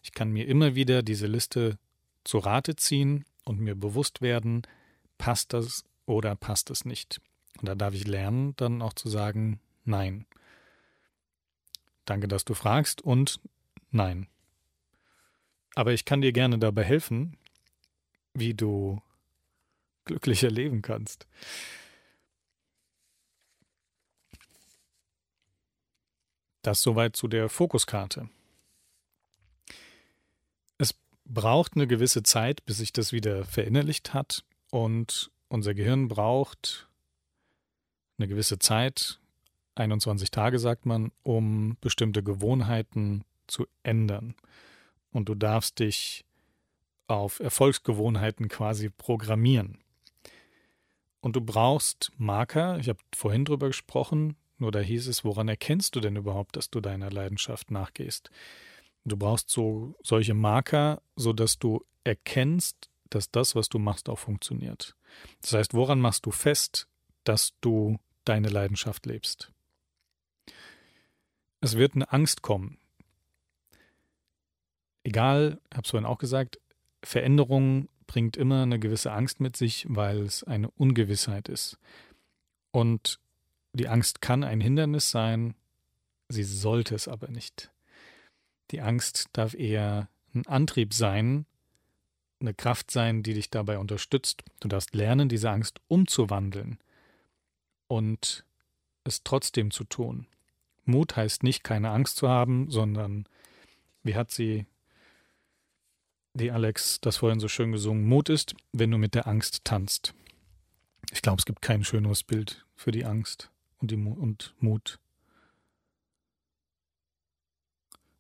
Ich 0.02 0.12
kann 0.12 0.32
mir 0.32 0.47
immer 0.48 0.74
wieder 0.74 1.02
diese 1.02 1.26
Liste 1.26 1.78
zu 2.24 2.36
Rate 2.36 2.76
ziehen 2.76 3.24
und 3.47 3.59
mir 3.59 3.74
bewusst 3.74 4.20
werden, 4.20 4.66
passt 5.16 5.55
das 5.55 5.82
oder 6.05 6.36
passt 6.36 6.68
es 6.68 6.85
nicht. 6.85 7.22
Und 7.59 7.70
da 7.70 7.74
darf 7.74 7.94
ich 7.94 8.06
lernen, 8.06 8.55
dann 8.56 8.82
auch 8.82 8.93
zu 8.93 9.09
sagen, 9.09 9.60
nein. 9.86 10.26
Danke, 12.05 12.28
dass 12.28 12.44
du 12.44 12.52
fragst 12.52 13.01
und 13.01 13.40
Nein. 13.94 14.26
Aber 15.76 15.92
ich 15.92 16.04
kann 16.04 16.20
dir 16.20 16.32
gerne 16.32 16.58
dabei 16.58 16.82
helfen, 16.82 17.36
wie 18.34 18.52
du 18.52 19.00
glücklicher 20.04 20.50
leben 20.50 20.82
kannst. 20.82 21.28
Das 26.62 26.82
soweit 26.82 27.14
zu 27.14 27.28
der 27.28 27.48
Fokuskarte. 27.48 28.28
Es 30.78 30.92
braucht 31.24 31.76
eine 31.76 31.86
gewisse 31.86 32.24
Zeit, 32.24 32.66
bis 32.66 32.78
sich 32.78 32.92
das 32.92 33.12
wieder 33.12 33.44
verinnerlicht 33.44 34.12
hat 34.12 34.44
und 34.72 35.30
unser 35.46 35.72
Gehirn 35.72 36.08
braucht 36.08 36.88
eine 38.18 38.26
gewisse 38.26 38.58
Zeit, 38.58 39.20
21 39.76 40.32
Tage 40.32 40.58
sagt 40.58 40.84
man, 40.84 41.12
um 41.22 41.76
bestimmte 41.80 42.24
Gewohnheiten 42.24 43.24
zu 43.46 43.66
ändern. 43.82 44.34
Und 45.12 45.28
du 45.28 45.34
darfst 45.34 45.78
dich 45.78 46.24
auf 47.06 47.40
Erfolgsgewohnheiten 47.40 48.48
quasi 48.48 48.90
programmieren. 48.90 49.78
Und 51.20 51.36
du 51.36 51.40
brauchst 51.40 52.12
Marker, 52.16 52.78
ich 52.78 52.88
habe 52.88 52.98
vorhin 53.14 53.44
drüber 53.44 53.68
gesprochen, 53.68 54.36
nur 54.58 54.72
da 54.72 54.80
hieß 54.80 55.08
es, 55.08 55.24
woran 55.24 55.48
erkennst 55.48 55.96
du 55.96 56.00
denn 56.00 56.16
überhaupt, 56.16 56.56
dass 56.56 56.70
du 56.70 56.80
deiner 56.80 57.10
Leidenschaft 57.10 57.70
nachgehst? 57.70 58.30
Du 59.04 59.16
brauchst 59.16 59.50
so 59.50 59.94
solche 60.02 60.34
Marker, 60.34 61.02
sodass 61.16 61.58
du 61.58 61.84
erkennst, 62.04 62.88
dass 63.10 63.30
das, 63.30 63.54
was 63.54 63.68
du 63.68 63.78
machst, 63.78 64.08
auch 64.08 64.18
funktioniert. 64.18 64.96
Das 65.40 65.52
heißt, 65.52 65.74
woran 65.74 66.00
machst 66.00 66.26
du 66.26 66.30
fest, 66.30 66.88
dass 67.24 67.52
du 67.60 67.98
deine 68.24 68.48
Leidenschaft 68.48 69.06
lebst? 69.06 69.52
Es 71.60 71.76
wird 71.76 71.94
eine 71.94 72.12
Angst 72.12 72.42
kommen. 72.42 72.78
Egal, 75.05 75.60
habe 75.72 75.85
es 75.85 75.90
vorhin 75.90 76.06
auch 76.06 76.18
gesagt, 76.18 76.59
Veränderung 77.05 77.89
bringt 78.06 78.36
immer 78.36 78.62
eine 78.62 78.78
gewisse 78.78 79.12
Angst 79.12 79.40
mit 79.40 79.56
sich, 79.56 79.86
weil 79.89 80.22
es 80.22 80.43
eine 80.43 80.70
Ungewissheit 80.70 81.48
ist. 81.48 81.78
Und 82.70 83.20
die 83.72 83.89
Angst 83.89 84.20
kann 84.20 84.44
ein 84.44 84.60
Hindernis 84.60 85.10
sein, 85.10 85.55
sie 86.28 86.43
sollte 86.43 86.94
es 86.94 87.06
aber 87.06 87.28
nicht. 87.28 87.70
Die 88.70 88.81
Angst 88.81 89.28
darf 89.32 89.55
eher 89.55 90.09
ein 90.35 90.47
Antrieb 90.47 90.94
sein, 90.94 91.47
eine 92.40 92.55
Kraft 92.55 92.90
sein, 92.90 93.22
die 93.22 93.35
dich 93.35 93.51
dabei 93.51 93.78
unterstützt. 93.78 94.43
Du 94.60 94.68
darfst 94.68 94.94
lernen, 94.94 95.28
diese 95.28 95.51
Angst 95.51 95.81
umzuwandeln 95.89 96.78
und 97.89 98.44
es 99.05 99.22
trotzdem 99.22 99.70
zu 99.70 99.85
tun. 99.85 100.26
Mut 100.85 101.16
heißt 101.16 101.43
nicht, 101.43 101.64
keine 101.64 101.90
Angst 101.90 102.16
zu 102.16 102.28
haben, 102.28 102.70
sondern, 102.70 103.26
wie 104.02 104.14
hat 104.14 104.31
sie, 104.31 104.66
die 106.35 106.51
Alex 106.51 107.01
das 107.01 107.19
vorhin 107.19 107.40
so 107.40 107.48
schön 107.48 107.73
gesungen, 107.73 108.06
Mut 108.06 108.28
ist, 108.28 108.55
wenn 108.73 108.90
du 108.90 108.98
mit 108.98 109.15
der 109.15 109.27
Angst 109.27 109.65
tanzt. 109.65 110.15
Ich 111.12 111.23
glaube, 111.23 111.39
es 111.39 111.47
gibt 111.47 111.62
kein 111.62 111.85
schöneres 111.85 112.24
Bild 112.24 112.65
für 112.74 112.90
die 112.90 113.05
Angst 113.05 113.51
und, 113.78 113.90
die, 113.90 113.97
und 113.97 114.55
Mut. 114.59 114.98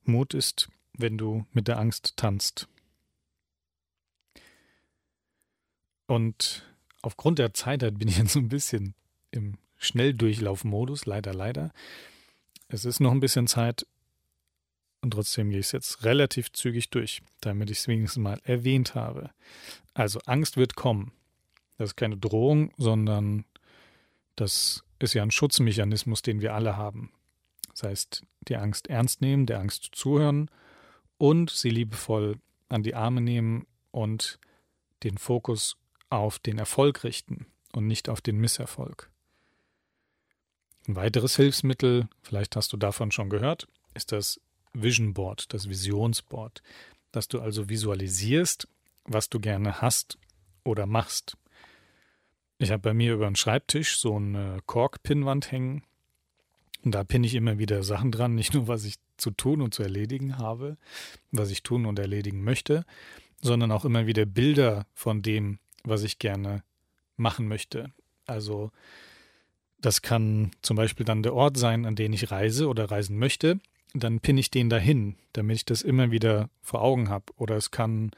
Mut 0.04 0.34
ist, 0.34 0.68
wenn 0.92 1.18
du 1.18 1.46
mit 1.52 1.66
der 1.66 1.78
Angst 1.78 2.16
tanzt. 2.16 2.68
Und 6.06 6.70
aufgrund 7.02 7.38
der 7.38 7.54
Zeit 7.54 7.80
bin 7.98 8.08
ich 8.08 8.18
jetzt 8.18 8.34
so 8.34 8.38
ein 8.38 8.48
bisschen 8.48 8.94
im 9.30 9.58
Schnelldurchlaufmodus, 9.78 11.06
leider, 11.06 11.34
leider. 11.34 11.72
Es 12.68 12.84
ist 12.84 13.00
noch 13.00 13.10
ein 13.10 13.20
bisschen 13.20 13.46
Zeit 13.46 13.86
und 15.04 15.10
trotzdem 15.10 15.50
gehe 15.50 15.60
ich 15.60 15.66
es 15.66 15.72
jetzt 15.72 16.04
relativ 16.04 16.50
zügig 16.52 16.88
durch, 16.88 17.20
damit 17.42 17.70
ich 17.70 17.80
es 17.80 17.88
wenigstens 17.88 18.22
mal 18.22 18.40
erwähnt 18.44 18.94
habe. 18.94 19.30
Also 19.92 20.18
Angst 20.24 20.56
wird 20.56 20.76
kommen. 20.76 21.12
Das 21.76 21.90
ist 21.90 21.96
keine 21.96 22.16
Drohung, 22.16 22.72
sondern 22.78 23.44
das 24.34 24.82
ist 24.98 25.12
ja 25.12 25.22
ein 25.22 25.30
Schutzmechanismus, 25.30 26.22
den 26.22 26.40
wir 26.40 26.54
alle 26.54 26.78
haben. 26.78 27.12
Das 27.68 27.82
heißt, 27.82 28.22
die 28.48 28.56
Angst 28.56 28.88
ernst 28.88 29.20
nehmen, 29.20 29.44
der 29.44 29.60
Angst 29.60 29.90
zuhören 29.92 30.50
und 31.18 31.50
sie 31.50 31.68
liebevoll 31.68 32.38
an 32.70 32.82
die 32.82 32.94
Arme 32.94 33.20
nehmen 33.20 33.66
und 33.90 34.38
den 35.02 35.18
Fokus 35.18 35.76
auf 36.08 36.38
den 36.38 36.58
Erfolg 36.58 37.04
richten 37.04 37.44
und 37.74 37.86
nicht 37.86 38.08
auf 38.08 38.22
den 38.22 38.38
Misserfolg. 38.38 39.10
Ein 40.88 40.96
weiteres 40.96 41.36
Hilfsmittel, 41.36 42.08
vielleicht 42.22 42.56
hast 42.56 42.72
du 42.72 42.78
davon 42.78 43.10
schon 43.10 43.28
gehört, 43.28 43.68
ist 43.92 44.10
das 44.10 44.40
Vision 44.74 45.14
Board, 45.14 45.52
das 45.54 45.68
Visionsboard, 45.68 46.62
dass 47.12 47.28
du 47.28 47.40
also 47.40 47.68
visualisierst, 47.68 48.68
was 49.04 49.30
du 49.30 49.40
gerne 49.40 49.80
hast 49.80 50.18
oder 50.64 50.86
machst. 50.86 51.36
Ich 52.58 52.70
habe 52.70 52.80
bei 52.80 52.94
mir 52.94 53.14
über 53.14 53.26
den 53.26 53.36
Schreibtisch 53.36 53.98
so 53.98 54.16
eine 54.16 54.58
Kork-Pinnwand 54.66 55.50
hängen. 55.50 55.82
Und 56.84 56.94
da 56.94 57.02
pinne 57.02 57.26
ich 57.26 57.34
immer 57.34 57.58
wieder 57.58 57.82
Sachen 57.82 58.12
dran, 58.12 58.34
nicht 58.34 58.52
nur 58.54 58.68
was 58.68 58.84
ich 58.84 58.96
zu 59.16 59.30
tun 59.30 59.62
und 59.62 59.74
zu 59.74 59.82
erledigen 59.82 60.38
habe, 60.38 60.76
was 61.30 61.50
ich 61.50 61.62
tun 61.62 61.86
und 61.86 61.98
erledigen 61.98 62.44
möchte, 62.44 62.84
sondern 63.40 63.72
auch 63.72 63.84
immer 63.84 64.06
wieder 64.06 64.26
Bilder 64.26 64.86
von 64.92 65.22
dem, 65.22 65.58
was 65.82 66.02
ich 66.02 66.18
gerne 66.18 66.62
machen 67.16 67.48
möchte. 67.48 67.92
Also 68.26 68.70
das 69.78 70.02
kann 70.02 70.50
zum 70.62 70.76
Beispiel 70.76 71.04
dann 71.04 71.22
der 71.22 71.34
Ort 71.34 71.56
sein, 71.56 71.84
an 71.84 71.96
den 71.96 72.12
ich 72.12 72.30
reise 72.30 72.68
oder 72.68 72.90
reisen 72.90 73.18
möchte. 73.18 73.60
Dann 73.94 74.20
pinne 74.20 74.40
ich 74.40 74.50
den 74.50 74.68
dahin, 74.68 75.16
damit 75.32 75.56
ich 75.56 75.64
das 75.64 75.82
immer 75.82 76.10
wieder 76.10 76.50
vor 76.60 76.82
Augen 76.82 77.08
habe. 77.08 77.32
Oder 77.36 77.56
es 77.56 77.70
kann 77.70 78.10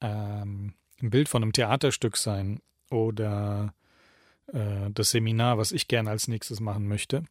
ähm, 0.00 0.74
ein 1.00 1.10
Bild 1.10 1.28
von 1.28 1.42
einem 1.42 1.52
Theaterstück 1.52 2.16
sein 2.16 2.60
oder 2.90 3.74
äh, 4.52 4.90
das 4.90 5.10
Seminar, 5.10 5.58
was 5.58 5.72
ich 5.72 5.88
gerne 5.88 6.10
als 6.10 6.28
nächstes 6.28 6.60
machen 6.60 6.88
möchte. 6.88 7.24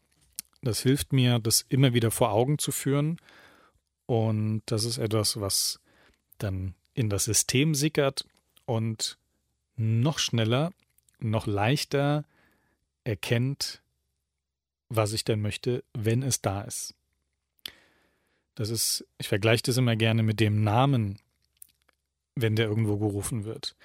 Das 0.61 0.81
hilft 0.81 1.14
mir, 1.14 1.39
das 1.39 1.65
immer 1.69 1.94
wieder 1.94 2.11
vor 2.11 2.31
Augen 2.31 2.57
zu 2.57 2.72
führen. 2.72 3.19
Und 4.06 4.61
das 4.65 4.85
ist 4.85 4.98
etwas, 4.98 5.39
was 5.39 5.80
dann 6.38 6.73
in 6.94 7.10
das 7.10 7.26
System 7.26 7.76
sickert 7.76 8.26
und 8.65 9.18
noch 9.76 10.19
schneller, 10.19 10.72
noch 11.19 11.45
leichter 11.45 12.26
erkennt, 13.03 13.81
was 14.89 15.14
ich 15.14 15.23
denn 15.23 15.41
möchte, 15.41 15.84
wenn 15.94 16.23
es 16.23 16.41
da 16.41 16.61
ist. 16.61 16.95
Das 18.57 18.71
ist, 18.71 19.05
ich 19.19 19.27
vergleiche 19.27 19.61
das 19.61 19.77
immer 19.77 19.95
gerne 19.95 20.23
mit 20.23 20.39
dem 20.39 20.63
Namen, 20.63 21.19
wenn 22.34 22.55
der 22.55 22.67
irgendwo 22.67 22.97
gerufen 22.97 23.45
wird. 23.45 23.75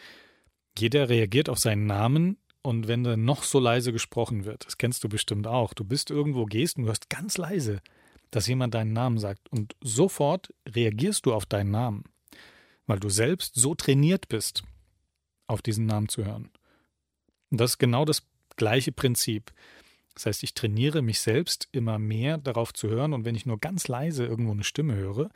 Jeder 0.79 1.11
reagiert 1.11 1.51
auf 1.51 1.59
seinen 1.59 1.85
Namen 1.85 2.39
und 2.63 2.89
wenn 2.89 3.05
der 3.05 3.19
noch 3.19 3.43
so 3.43 3.61
leise 3.61 3.93
gesprochen 3.93 4.47
wird, 4.47 4.65
das 4.65 4.79
kennst 4.79 5.05
du 5.05 5.11
bestimmt 5.11 5.47
auch, 5.47 5.75
du 5.75 5.85
bist 5.85 6.11
irgendwo, 6.11 6.47
gehst 6.47 6.79
und 6.79 6.85
du 6.85 6.89
hörst 6.89 7.11
ganz 7.11 7.37
leise, 7.37 7.83
dass 8.31 8.47
jemand 8.47 8.73
deinen 8.73 8.95
Namen 8.95 9.19
sagt 9.19 9.47
und 9.53 9.77
sofort 9.83 10.55
reagierst 10.67 11.27
du 11.27 11.35
auf 11.35 11.45
deinen 11.45 11.71
Namen, 11.71 12.05
weil 12.87 12.99
du 12.99 13.11
selbst 13.11 13.57
so 13.57 13.75
trainiert 13.75 14.29
bist, 14.29 14.63
auf 15.49 15.61
diesen 15.61 15.85
Namen 15.85 16.09
zu 16.09 16.25
hören. 16.25 16.51
Und 17.51 17.61
das 17.61 17.73
ist 17.73 17.79
genau 17.79 18.07
das 18.07 18.23
gleiche 18.57 18.91
Prinzip. 18.91 19.53
Das 20.15 20.27
heißt, 20.27 20.43
ich 20.43 20.55
trainiere 20.55 21.03
mich 21.03 21.21
selbst 21.21 21.69
immer 21.73 21.99
mehr 21.99 22.39
darauf 22.39 22.73
zu 22.75 22.89
hören 22.89 23.13
und 23.13 23.25
wenn 23.25 23.35
ich 23.35 23.47
nur 23.47 23.59
ganz 23.59 23.89
leise 23.89 24.27
irgendwo 24.27 24.53
eine 24.53 24.65
Stimme 24.65 24.95
höre, 24.95 25.31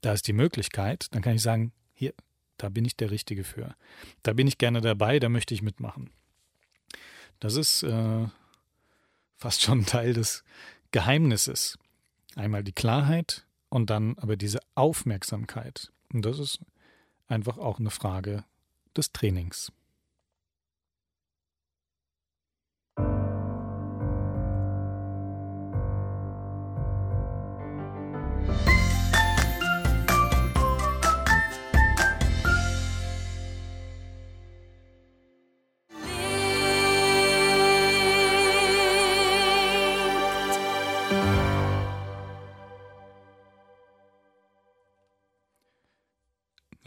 da 0.00 0.12
ist 0.12 0.26
die 0.26 0.32
Möglichkeit, 0.32 1.06
dann 1.12 1.22
kann 1.22 1.34
ich 1.34 1.42
sagen, 1.42 1.72
hier, 1.92 2.14
da 2.56 2.68
bin 2.68 2.84
ich 2.84 2.96
der 2.96 3.10
Richtige 3.10 3.44
für. 3.44 3.74
Da 4.22 4.32
bin 4.32 4.46
ich 4.46 4.58
gerne 4.58 4.80
dabei, 4.80 5.18
da 5.18 5.28
möchte 5.28 5.54
ich 5.54 5.62
mitmachen. 5.62 6.10
Das 7.40 7.56
ist 7.56 7.82
äh, 7.82 8.26
fast 9.36 9.62
schon 9.62 9.84
Teil 9.84 10.12
des 10.14 10.44
Geheimnisses. 10.92 11.78
Einmal 12.36 12.62
die 12.64 12.72
Klarheit 12.72 13.46
und 13.68 13.90
dann 13.90 14.16
aber 14.18 14.36
diese 14.36 14.60
Aufmerksamkeit. 14.74 15.92
Und 16.12 16.24
das 16.24 16.38
ist 16.38 16.60
einfach 17.26 17.58
auch 17.58 17.78
eine 17.78 17.90
Frage 17.90 18.44
des 18.96 19.12
Trainings. 19.12 19.72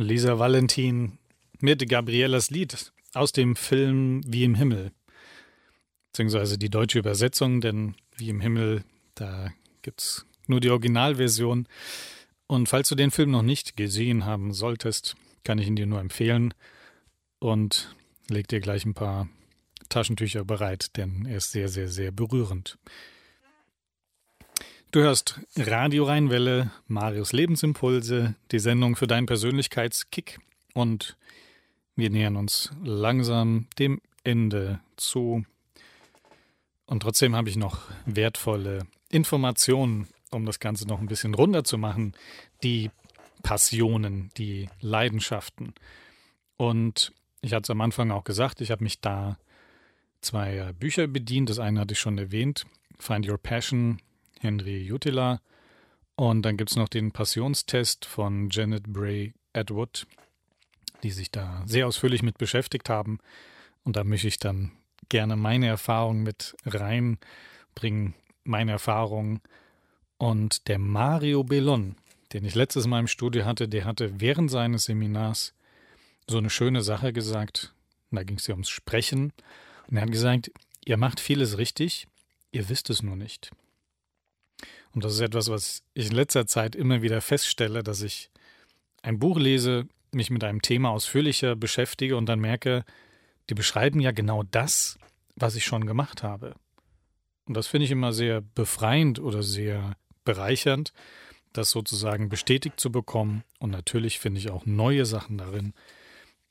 Lisa 0.06 0.38
Valentin 0.38 1.18
mit 1.60 1.90
Gabrielas 1.90 2.52
Lied 2.52 2.94
aus 3.14 3.32
dem 3.32 3.56
Film 3.56 4.22
Wie 4.26 4.44
im 4.44 4.54
Himmel. 4.54 4.92
Beziehungsweise 6.12 6.60
die 6.60 6.70
deutsche 6.70 7.00
Übersetzung, 7.00 7.60
denn 7.60 7.96
Wie 8.16 8.30
im 8.30 8.40
Himmel, 8.40 8.84
da 9.16 9.52
gibt 9.82 10.02
es 10.02 10.26
nur 10.48 10.60
die 10.60 10.70
Originalversion. 10.70 11.68
Und 12.46 12.70
falls 12.70 12.88
du 12.90 12.96
den 12.96 13.10
Film 13.10 13.32
noch 13.32 13.42
nicht 13.42 13.78
gesehen 13.78 14.26
haben 14.26 14.54
solltest, 14.54 15.16
kann 15.44 15.58
ich 15.58 15.68
ihn 15.68 15.76
dir 15.76 15.88
nur 15.88 16.00
empfehlen. 16.00 16.54
Und 17.40 17.96
leg 18.30 18.48
dir 18.48 18.60
gleich 18.60 18.86
ein 18.86 18.94
paar 18.94 19.28
Taschentücher 19.90 20.46
bereit, 20.46 20.98
denn 20.98 21.26
er 21.26 21.38
ist 21.38 21.52
sehr, 21.52 21.68
sehr, 21.68 21.88
sehr 21.88 22.12
berührend. 22.12 22.78
Du 24.96 25.02
hörst 25.02 25.42
Radio 25.58 26.06
Rheinwelle, 26.06 26.72
Marius 26.88 27.34
Lebensimpulse, 27.34 28.36
die 28.54 28.60
Sendung 28.60 28.96
für 28.96 29.08
deinen 29.08 29.26
Persönlichkeitskick 29.26 30.40
und 30.74 31.18
wir 31.98 32.10
nähern 32.10 32.38
uns 32.38 32.72
langsam 32.82 33.68
dem 33.78 34.00
Ende 34.24 34.80
zu. 34.96 35.44
Und 36.86 37.02
trotzdem 37.02 37.36
habe 37.36 37.50
ich 37.50 37.58
noch 37.58 37.82
wertvolle 38.06 38.88
Informationen, 39.10 40.08
um 40.32 40.46
das 40.46 40.62
Ganze 40.62 40.88
noch 40.88 41.02
ein 41.02 41.08
bisschen 41.08 41.34
runder 41.34 41.66
zu 41.66 41.78
machen. 41.78 42.14
Die 42.64 42.90
Passionen, 43.44 44.30
die 44.38 44.70
Leidenschaften. 44.80 45.74
Und 46.56 47.12
ich 47.42 47.52
hatte 47.52 47.64
es 47.64 47.70
am 47.70 47.82
Anfang 47.82 48.12
auch 48.12 48.24
gesagt, 48.24 48.62
ich 48.62 48.72
habe 48.72 48.86
mich 48.86 49.02
da 49.02 49.38
zwei 50.22 50.72
Bücher 50.72 51.08
bedient. 51.08 51.50
Das 51.50 51.60
eine 51.60 51.82
hatte 51.82 51.96
ich 51.96 52.00
schon 52.00 52.18
erwähnt, 52.18 52.66
Find 52.98 53.28
Your 53.28 53.38
Passion, 53.38 54.00
Henry 54.46 54.84
Jutila. 54.84 55.42
Und 56.16 56.44
dann 56.44 56.56
gibt 56.56 56.72
es 56.72 56.78
noch 56.78 56.88
den 56.88 57.12
Passionstest 57.12 58.06
von 58.06 58.50
Janet 58.50 58.84
Bray 58.88 59.34
Edward, 59.54 60.08
die 61.04 61.12
sich 61.12 61.32
da 61.32 61.64
sehr 61.66 61.88
ausführlich 61.88 62.24
mit 62.24 62.38
beschäftigt 62.38 62.90
haben. 62.90 63.20
Und 63.84 63.98
da 63.98 64.04
möchte 64.04 64.28
ich 64.28 64.40
dann 64.40 64.72
gerne 65.10 65.36
meine 65.36 65.68
Erfahrungen 65.68 66.24
mit 66.24 66.56
reinbringen, 66.66 68.14
meine 68.44 68.72
Erfahrungen. 68.72 69.42
Und 70.18 70.68
der 70.68 70.80
Mario 70.80 71.44
Bellon, 71.44 71.96
den 72.32 72.46
ich 72.46 72.56
letztes 72.56 72.88
Mal 72.88 73.00
im 73.00 73.08
Studio 73.08 73.44
hatte, 73.46 73.68
der 73.68 73.86
hatte 73.86 74.22
während 74.22 74.50
seines 74.50 74.86
Seminars 74.86 75.54
so 76.28 76.38
eine 76.38 76.50
schöne 76.50 76.82
Sache 76.82 77.14
gesagt. 77.14 77.74
da 78.12 78.24
ging 78.24 78.38
es 78.38 78.48
ja 78.48 78.54
ums 78.54 78.70
Sprechen. 78.70 79.34
Und 79.88 79.98
er 79.98 80.04
hat 80.04 80.12
gesagt, 80.12 80.52
ihr 80.86 80.98
macht 80.98 81.20
vieles 81.20 81.58
richtig, 81.58 82.08
ihr 82.52 82.70
wisst 82.70 82.90
es 82.90 83.04
nur 83.04 83.16
nicht. 83.16 83.52
Und 84.96 85.04
das 85.04 85.14
ist 85.14 85.20
etwas, 85.20 85.50
was 85.50 85.84
ich 85.94 86.08
in 86.08 86.16
letzter 86.16 86.48
Zeit 86.48 86.74
immer 86.74 87.02
wieder 87.02 87.20
feststelle, 87.20 87.84
dass 87.84 88.02
ich 88.02 88.30
ein 89.04 89.20
Buch 89.20 89.38
lese, 89.38 89.88
mich 90.12 90.30
mit 90.30 90.44
einem 90.46 90.62
Thema 90.62 90.92
ausführlicher 90.92 91.58
beschäftige 91.58 92.16
und 92.16 92.28
dann 92.28 92.40
merke, 92.40 92.86
die 93.50 93.54
beschreiben 93.54 94.00
ja 94.00 94.12
genau 94.12 94.44
das, 94.44 94.98
was 95.36 95.58
ich 95.58 95.66
schon 95.66 95.86
gemacht 95.86 96.24
habe. 96.24 96.56
Und 97.46 97.56
das 97.56 97.68
finde 97.68 97.86
ich 97.86 97.92
immer 97.92 98.14
sehr 98.14 98.40
befreiend 98.42 99.20
oder 99.20 99.44
sehr 99.44 99.98
bereichernd, 100.24 100.94
das 101.52 101.72
sozusagen 101.72 102.30
bestätigt 102.30 102.80
zu 102.80 102.90
bekommen. 102.90 103.44
Und 103.60 103.72
natürlich 103.72 104.20
finde 104.20 104.40
ich 104.40 104.50
auch 104.50 104.66
neue 104.66 105.06
Sachen 105.06 105.38
darin. 105.38 105.74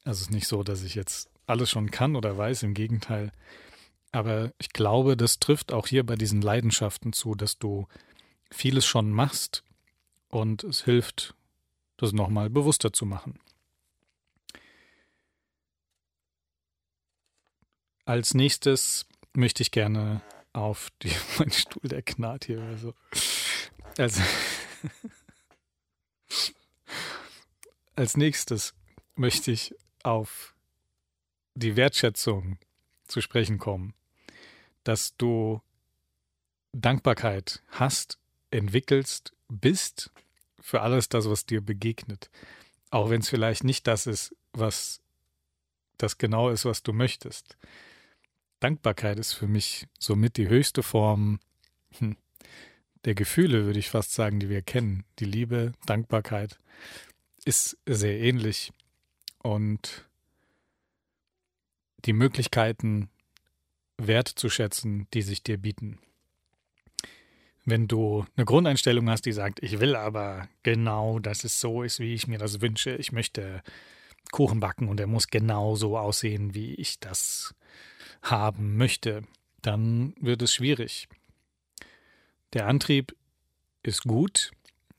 Also 0.04 0.18
es 0.18 0.22
ist 0.22 0.30
nicht 0.30 0.48
so, 0.48 0.62
dass 0.62 0.82
ich 0.82 0.94
jetzt 0.94 1.30
alles 1.46 1.70
schon 1.70 1.90
kann 1.90 2.14
oder 2.14 2.36
weiß, 2.36 2.62
im 2.62 2.74
Gegenteil. 2.74 3.32
Aber 4.12 4.52
ich 4.58 4.68
glaube, 4.68 5.16
das 5.16 5.40
trifft 5.40 5.72
auch 5.72 5.86
hier 5.86 6.04
bei 6.04 6.14
diesen 6.14 6.42
Leidenschaften 6.42 7.14
zu, 7.14 7.34
dass 7.34 7.58
du 7.58 7.88
vieles 8.55 8.86
schon 8.86 9.10
machst 9.10 9.64
und 10.28 10.64
es 10.64 10.85
hilft, 10.85 11.35
das 11.97 12.12
nochmal 12.12 12.48
bewusster 12.51 12.93
zu 12.93 13.05
machen. 13.05 13.39
Als 18.05 18.35
nächstes 18.35 19.06
möchte 19.32 19.62
ich 19.62 19.70
gerne 19.70 20.22
auf 20.52 20.90
die, 21.02 21.10
mein 21.39 21.51
Stuhl, 21.51 21.89
der 21.89 22.02
knarrt 22.02 22.44
hier. 22.44 22.62
Also, 22.62 22.94
also 23.98 24.22
als 27.97 28.16
nächstes 28.16 28.74
möchte 29.16 29.51
ich 29.51 29.74
auf 30.02 30.55
die 31.55 31.76
Wertschätzung 31.76 32.59
zu 33.06 33.20
sprechen 33.20 33.59
kommen, 33.59 33.94
dass 34.82 35.16
du 35.16 35.62
Dankbarkeit 36.72 37.62
hast, 37.68 38.18
entwickelst, 38.55 39.32
bist 39.48 40.10
für 40.60 40.81
alles 40.81 41.09
das, 41.09 41.28
was 41.28 41.47
dir 41.47 41.60
begegnet. 41.60 42.31
Auch 42.90 43.10
wenn 43.10 43.20
es 43.20 43.28
vielleicht 43.28 43.64
nicht 43.64 43.86
das 43.86 44.06
ist, 44.06 44.35
was 44.52 45.01
das 45.98 46.18
genau 46.18 46.51
ist, 46.51 46.64
was 46.64 46.82
du 46.82 46.93
möchtest. 46.93 47.56
Dankbarkeit 48.60 49.18
ist 49.18 49.32
für 49.32 49.47
mich 49.47 49.86
somit 49.98 50.36
die 50.36 50.48
höchste 50.48 50.82
Form 50.82 51.40
hm, 51.98 52.16
der 53.05 53.14
Gefühle, 53.14 53.66
würde 53.66 53.78
ich 53.78 53.90
fast 53.90 54.12
sagen, 54.12 54.40
die 54.40 54.48
wir 54.48 54.62
kennen. 54.62 55.05
Die 55.18 55.26
Liebe, 55.26 55.72
Dankbarkeit 55.86 56.59
ist 57.44 57.76
sehr 57.86 58.18
ähnlich 58.18 58.72
und 59.43 60.09
die 62.06 62.14
Möglichkeiten 62.14 63.10
wertzuschätzen, 63.98 65.09
die 65.12 65.22
sich 65.22 65.43
dir 65.43 65.59
bieten. 65.59 65.98
Wenn 67.65 67.89
du 67.89 68.27
eine 68.36 68.45
Grundeinstellung 68.45 69.09
hast, 69.09 69.23
die 69.23 69.32
sagt, 69.32 69.62
ich 69.62 69.81
will 69.81 69.97
aber 69.97 70.49
genau, 70.62 71.19
dass 71.19 71.45
es 71.45 71.61
so 71.61 71.82
ist, 71.82 71.99
wie 71.99 72.15
ich 72.15 72.27
mir 72.27 72.39
das 72.39 72.61
wünsche, 72.61 72.95
ich 72.97 73.12
möchte 73.12 73.62
Kuchen 74.32 74.61
backen 74.61 74.89
und 74.89 75.01
er 75.01 75.07
muss 75.07 75.28
genau 75.28 75.74
so 75.74 75.97
aussehen, 75.97 76.55
wie 76.55 76.74
ich 76.74 77.01
das 77.01 77.55
haben 78.23 78.77
möchte, 78.77 79.23
dann 79.62 80.15
wird 80.20 80.43
es 80.43 80.55
schwierig. 80.55 81.09
Der 82.53 82.66
Antrieb 82.66 83.16
ist 83.82 84.03
gut, 84.03 84.51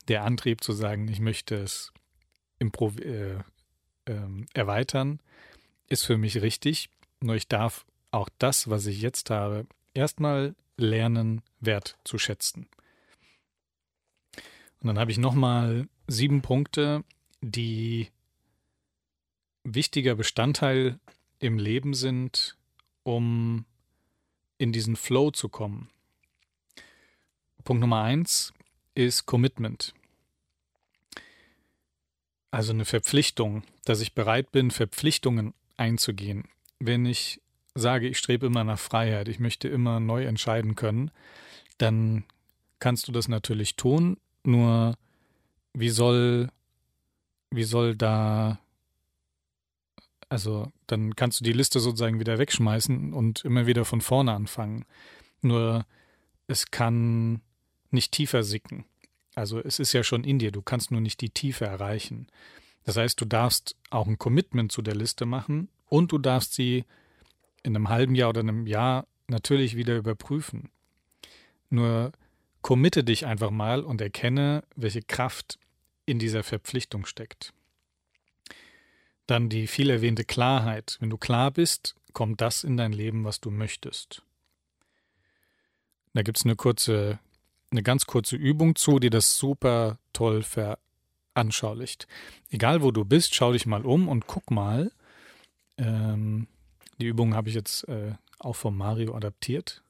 der 0.08 0.24
Antrieb 0.24 0.62
zu 0.62 0.72
sagen, 0.72 1.08
ich 1.08 1.20
möchte 1.20 1.56
es 1.56 1.92
äh, 2.60 3.34
äh, 3.34 3.40
erweitern, 4.54 5.20
ist 5.88 6.04
für 6.04 6.16
mich 6.16 6.42
richtig. 6.42 6.88
Nur 7.20 7.36
ich 7.36 7.48
darf 7.48 7.84
auch 8.10 8.28
das, 8.38 8.70
was 8.70 8.86
ich 8.86 9.00
jetzt 9.00 9.30
habe, 9.30 9.66
erstmal 9.94 10.54
lernen, 10.76 11.42
wert 11.60 11.98
zu 12.04 12.18
schätzen. 12.18 12.68
Und 14.80 14.88
dann 14.88 14.98
habe 14.98 15.10
ich 15.10 15.18
nochmal 15.18 15.88
sieben 16.06 16.42
Punkte, 16.42 17.04
die 17.40 18.08
wichtiger 19.64 20.14
Bestandteil 20.14 20.98
im 21.38 21.58
Leben 21.58 21.94
sind, 21.94 22.56
um 23.02 23.64
in 24.58 24.72
diesen 24.72 24.96
Flow 24.96 25.30
zu 25.30 25.48
kommen. 25.48 25.90
Punkt 27.64 27.80
Nummer 27.80 28.02
eins 28.02 28.52
ist 28.94 29.26
Commitment. 29.26 29.92
Also 32.50 32.72
eine 32.72 32.84
Verpflichtung, 32.84 33.64
dass 33.84 34.00
ich 34.00 34.14
bereit 34.14 34.52
bin, 34.52 34.70
Verpflichtungen 34.70 35.52
einzugehen. 35.76 36.48
Wenn 36.78 37.04
ich 37.04 37.40
sage, 37.76 38.08
ich 38.08 38.18
strebe 38.18 38.46
immer 38.46 38.64
nach 38.64 38.78
Freiheit, 38.78 39.28
ich 39.28 39.38
möchte 39.38 39.68
immer 39.68 40.00
neu 40.00 40.24
entscheiden 40.24 40.74
können, 40.74 41.10
dann 41.78 42.24
kannst 42.78 43.08
du 43.08 43.12
das 43.12 43.28
natürlich 43.28 43.76
tun, 43.76 44.16
nur 44.44 44.96
wie 45.74 45.90
soll, 45.90 46.48
wie 47.50 47.64
soll 47.64 47.94
da, 47.94 48.58
also 50.28 50.72
dann 50.86 51.14
kannst 51.14 51.40
du 51.40 51.44
die 51.44 51.52
Liste 51.52 51.80
sozusagen 51.80 52.18
wieder 52.18 52.38
wegschmeißen 52.38 53.12
und 53.12 53.44
immer 53.44 53.66
wieder 53.66 53.84
von 53.84 54.00
vorne 54.00 54.32
anfangen. 54.32 54.84
Nur 55.42 55.86
es 56.48 56.70
kann 56.70 57.40
nicht 57.90 58.12
tiefer 58.12 58.42
sicken. 58.42 58.84
Also 59.34 59.60
es 59.60 59.78
ist 59.78 59.92
ja 59.92 60.02
schon 60.02 60.24
in 60.24 60.38
dir, 60.38 60.50
du 60.50 60.62
kannst 60.62 60.90
nur 60.90 61.00
nicht 61.00 61.20
die 61.20 61.30
Tiefe 61.30 61.66
erreichen. 61.66 62.26
Das 62.84 62.96
heißt, 62.96 63.20
du 63.20 63.26
darfst 63.26 63.76
auch 63.90 64.06
ein 64.06 64.18
Commitment 64.18 64.72
zu 64.72 64.80
der 64.80 64.94
Liste 64.94 65.26
machen 65.26 65.68
und 65.88 66.12
du 66.12 66.18
darfst 66.18 66.54
sie 66.54 66.84
in 67.66 67.76
einem 67.76 67.88
halben 67.88 68.14
Jahr 68.14 68.30
oder 68.30 68.40
einem 68.40 68.66
Jahr 68.66 69.06
natürlich 69.28 69.76
wieder 69.76 69.96
überprüfen. 69.96 70.70
Nur 71.68 72.12
committe 72.62 73.04
dich 73.04 73.26
einfach 73.26 73.50
mal 73.50 73.82
und 73.82 74.00
erkenne, 74.00 74.62
welche 74.76 75.02
Kraft 75.02 75.58
in 76.04 76.18
dieser 76.18 76.42
Verpflichtung 76.42 77.06
steckt. 77.06 77.52
Dann 79.26 79.48
die 79.48 79.66
viel 79.66 79.90
erwähnte 79.90 80.24
Klarheit. 80.24 80.96
Wenn 81.00 81.10
du 81.10 81.18
klar 81.18 81.50
bist, 81.50 81.96
kommt 82.12 82.40
das 82.40 82.64
in 82.64 82.76
dein 82.76 82.92
Leben, 82.92 83.24
was 83.24 83.40
du 83.40 83.50
möchtest. 83.50 84.22
Da 86.14 86.22
gibt 86.22 86.38
es 86.38 86.44
eine 86.44 86.56
kurze 86.56 87.18
eine 87.70 87.82
ganz 87.82 88.06
kurze 88.06 88.36
Übung 88.36 88.74
zu, 88.76 88.98
die 88.98 89.10
das 89.10 89.38
super 89.38 89.98
toll 90.12 90.42
veranschaulicht. 90.42 92.06
Egal 92.50 92.82
wo 92.82 92.90
du 92.90 93.04
bist, 93.04 93.34
schau 93.34 93.52
dich 93.52 93.66
mal 93.66 93.84
um 93.84 94.08
und 94.08 94.26
guck 94.26 94.50
mal. 94.50 94.92
Ähm, 95.78 96.48
die 97.00 97.06
Übung 97.06 97.34
habe 97.34 97.48
ich 97.48 97.54
jetzt 97.54 97.88
äh, 97.88 98.14
auch 98.38 98.56
vom 98.56 98.76
Mario 98.76 99.14
adaptiert. 99.14 99.82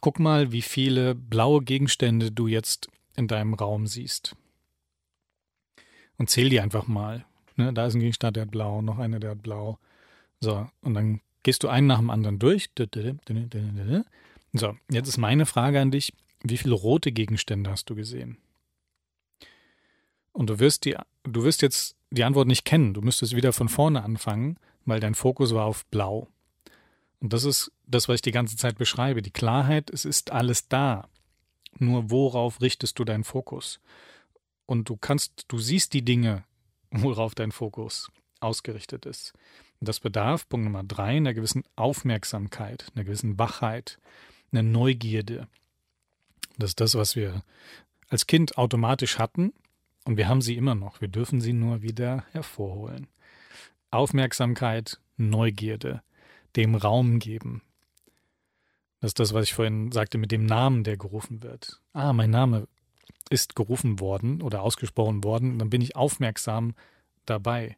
Guck 0.00 0.18
mal, 0.18 0.52
wie 0.52 0.62
viele 0.62 1.14
blaue 1.14 1.62
Gegenstände 1.62 2.30
du 2.30 2.46
jetzt 2.46 2.88
in 3.16 3.28
deinem 3.28 3.54
Raum 3.54 3.86
siehst. 3.86 4.36
Und 6.18 6.30
zähl 6.30 6.48
die 6.48 6.60
einfach 6.60 6.86
mal. 6.86 7.24
Ne, 7.56 7.72
da 7.72 7.86
ist 7.86 7.94
ein 7.94 8.00
Gegenstand, 8.00 8.36
der 8.36 8.42
hat 8.42 8.50
blau, 8.50 8.82
noch 8.82 8.98
einer, 8.98 9.20
der 9.20 9.30
hat 9.30 9.42
blau. 9.42 9.78
So, 10.40 10.68
und 10.82 10.94
dann 10.94 11.20
gehst 11.42 11.62
du 11.62 11.68
einen 11.68 11.86
nach 11.86 11.98
dem 11.98 12.10
anderen 12.10 12.38
durch. 12.38 12.70
So, 14.52 14.76
jetzt 14.90 15.08
ist 15.08 15.18
meine 15.18 15.46
Frage 15.46 15.80
an 15.80 15.90
dich. 15.90 16.12
Wie 16.42 16.58
viele 16.58 16.74
rote 16.74 17.12
Gegenstände 17.12 17.70
hast 17.70 17.88
du 17.88 17.94
gesehen? 17.94 18.38
Und 20.32 20.50
du 20.50 20.58
wirst, 20.58 20.84
die, 20.84 20.96
du 21.22 21.44
wirst 21.44 21.62
jetzt 21.62 21.96
die 22.10 22.24
Antwort 22.24 22.48
nicht 22.48 22.64
kennen. 22.64 22.92
Du 22.92 23.02
müsstest 23.02 23.36
wieder 23.36 23.52
von 23.52 23.68
vorne 23.68 24.02
anfangen, 24.02 24.58
weil 24.84 25.00
dein 25.00 25.14
Fokus 25.14 25.54
war 25.54 25.64
auf 25.64 25.86
Blau. 25.86 26.28
Und 27.24 27.32
das 27.32 27.44
ist 27.44 27.72
das, 27.86 28.06
was 28.06 28.16
ich 28.16 28.20
die 28.20 28.32
ganze 28.32 28.58
Zeit 28.58 28.76
beschreibe. 28.76 29.22
Die 29.22 29.30
Klarheit, 29.30 29.88
es 29.88 30.04
ist 30.04 30.30
alles 30.30 30.68
da. 30.68 31.08
Nur 31.78 32.10
worauf 32.10 32.60
richtest 32.60 32.98
du 32.98 33.04
deinen 33.04 33.24
Fokus? 33.24 33.80
Und 34.66 34.90
du 34.90 34.98
kannst, 34.98 35.46
du 35.48 35.56
siehst 35.56 35.94
die 35.94 36.04
Dinge, 36.04 36.44
worauf 36.90 37.34
dein 37.34 37.50
Fokus 37.50 38.12
ausgerichtet 38.40 39.06
ist. 39.06 39.32
Und 39.80 39.88
das 39.88 40.00
bedarf, 40.00 40.46
Punkt 40.50 40.64
Nummer 40.64 40.84
drei, 40.84 41.16
einer 41.16 41.32
gewissen 41.32 41.64
Aufmerksamkeit, 41.76 42.92
einer 42.94 43.06
gewissen 43.06 43.38
Wachheit, 43.38 43.98
einer 44.52 44.62
Neugierde. 44.62 45.48
Das 46.58 46.72
ist 46.72 46.80
das, 46.80 46.94
was 46.94 47.16
wir 47.16 47.42
als 48.10 48.26
Kind 48.26 48.58
automatisch 48.58 49.18
hatten 49.18 49.54
und 50.04 50.18
wir 50.18 50.28
haben 50.28 50.42
sie 50.42 50.56
immer 50.56 50.74
noch. 50.74 51.00
Wir 51.00 51.08
dürfen 51.08 51.40
sie 51.40 51.54
nur 51.54 51.80
wieder 51.80 52.26
hervorholen. 52.32 53.06
Aufmerksamkeit, 53.90 55.00
Neugierde, 55.16 56.02
dem 56.56 56.74
Raum 56.74 57.18
geben. 57.18 57.62
Das 59.00 59.10
ist 59.10 59.20
das, 59.20 59.34
was 59.34 59.44
ich 59.44 59.54
vorhin 59.54 59.92
sagte 59.92 60.18
mit 60.18 60.32
dem 60.32 60.46
Namen, 60.46 60.84
der 60.84 60.96
gerufen 60.96 61.42
wird. 61.42 61.80
Ah, 61.92 62.12
mein 62.12 62.30
Name 62.30 62.66
ist 63.30 63.56
gerufen 63.56 64.00
worden 64.00 64.42
oder 64.42 64.62
ausgesprochen 64.62 65.24
worden. 65.24 65.58
Dann 65.58 65.70
bin 65.70 65.82
ich 65.82 65.96
aufmerksam 65.96 66.74
dabei. 67.26 67.76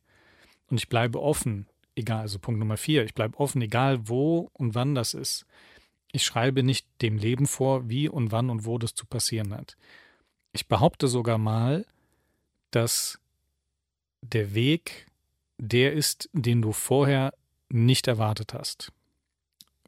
Und 0.69 0.79
ich 0.79 0.89
bleibe 0.89 1.21
offen, 1.21 1.67
egal, 1.95 2.21
also 2.21 2.39
Punkt 2.39 2.59
Nummer 2.59 2.77
vier, 2.77 3.05
ich 3.05 3.15
bleibe 3.15 3.39
offen, 3.39 3.63
egal 3.63 4.09
wo 4.09 4.51
und 4.53 4.75
wann 4.75 4.95
das 4.95 5.15
ist. 5.15 5.47
Ich 6.13 6.25
schreibe 6.25 6.63
nicht 6.63 6.87
dem 7.03 7.19
Leben 7.19 7.47
vor, 7.47 7.89
wie 7.89 8.09
und 8.09 8.33
wann 8.33 8.51
und 8.51 8.65
wo 8.65 8.79
das 8.79 8.95
zu 8.95 9.07
passieren 9.07 9.53
hat. 9.53 9.77
Ich 10.53 10.69
behaupte 10.69 11.09
sogar 11.09 11.39
mal, 11.39 11.87
dass 12.71 13.21
der 14.23 14.55
Weg 14.55 15.07
der 15.59 15.93
ist, 15.93 16.29
den 16.33 16.63
du 16.63 16.73
vorher 16.73 17.33
nicht 17.69 18.07
erwartet 18.07 18.55
hast. 18.55 18.93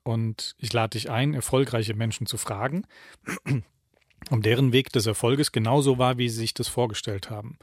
Und 0.02 0.54
ich 0.58 0.72
lade 0.72 0.90
dich 0.90 1.10
ein, 1.10 1.34
erfolgreiche 1.34 1.94
Menschen 1.94 2.26
zu 2.26 2.38
fragen, 2.38 2.86
ob 4.30 4.42
deren 4.42 4.72
Weg 4.72 4.92
des 4.92 5.06
Erfolges 5.06 5.52
genauso 5.52 5.98
war, 5.98 6.18
wie 6.18 6.28
sie 6.28 6.38
sich 6.38 6.54
das 6.54 6.68
vorgestellt 6.68 7.30
haben. 7.30 7.58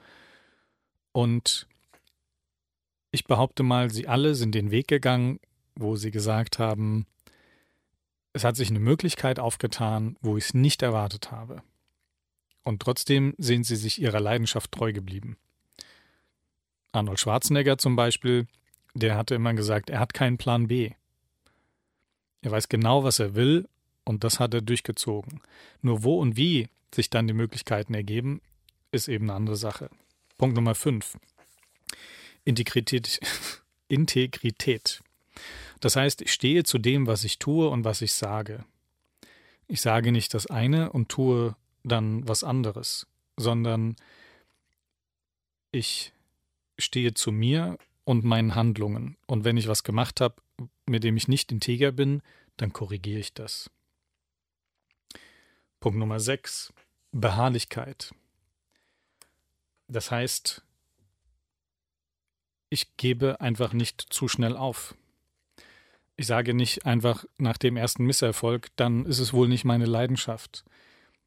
Und 1.12 1.68
ich 3.12 3.26
behaupte 3.26 3.64
mal, 3.64 3.90
sie 3.90 4.08
alle 4.08 4.36
sind 4.36 4.54
den 4.54 4.72
Weg 4.72 4.88
gegangen, 4.88 5.40
wo 5.76 5.96
sie 5.96 6.12
gesagt 6.12 6.60
haben, 6.60 7.06
es 8.34 8.44
hat 8.44 8.58
sich 8.58 8.70
eine 8.70 8.80
Möglichkeit 8.80 9.40
aufgetan, 9.40 10.18
wo 10.22 10.36
ich 10.38 10.46
es 10.46 10.54
nicht 10.54 10.82
erwartet 10.82 11.32
habe. 11.32 11.64
Und 12.64 12.82
trotzdem 12.82 13.34
sind 13.38 13.66
sie 13.66 13.78
sich 13.78 14.02
ihrer 14.02 14.20
Leidenschaft 14.20 14.72
treu 14.72 14.92
geblieben. 14.92 15.38
Arnold 16.92 17.20
Schwarzenegger 17.20 17.78
zum 17.78 17.96
Beispiel, 17.96 18.48
der 18.96 19.16
hatte 19.16 19.36
immer 19.36 19.54
gesagt, 19.54 19.90
er 19.90 20.00
hat 20.00 20.14
keinen 20.14 20.38
Plan 20.38 20.68
B. 20.68 20.92
Er 22.42 22.52
weiß 22.52 22.70
genau, 22.70 23.04
was 23.04 23.20
er 23.20 23.36
will, 23.36 23.68
und 24.06 24.24
das 24.24 24.40
hat 24.40 24.54
er 24.54 24.62
durchgezogen. 24.62 25.42
Nur 25.82 26.04
wo 26.04 26.20
und 26.20 26.38
wie 26.38 26.70
sich 26.94 27.10
dann 27.10 27.28
die 27.28 27.34
Möglichkeiten 27.34 27.94
ergeben, 27.94 28.42
ist 28.92 29.08
eben 29.08 29.26
eine 29.26 29.34
andere 29.34 29.58
Sache. 29.58 29.90
Punkt 30.38 30.56
Nummer 30.56 30.76
5. 30.76 31.18
Integrität. 32.46 33.20
Integrität. 33.88 35.02
Das 35.82 35.96
heißt, 35.96 36.22
ich 36.22 36.32
stehe 36.32 36.64
zu 36.64 36.78
dem, 36.78 37.06
was 37.06 37.24
ich 37.24 37.38
tue 37.38 37.70
und 37.70 37.84
was 37.84 38.02
ich 38.02 38.14
sage. 38.14 38.64
Ich 39.68 39.82
sage 39.82 40.12
nicht 40.12 40.34
das 40.34 40.48
eine 40.48 40.92
und 40.92 41.10
tue 41.10 41.56
dann 41.84 42.28
was 42.28 42.44
anderes, 42.44 43.08
sondern 43.38 43.96
ich 45.72 46.14
stehe 46.80 47.14
zu 47.14 47.32
mir 47.32 47.78
und 48.06 48.24
meinen 48.24 48.56
Handlungen. 48.56 49.18
Und 49.28 49.44
wenn 49.44 49.58
ich 49.58 49.68
was 49.68 49.84
gemacht 49.84 50.22
habe, 50.22 50.36
mit 50.86 51.04
dem 51.04 51.18
ich 51.18 51.28
nicht 51.28 51.52
integer 51.52 51.92
bin, 51.92 52.22
dann 52.58 52.72
korrigiere 52.72 53.20
ich 53.20 53.34
das. 53.34 53.70
Punkt 55.82 56.00
Nummer 56.00 56.20
6. 56.20 56.74
Beharrlichkeit. 57.12 58.14
Das 59.88 60.12
heißt, 60.12 60.64
ich 62.70 62.96
gebe 62.98 63.42
einfach 63.42 63.74
nicht 63.74 64.02
zu 64.02 64.28
schnell 64.28 64.56
auf. 64.56 64.96
Ich 66.18 66.28
sage 66.28 66.54
nicht 66.54 66.86
einfach 66.86 67.26
nach 67.38 67.58
dem 67.58 67.78
ersten 67.78 68.06
Misserfolg, 68.06 68.70
dann 68.78 69.06
ist 69.06 69.20
es 69.20 69.34
wohl 69.34 69.48
nicht 69.48 69.66
meine 69.66 69.86
Leidenschaft. 69.86 70.64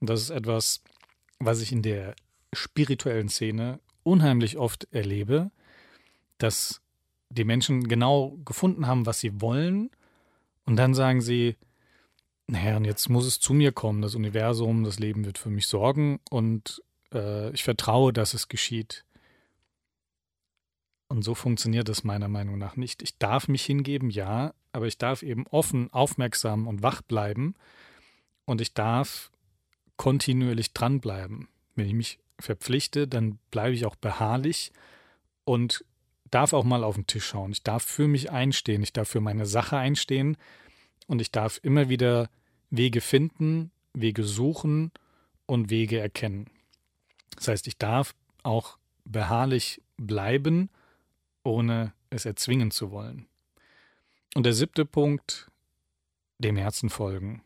Und 0.00 0.08
das 0.10 0.22
ist 0.22 0.30
etwas, 0.30 0.82
was 1.38 1.60
ich 1.60 1.72
in 1.72 1.82
der 1.82 2.14
spirituellen 2.52 3.28
Szene 3.28 3.80
unheimlich 4.02 4.56
oft 4.56 4.88
erlebe, 4.92 5.50
dass 6.38 6.80
die 7.30 7.44
Menschen 7.44 7.88
genau 7.88 8.38
gefunden 8.44 8.86
haben, 8.86 9.06
was 9.06 9.20
sie 9.20 9.40
wollen, 9.40 9.90
und 10.68 10.76
dann 10.76 10.92
sagen 10.92 11.22
sie, 11.22 11.56
naja, 12.46 12.76
und 12.76 12.84
jetzt 12.84 13.08
muss 13.08 13.24
es 13.24 13.40
zu 13.40 13.54
mir 13.54 13.72
kommen, 13.72 14.02
das 14.02 14.14
Universum, 14.14 14.84
das 14.84 14.98
Leben 14.98 15.24
wird 15.24 15.38
für 15.38 15.48
mich 15.48 15.66
sorgen 15.66 16.20
und 16.28 16.82
äh, 17.12 17.50
ich 17.52 17.64
vertraue, 17.64 18.12
dass 18.12 18.34
es 18.34 18.48
geschieht. 18.48 19.06
Und 21.08 21.22
so 21.22 21.34
funktioniert 21.34 21.88
es 21.88 22.04
meiner 22.04 22.28
Meinung 22.28 22.58
nach 22.58 22.76
nicht. 22.76 23.02
Ich 23.02 23.16
darf 23.16 23.48
mich 23.48 23.64
hingeben, 23.64 24.10
ja, 24.10 24.52
aber 24.72 24.86
ich 24.86 24.98
darf 24.98 25.22
eben 25.22 25.46
offen, 25.46 25.90
aufmerksam 25.90 26.66
und 26.66 26.82
wach 26.82 27.00
bleiben 27.00 27.54
und 28.44 28.60
ich 28.60 28.74
darf 28.74 29.30
kontinuierlich 29.96 30.74
dranbleiben. 30.74 31.48
Wenn 31.76 31.86
ich 31.86 31.94
mich 31.94 32.18
verpflichte, 32.38 33.08
dann 33.08 33.38
bleibe 33.50 33.74
ich 33.74 33.86
auch 33.86 33.96
beharrlich 33.96 34.70
und 35.44 35.82
darf 36.30 36.52
auch 36.52 36.64
mal 36.64 36.84
auf 36.84 36.94
den 36.94 37.06
Tisch 37.06 37.26
schauen. 37.26 37.52
Ich 37.52 37.62
darf 37.62 37.82
für 37.82 38.08
mich 38.08 38.30
einstehen, 38.30 38.82
ich 38.82 38.92
darf 38.92 39.08
für 39.08 39.20
meine 39.20 39.46
Sache 39.46 39.76
einstehen 39.76 40.36
und 41.06 41.20
ich 41.20 41.30
darf 41.30 41.60
immer 41.62 41.88
wieder 41.88 42.28
Wege 42.70 43.00
finden, 43.00 43.70
Wege 43.94 44.24
suchen 44.24 44.92
und 45.46 45.70
Wege 45.70 45.98
erkennen. 45.98 46.50
Das 47.36 47.48
heißt, 47.48 47.66
ich 47.66 47.78
darf 47.78 48.14
auch 48.42 48.78
beharrlich 49.04 49.82
bleiben, 49.96 50.70
ohne 51.42 51.92
es 52.10 52.24
erzwingen 52.24 52.70
zu 52.70 52.90
wollen. 52.90 53.26
Und 54.34 54.44
der 54.44 54.52
siebte 54.52 54.84
Punkt, 54.84 55.50
dem 56.38 56.56
Herzen 56.56 56.90
folgen, 56.90 57.42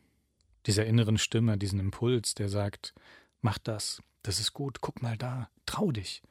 dieser 0.66 0.86
inneren 0.86 1.18
Stimme, 1.18 1.58
diesen 1.58 1.80
Impuls, 1.80 2.34
der 2.34 2.48
sagt, 2.48 2.94
mach 3.40 3.58
das, 3.58 4.02
das 4.22 4.40
ist 4.40 4.52
gut, 4.52 4.80
guck 4.80 5.02
mal 5.02 5.16
da, 5.16 5.48
trau 5.66 5.92
dich, 5.92 6.22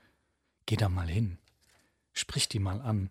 geh 0.65 0.75
da 0.75 0.89
mal 0.89 1.07
hin. 1.07 1.37
Sprich 2.13 2.49
die 2.49 2.59
mal 2.59 2.81
an. 2.81 3.09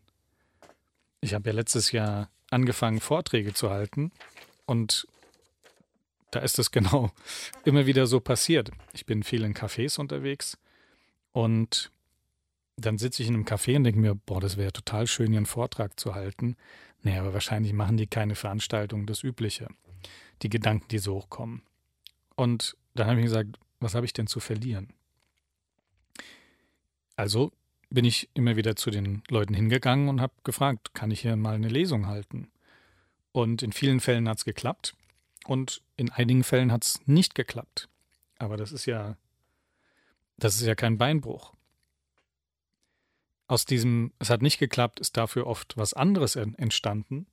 Ich 1.20 1.34
habe 1.34 1.50
ja 1.50 1.54
letztes 1.54 1.92
Jahr 1.92 2.30
angefangen, 2.50 3.00
Vorträge 3.00 3.54
zu 3.54 3.70
halten 3.70 4.12
und 4.66 5.06
da 6.30 6.40
ist 6.40 6.58
es 6.58 6.70
genau 6.72 7.10
immer 7.64 7.86
wieder 7.86 8.06
so 8.06 8.20
passiert. 8.20 8.70
Ich 8.92 9.06
bin 9.06 9.22
viel 9.22 9.44
in 9.44 9.54
Cafés 9.54 9.98
unterwegs 9.98 10.58
und 11.32 11.90
dann 12.76 12.98
sitze 12.98 13.22
ich 13.22 13.28
in 13.28 13.34
einem 13.34 13.44
Café 13.44 13.76
und 13.76 13.84
denke 13.84 14.00
mir, 14.00 14.14
boah, 14.14 14.40
das 14.40 14.56
wäre 14.56 14.72
total 14.72 15.06
schön, 15.06 15.28
hier 15.28 15.38
einen 15.38 15.46
Vortrag 15.46 16.00
zu 16.00 16.14
halten. 16.14 16.56
Nee, 17.02 17.18
aber 17.18 17.34
wahrscheinlich 17.34 17.72
machen 17.72 17.96
die 17.96 18.06
keine 18.06 18.34
Veranstaltung, 18.34 19.06
das 19.06 19.22
Übliche. 19.22 19.68
Die 20.42 20.48
Gedanken, 20.48 20.88
die 20.88 20.98
so 20.98 21.14
hochkommen. 21.16 21.62
Und 22.36 22.76
dann 22.94 23.06
habe 23.06 23.20
ich 23.20 23.26
gesagt, 23.26 23.58
was 23.80 23.94
habe 23.94 24.06
ich 24.06 24.12
denn 24.12 24.26
zu 24.26 24.40
verlieren? 24.40 24.92
Also 27.16 27.52
bin 27.90 28.04
ich 28.04 28.30
immer 28.34 28.56
wieder 28.56 28.76
zu 28.76 28.90
den 28.90 29.22
Leuten 29.28 29.52
hingegangen 29.52 30.08
und 30.08 30.20
habe 30.20 30.32
gefragt, 30.44 30.94
kann 30.94 31.10
ich 31.10 31.20
hier 31.20 31.36
mal 31.36 31.54
eine 31.54 31.68
Lesung 31.68 32.06
halten? 32.06 32.50
Und 33.32 33.62
in 33.62 33.72
vielen 33.72 34.00
Fällen 34.00 34.28
hat 34.28 34.38
es 34.38 34.44
geklappt 34.44 34.94
und 35.44 35.82
in 35.96 36.10
einigen 36.10 36.44
Fällen 36.44 36.72
hat 36.72 36.84
es 36.84 37.00
nicht 37.06 37.34
geklappt. 37.34 37.88
Aber 38.38 38.56
das 38.56 38.72
ist 38.72 38.86
ja, 38.86 39.16
das 40.38 40.56
ist 40.56 40.66
ja 40.66 40.74
kein 40.74 40.98
Beinbruch. 40.98 41.52
Aus 43.46 43.66
diesem, 43.66 44.12
es 44.20 44.30
hat 44.30 44.42
nicht 44.42 44.58
geklappt, 44.58 45.00
ist 45.00 45.16
dafür 45.16 45.46
oft 45.46 45.76
was 45.76 45.92
anderes 45.92 46.36
entstanden, 46.36 47.26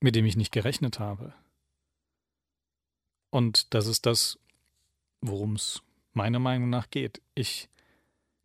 mit 0.00 0.14
dem 0.14 0.26
ich 0.26 0.36
nicht 0.36 0.52
gerechnet 0.52 0.98
habe. 0.98 1.32
Und 3.30 3.72
das 3.74 3.86
ist 3.86 4.06
das, 4.06 4.38
worum 5.20 5.54
es 5.54 5.82
meiner 6.12 6.38
Meinung 6.38 6.70
nach 6.70 6.90
geht. 6.90 7.22
Ich 7.34 7.68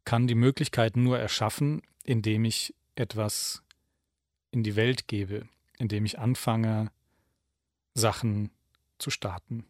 kann 0.06 0.28
die 0.28 0.36
Möglichkeit 0.36 0.98
nur 0.98 1.20
erschaffen, 1.20 1.82
indem 2.04 2.46
ich 2.46 2.74
etwas 2.96 3.64
in 4.52 4.64
die 4.64 4.76
Welt 4.76 5.08
gebe, 5.08 5.48
indem 5.78 6.06
ich 6.06 6.20
anfange, 6.20 6.92
Sachen 7.96 8.52
zu 8.98 9.10
starten. 9.10 9.66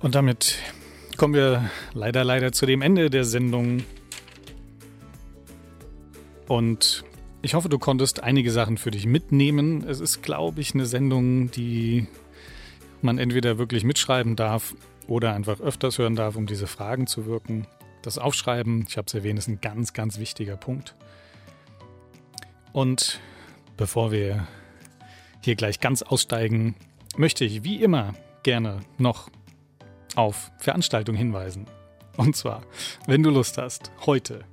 Und 0.00 0.14
damit 0.14 0.58
kommen 1.16 1.34
wir 1.34 1.70
leider, 1.92 2.24
leider 2.24 2.52
zu 2.52 2.66
dem 2.66 2.82
Ende 2.82 3.10
der 3.10 3.24
Sendung. 3.24 3.82
Und 6.48 7.04
ich 7.42 7.54
hoffe, 7.54 7.68
du 7.68 7.78
konntest 7.78 8.22
einige 8.22 8.50
Sachen 8.50 8.78
für 8.78 8.90
dich 8.90 9.06
mitnehmen. 9.06 9.84
Es 9.86 10.00
ist, 10.00 10.22
glaube 10.22 10.60
ich, 10.60 10.74
eine 10.74 10.86
Sendung, 10.86 11.50
die 11.50 12.06
man 13.02 13.18
entweder 13.18 13.58
wirklich 13.58 13.84
mitschreiben 13.84 14.34
darf 14.34 14.74
oder 15.06 15.34
einfach 15.34 15.60
öfters 15.60 15.98
hören 15.98 16.16
darf, 16.16 16.36
um 16.36 16.46
diese 16.46 16.66
Fragen 16.66 17.06
zu 17.06 17.26
wirken. 17.26 17.66
Das 18.02 18.18
Aufschreiben, 18.18 18.86
ich 18.88 18.96
habe 18.96 19.06
es 19.06 19.14
erwähnt, 19.14 19.38
ist 19.38 19.48
ein 19.48 19.60
ganz, 19.60 19.92
ganz 19.92 20.18
wichtiger 20.18 20.56
Punkt. 20.56 20.94
Und 22.72 23.20
bevor 23.76 24.10
wir 24.10 24.48
hier 25.42 25.54
gleich 25.54 25.80
ganz 25.80 26.02
aussteigen, 26.02 26.74
möchte 27.16 27.44
ich 27.44 27.62
wie 27.62 27.82
immer 27.82 28.14
gerne 28.42 28.80
noch 28.98 29.28
auf 30.14 30.50
Veranstaltungen 30.58 31.18
hinweisen. 31.18 31.66
Und 32.16 32.36
zwar, 32.36 32.62
wenn 33.06 33.22
du 33.22 33.30
Lust 33.30 33.58
hast, 33.58 33.90
heute 34.06 34.44